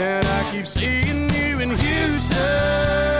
And 0.00 0.26
I 0.26 0.50
keep 0.50 0.66
seeing 0.66 1.28
you 1.28 1.60
in 1.60 1.76
Houston 1.76 3.19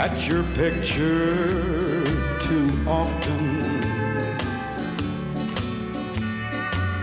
at 0.00 0.26
your 0.26 0.42
picture 0.54 2.02
too 2.40 2.70
often. 2.86 3.42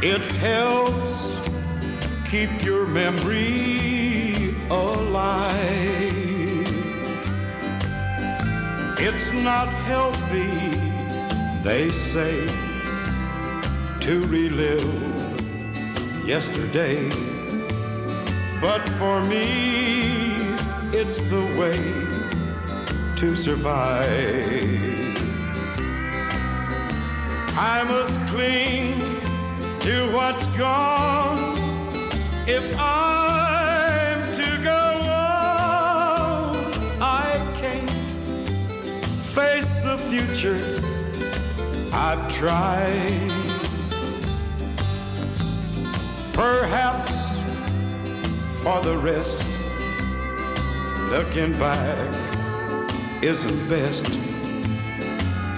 It 0.01 0.23
helps 0.47 1.37
keep 2.25 2.49
your 2.63 2.87
memory 2.87 4.55
alive. 4.71 5.53
It's 8.97 9.31
not 9.31 9.67
healthy, 9.91 10.57
they 11.61 11.91
say, 11.91 12.47
to 14.05 14.13
relive 14.25 14.81
yesterday. 16.25 17.09
But 18.59 18.81
for 18.97 19.21
me, 19.21 20.55
it's 20.99 21.25
the 21.25 21.45
way 21.59 22.06
to 23.17 23.35
survive. 23.35 24.05
I 27.57 27.83
must 27.87 28.19
cling 28.27 28.99
to 29.79 30.11
what's 30.13 30.45
gone 30.55 31.57
if 32.47 32.75
I'm 32.77 34.35
to 34.35 34.63
go 34.63 35.09
on. 35.09 36.57
I 37.01 37.53
can't 37.55 37.89
face 39.21 39.81
the 39.81 39.97
future. 39.97 40.61
I've 41.91 42.31
tried. 42.31 43.31
Perhaps 46.33 47.39
for 48.61 48.79
the 48.81 48.95
rest, 48.95 49.43
looking 51.09 51.57
back 51.57 52.26
isn't 53.21 53.69
best. 53.69 54.05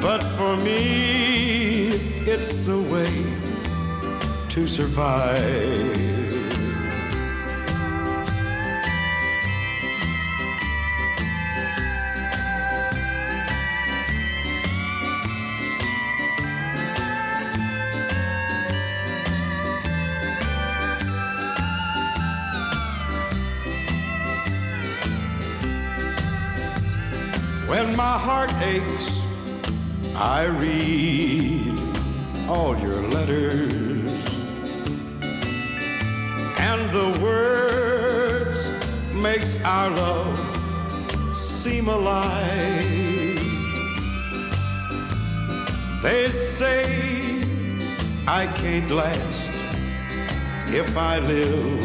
But 0.01 0.23
for 0.37 0.55
me, 0.57 1.87
it's 2.25 2.65
the 2.65 2.81
way 2.81 3.11
to 4.49 4.67
survive. 4.67 6.18
I 30.21 30.45
read 30.45 31.79
all 32.47 32.77
your 32.77 33.01
letters. 33.01 34.13
And 36.59 36.81
the 36.91 37.19
words 37.21 38.69
makes 39.13 39.55
our 39.63 39.89
love 39.89 41.37
seem 41.37 41.87
alive. 41.87 43.39
They 46.03 46.29
say 46.29 47.43
I 48.27 48.45
can't 48.55 48.91
last 48.91 49.51
if 50.67 50.95
I 50.97 51.19
live 51.19 51.81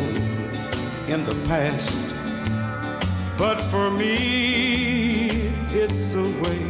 in 1.08 1.24
the 1.24 1.36
past. 1.46 1.96
But 3.38 3.60
for 3.70 3.90
me, 3.90 5.52
it's 5.70 6.14
the 6.14 6.28
way 6.42 6.63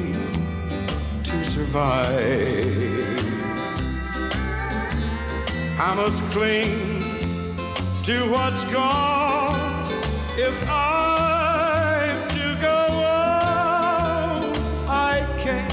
I 1.77 3.03
must 5.97 6.23
cling 6.31 7.01
to 8.05 8.31
what's 8.31 8.63
gone 8.65 9.91
if 10.37 10.55
I'm 10.69 12.29
to 12.29 12.57
go 12.61 12.69
on. 12.69 14.55
I 14.87 15.27
can't 15.39 15.73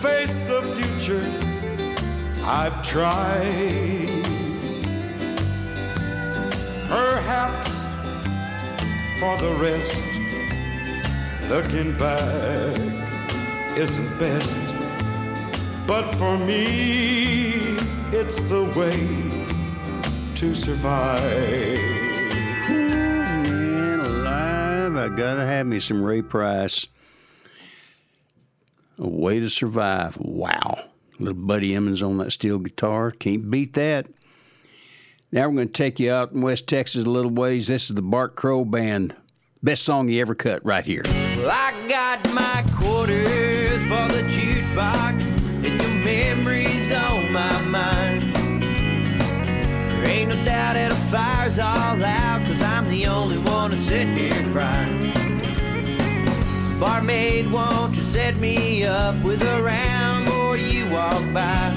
face 0.00 0.48
the 0.48 0.62
future. 0.76 1.22
I've 2.44 2.82
tried. 2.82 4.08
Perhaps 6.88 7.70
for 9.20 9.36
the 9.36 9.54
rest, 9.54 10.04
looking 11.48 11.92
back 11.96 12.87
isn't 13.78 14.18
best. 14.18 14.54
But 15.86 16.10
for 16.16 16.36
me, 16.36 17.76
it's 18.10 18.42
the 18.42 18.64
way 18.76 18.96
to 20.34 20.52
survive. 20.52 21.22
Man 22.68 24.00
alive, 24.00 24.96
I 24.96 25.08
gotta 25.16 25.46
have 25.46 25.66
me 25.66 25.78
some 25.78 26.02
Ray 26.02 26.22
Price. 26.22 26.88
A 28.98 29.08
way 29.08 29.38
to 29.38 29.48
survive. 29.48 30.18
Wow. 30.18 30.86
Little 31.20 31.34
Buddy 31.34 31.72
Emmons 31.76 32.02
on 32.02 32.18
that 32.18 32.32
steel 32.32 32.58
guitar. 32.58 33.12
Can't 33.12 33.48
beat 33.48 33.74
that. 33.74 34.08
Now 35.30 35.46
we're 35.46 35.54
going 35.54 35.68
to 35.68 35.72
take 35.72 36.00
you 36.00 36.10
out 36.12 36.32
in 36.32 36.40
West 36.40 36.66
Texas 36.66 37.04
a 37.04 37.10
little 37.10 37.30
ways. 37.30 37.68
This 37.68 37.90
is 37.90 37.94
the 37.94 38.02
Bart 38.02 38.34
Crow 38.34 38.64
Band. 38.64 39.14
Best 39.62 39.84
song 39.84 40.08
you 40.08 40.20
ever 40.20 40.34
cut 40.34 40.64
right 40.64 40.86
here. 40.86 41.02
Well, 41.04 41.50
I 41.50 41.72
got 41.88 42.34
my 42.34 42.64
quarters 42.72 43.27
for 43.98 44.12
the 44.14 44.22
jukebox, 44.28 45.16
and 45.64 45.80
your 45.80 45.94
memories 46.04 46.92
on 46.92 47.32
my 47.32 47.62
mind. 47.62 48.22
There 49.90 50.08
ain't 50.08 50.28
no 50.28 50.36
doubt 50.44 50.74
that 50.74 50.92
a 50.92 51.00
fire's 51.10 51.58
all 51.58 52.02
out, 52.04 52.44
cause 52.46 52.62
I'm 52.62 52.88
the 52.88 53.06
only 53.06 53.38
one 53.38 53.70
to 53.72 53.76
sit 53.76 54.06
here 54.16 54.42
crying. 54.52 55.12
Barmaid, 56.78 57.50
won't 57.50 57.96
you 57.96 58.02
set 58.02 58.36
me 58.36 58.84
up 58.84 59.16
with 59.24 59.42
a 59.42 59.62
round 59.62 60.26
before 60.26 60.56
you 60.56 60.88
walk 60.90 61.22
by? 61.34 61.74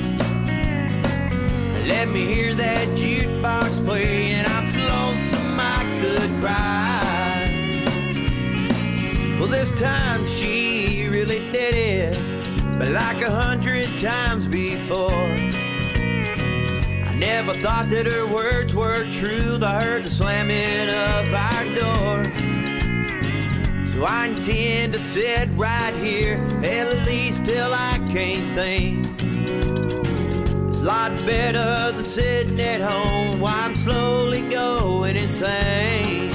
Let 1.88 2.08
me 2.10 2.26
hear 2.34 2.54
that 2.54 2.88
jukebox 2.90 3.84
play, 3.84 4.34
and 4.34 4.48
I'm 4.48 4.70
so 4.70 4.80
lonesome 4.80 5.60
I 5.60 5.84
could 6.00 6.30
cry. 6.40 6.82
Well, 9.40 9.50
this 9.50 9.72
time 9.72 10.24
she 10.28 10.61
really 11.22 11.52
did 11.52 11.76
it, 11.76 12.18
but 12.80 12.88
like 12.88 13.22
a 13.22 13.30
hundred 13.30 13.86
times 14.00 14.48
before. 14.48 15.12
I 15.12 17.14
never 17.16 17.54
thought 17.54 17.90
that 17.90 18.12
her 18.12 18.26
words 18.26 18.74
were 18.74 19.06
true. 19.12 19.60
I 19.62 19.84
heard 19.84 20.04
the 20.04 20.10
slamming 20.10 20.90
of 20.90 21.32
our 21.32 21.64
door. 21.76 22.24
So 23.94 24.04
I 24.04 24.30
intend 24.30 24.94
to 24.94 25.00
sit 25.00 25.48
right 25.52 25.94
here, 25.94 26.38
at 26.64 27.06
least 27.06 27.46
till 27.46 27.72
I 27.72 28.00
can't 28.10 28.56
think. 28.56 29.06
It's 30.70 30.82
a 30.82 30.86
lot 30.86 31.12
better 31.24 31.92
than 31.92 32.06
sitting 32.06 32.60
at 32.60 32.82
home 32.82 33.40
while 33.40 33.54
I'm 33.54 33.76
slowly 33.76 34.42
going 34.50 35.18
insane. 35.18 36.31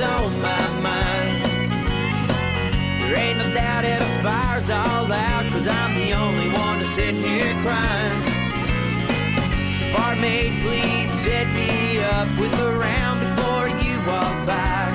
Memories 0.00 0.22
on 0.22 0.40
my 0.40 0.80
mind. 0.80 1.44
There 3.02 3.16
ain't 3.16 3.38
no 3.38 3.52
doubt 3.54 3.82
that 3.82 4.00
the 4.00 4.22
fire's 4.22 4.70
all 4.70 5.12
out 5.12 5.44
Cause 5.52 5.66
I'm 5.66 5.94
the 5.94 6.12
only 6.12 6.48
one 6.48 6.78
to 6.78 6.84
sit 6.84 7.14
here 7.14 7.52
crying. 7.62 8.24
So 9.76 9.96
barmaid, 9.96 10.62
please 10.62 11.10
set 11.12 11.46
me 11.54 11.98
up 12.00 12.28
with 12.38 12.54
a 12.60 12.72
round 12.78 13.20
before 13.20 13.68
you 13.68 13.96
walk 14.06 14.46
by. 14.46 14.90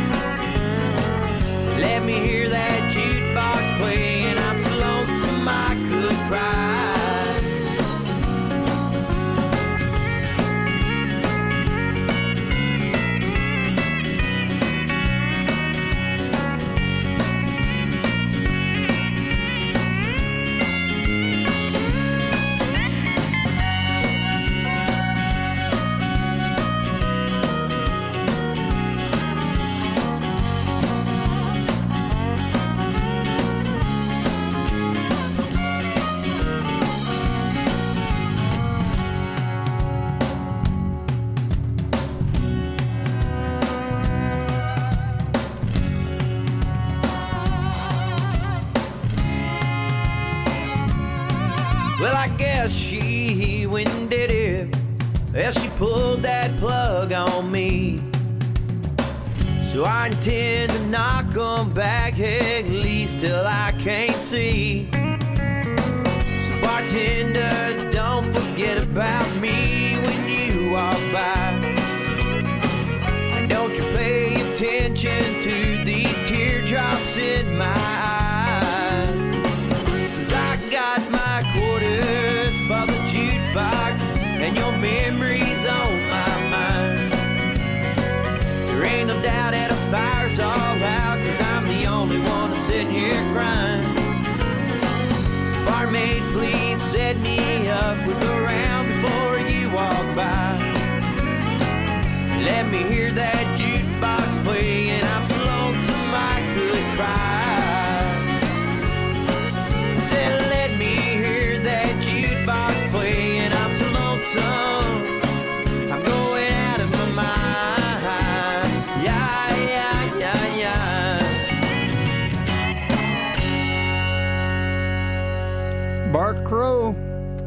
Let 1.80 2.03
me 2.03 2.26
hear 2.26 2.49
that 2.49 2.91
jukebox 2.91 3.77
play 3.80 4.23
And 4.30 4.40
I'm 4.40 4.60
so 4.61 4.72
lonesome 4.77 5.48
I 5.48 5.76
could 5.90 6.18
cry 6.30 6.55
I 60.06 60.10
intend 60.10 60.72
to 60.72 60.86
knock 60.86 61.36
knock 61.36 61.36
'em 61.36 61.73
back 61.73 62.19
at 62.19 62.69
least 62.69 63.18
till 63.18 63.44
I 63.44 63.72
can't 63.80 64.22
see. 64.22 64.88
So 64.91 66.61
bartender, 66.61 67.90
don't 67.90 68.32
forget 68.32 68.77
about 68.84 69.27
me 69.38 69.85
Barmaid, 95.96 96.24
please 96.34 96.82
set 96.82 97.16
me 97.20 97.70
up 97.70 98.06
with 98.06 98.22
a 98.22 98.42
round 98.42 98.88
before 98.90 99.40
you 99.40 99.70
walk 99.70 100.16
by. 100.16 100.58
Let 102.44 102.70
me 102.70 102.84
hear 102.84 103.12
that 103.14 103.55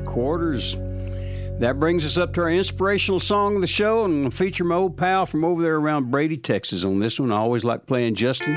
Quarters. 0.05 0.77
That 1.61 1.81
brings 1.81 2.05
us 2.05 2.19
up 2.19 2.35
to 2.35 2.43
our 2.43 2.51
inspirational 2.51 3.21
song 3.21 3.55
of 3.57 3.63
the 3.63 3.67
show, 3.67 4.05
and 4.05 4.33
feature 4.33 4.65
my 4.65 4.75
old 4.75 4.97
pal 4.97 5.25
from 5.25 5.45
over 5.45 5.63
there 5.63 5.77
around 5.77 6.11
Brady, 6.11 6.37
Texas 6.37 6.85
on 6.85 6.99
this 6.99 7.19
one. 7.19 7.33
I 7.33 7.37
always 7.37 7.65
like 7.65 7.87
playing 7.87 8.17
Justin. 8.17 8.57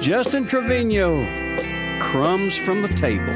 Justin 0.00 0.46
Trevino, 0.46 1.24
Crumbs 2.00 2.56
from 2.58 2.82
the 2.82 2.88
Table. 2.88 3.32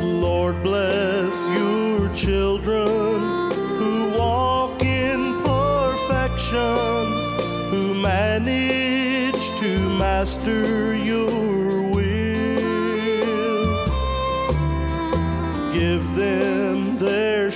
Lord 0.00 0.62
bless 0.62 1.48
your 1.48 2.08
children 2.14 3.50
who 3.76 4.18
walk 4.18 4.82
in 4.82 5.42
perfection, 5.42 6.58
who 7.70 7.94
manage 8.00 9.50
to 9.58 9.88
master 9.98 10.94
your 10.94 11.49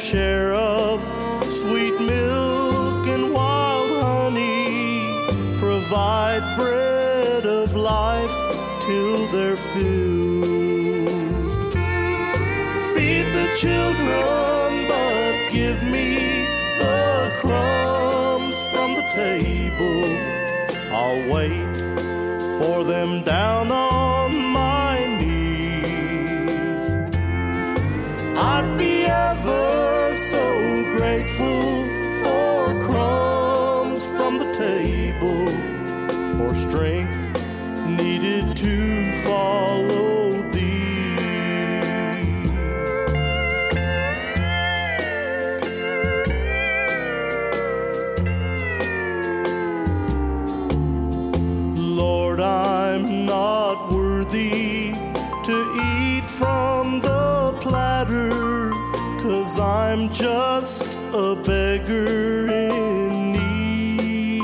share 0.05 0.53
of 0.53 1.01
sweet 1.51 1.99
milk 1.99 3.07
and 3.07 3.33
wild 3.33 3.91
honey. 4.03 5.01
Provide 5.59 6.43
bread 6.59 7.47
of 7.47 7.75
life 7.75 8.31
till 8.83 9.27
they're 9.29 9.57
filled. 9.57 11.07
Feed 12.93 13.27
the 13.33 13.49
children, 13.57 14.89
but 14.89 15.51
give 15.51 15.83
me 15.85 16.45
the 16.79 17.33
crumbs 17.39 18.63
from 18.75 18.93
the 18.97 19.07
table. 19.15 20.05
I'll 20.93 21.31
wait 21.31 21.77
for 22.59 22.85
them 22.85 23.23
down 23.23 23.73
on 23.73 23.94
just 60.15 60.97
a 61.13 61.35
beggar 61.35 62.49
in 62.49 63.33
need. 63.33 64.41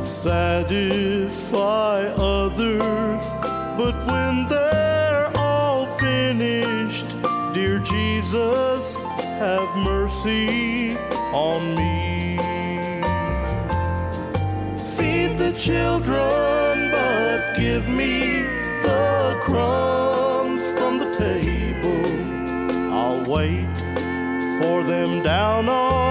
Satisfy 0.00 1.56
others, 2.16 3.34
but 3.76 3.96
when 4.06 4.46
they're 4.46 5.36
all 5.36 5.86
finished, 5.98 7.16
dear 7.52 7.80
Jesus, 7.80 9.00
have 9.00 9.76
mercy 9.78 10.96
on 11.32 11.74
me. 11.74 12.38
Feed 14.94 15.36
the 15.36 15.52
children, 15.56 16.92
but 16.92 17.56
give 17.56 17.88
me 17.88 18.42
the 18.82 19.36
crumbs 19.42 20.05
for 24.58 24.82
them 24.82 25.22
down 25.22 25.68
on 25.68 26.05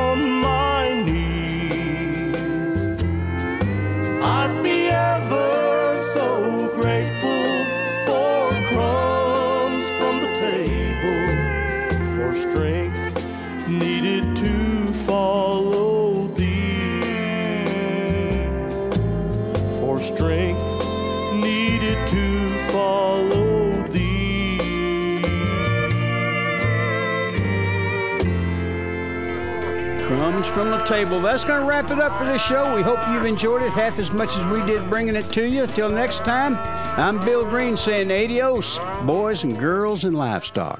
from 30.56 30.72
the 30.72 30.82
table. 30.86 31.20
That's 31.20 31.44
going 31.44 31.60
to 31.60 31.68
wrap 31.68 31.92
it 31.92 32.00
up 32.00 32.18
for 32.18 32.24
this 32.24 32.42
show. 32.42 32.74
We 32.74 32.82
hope 32.82 33.06
you've 33.10 33.26
enjoyed 33.26 33.62
it 33.62 33.74
half 33.74 34.00
as 34.00 34.14
much 34.14 34.38
as 34.38 34.48
we 34.48 34.66
did 34.66 34.90
bringing 34.90 35.18
it 35.18 35.30
to 35.32 35.46
you. 35.46 35.68
Till 35.68 35.90
next 35.90 36.24
time, 36.24 36.56
I'm 36.98 37.20
Bill 37.20 37.44
Green 37.44 37.76
saying 37.76 38.10
adios, 38.10 38.80
boys 39.04 39.44
and 39.44 39.60
girls 39.60 40.06
and 40.06 40.16
livestock. 40.16 40.80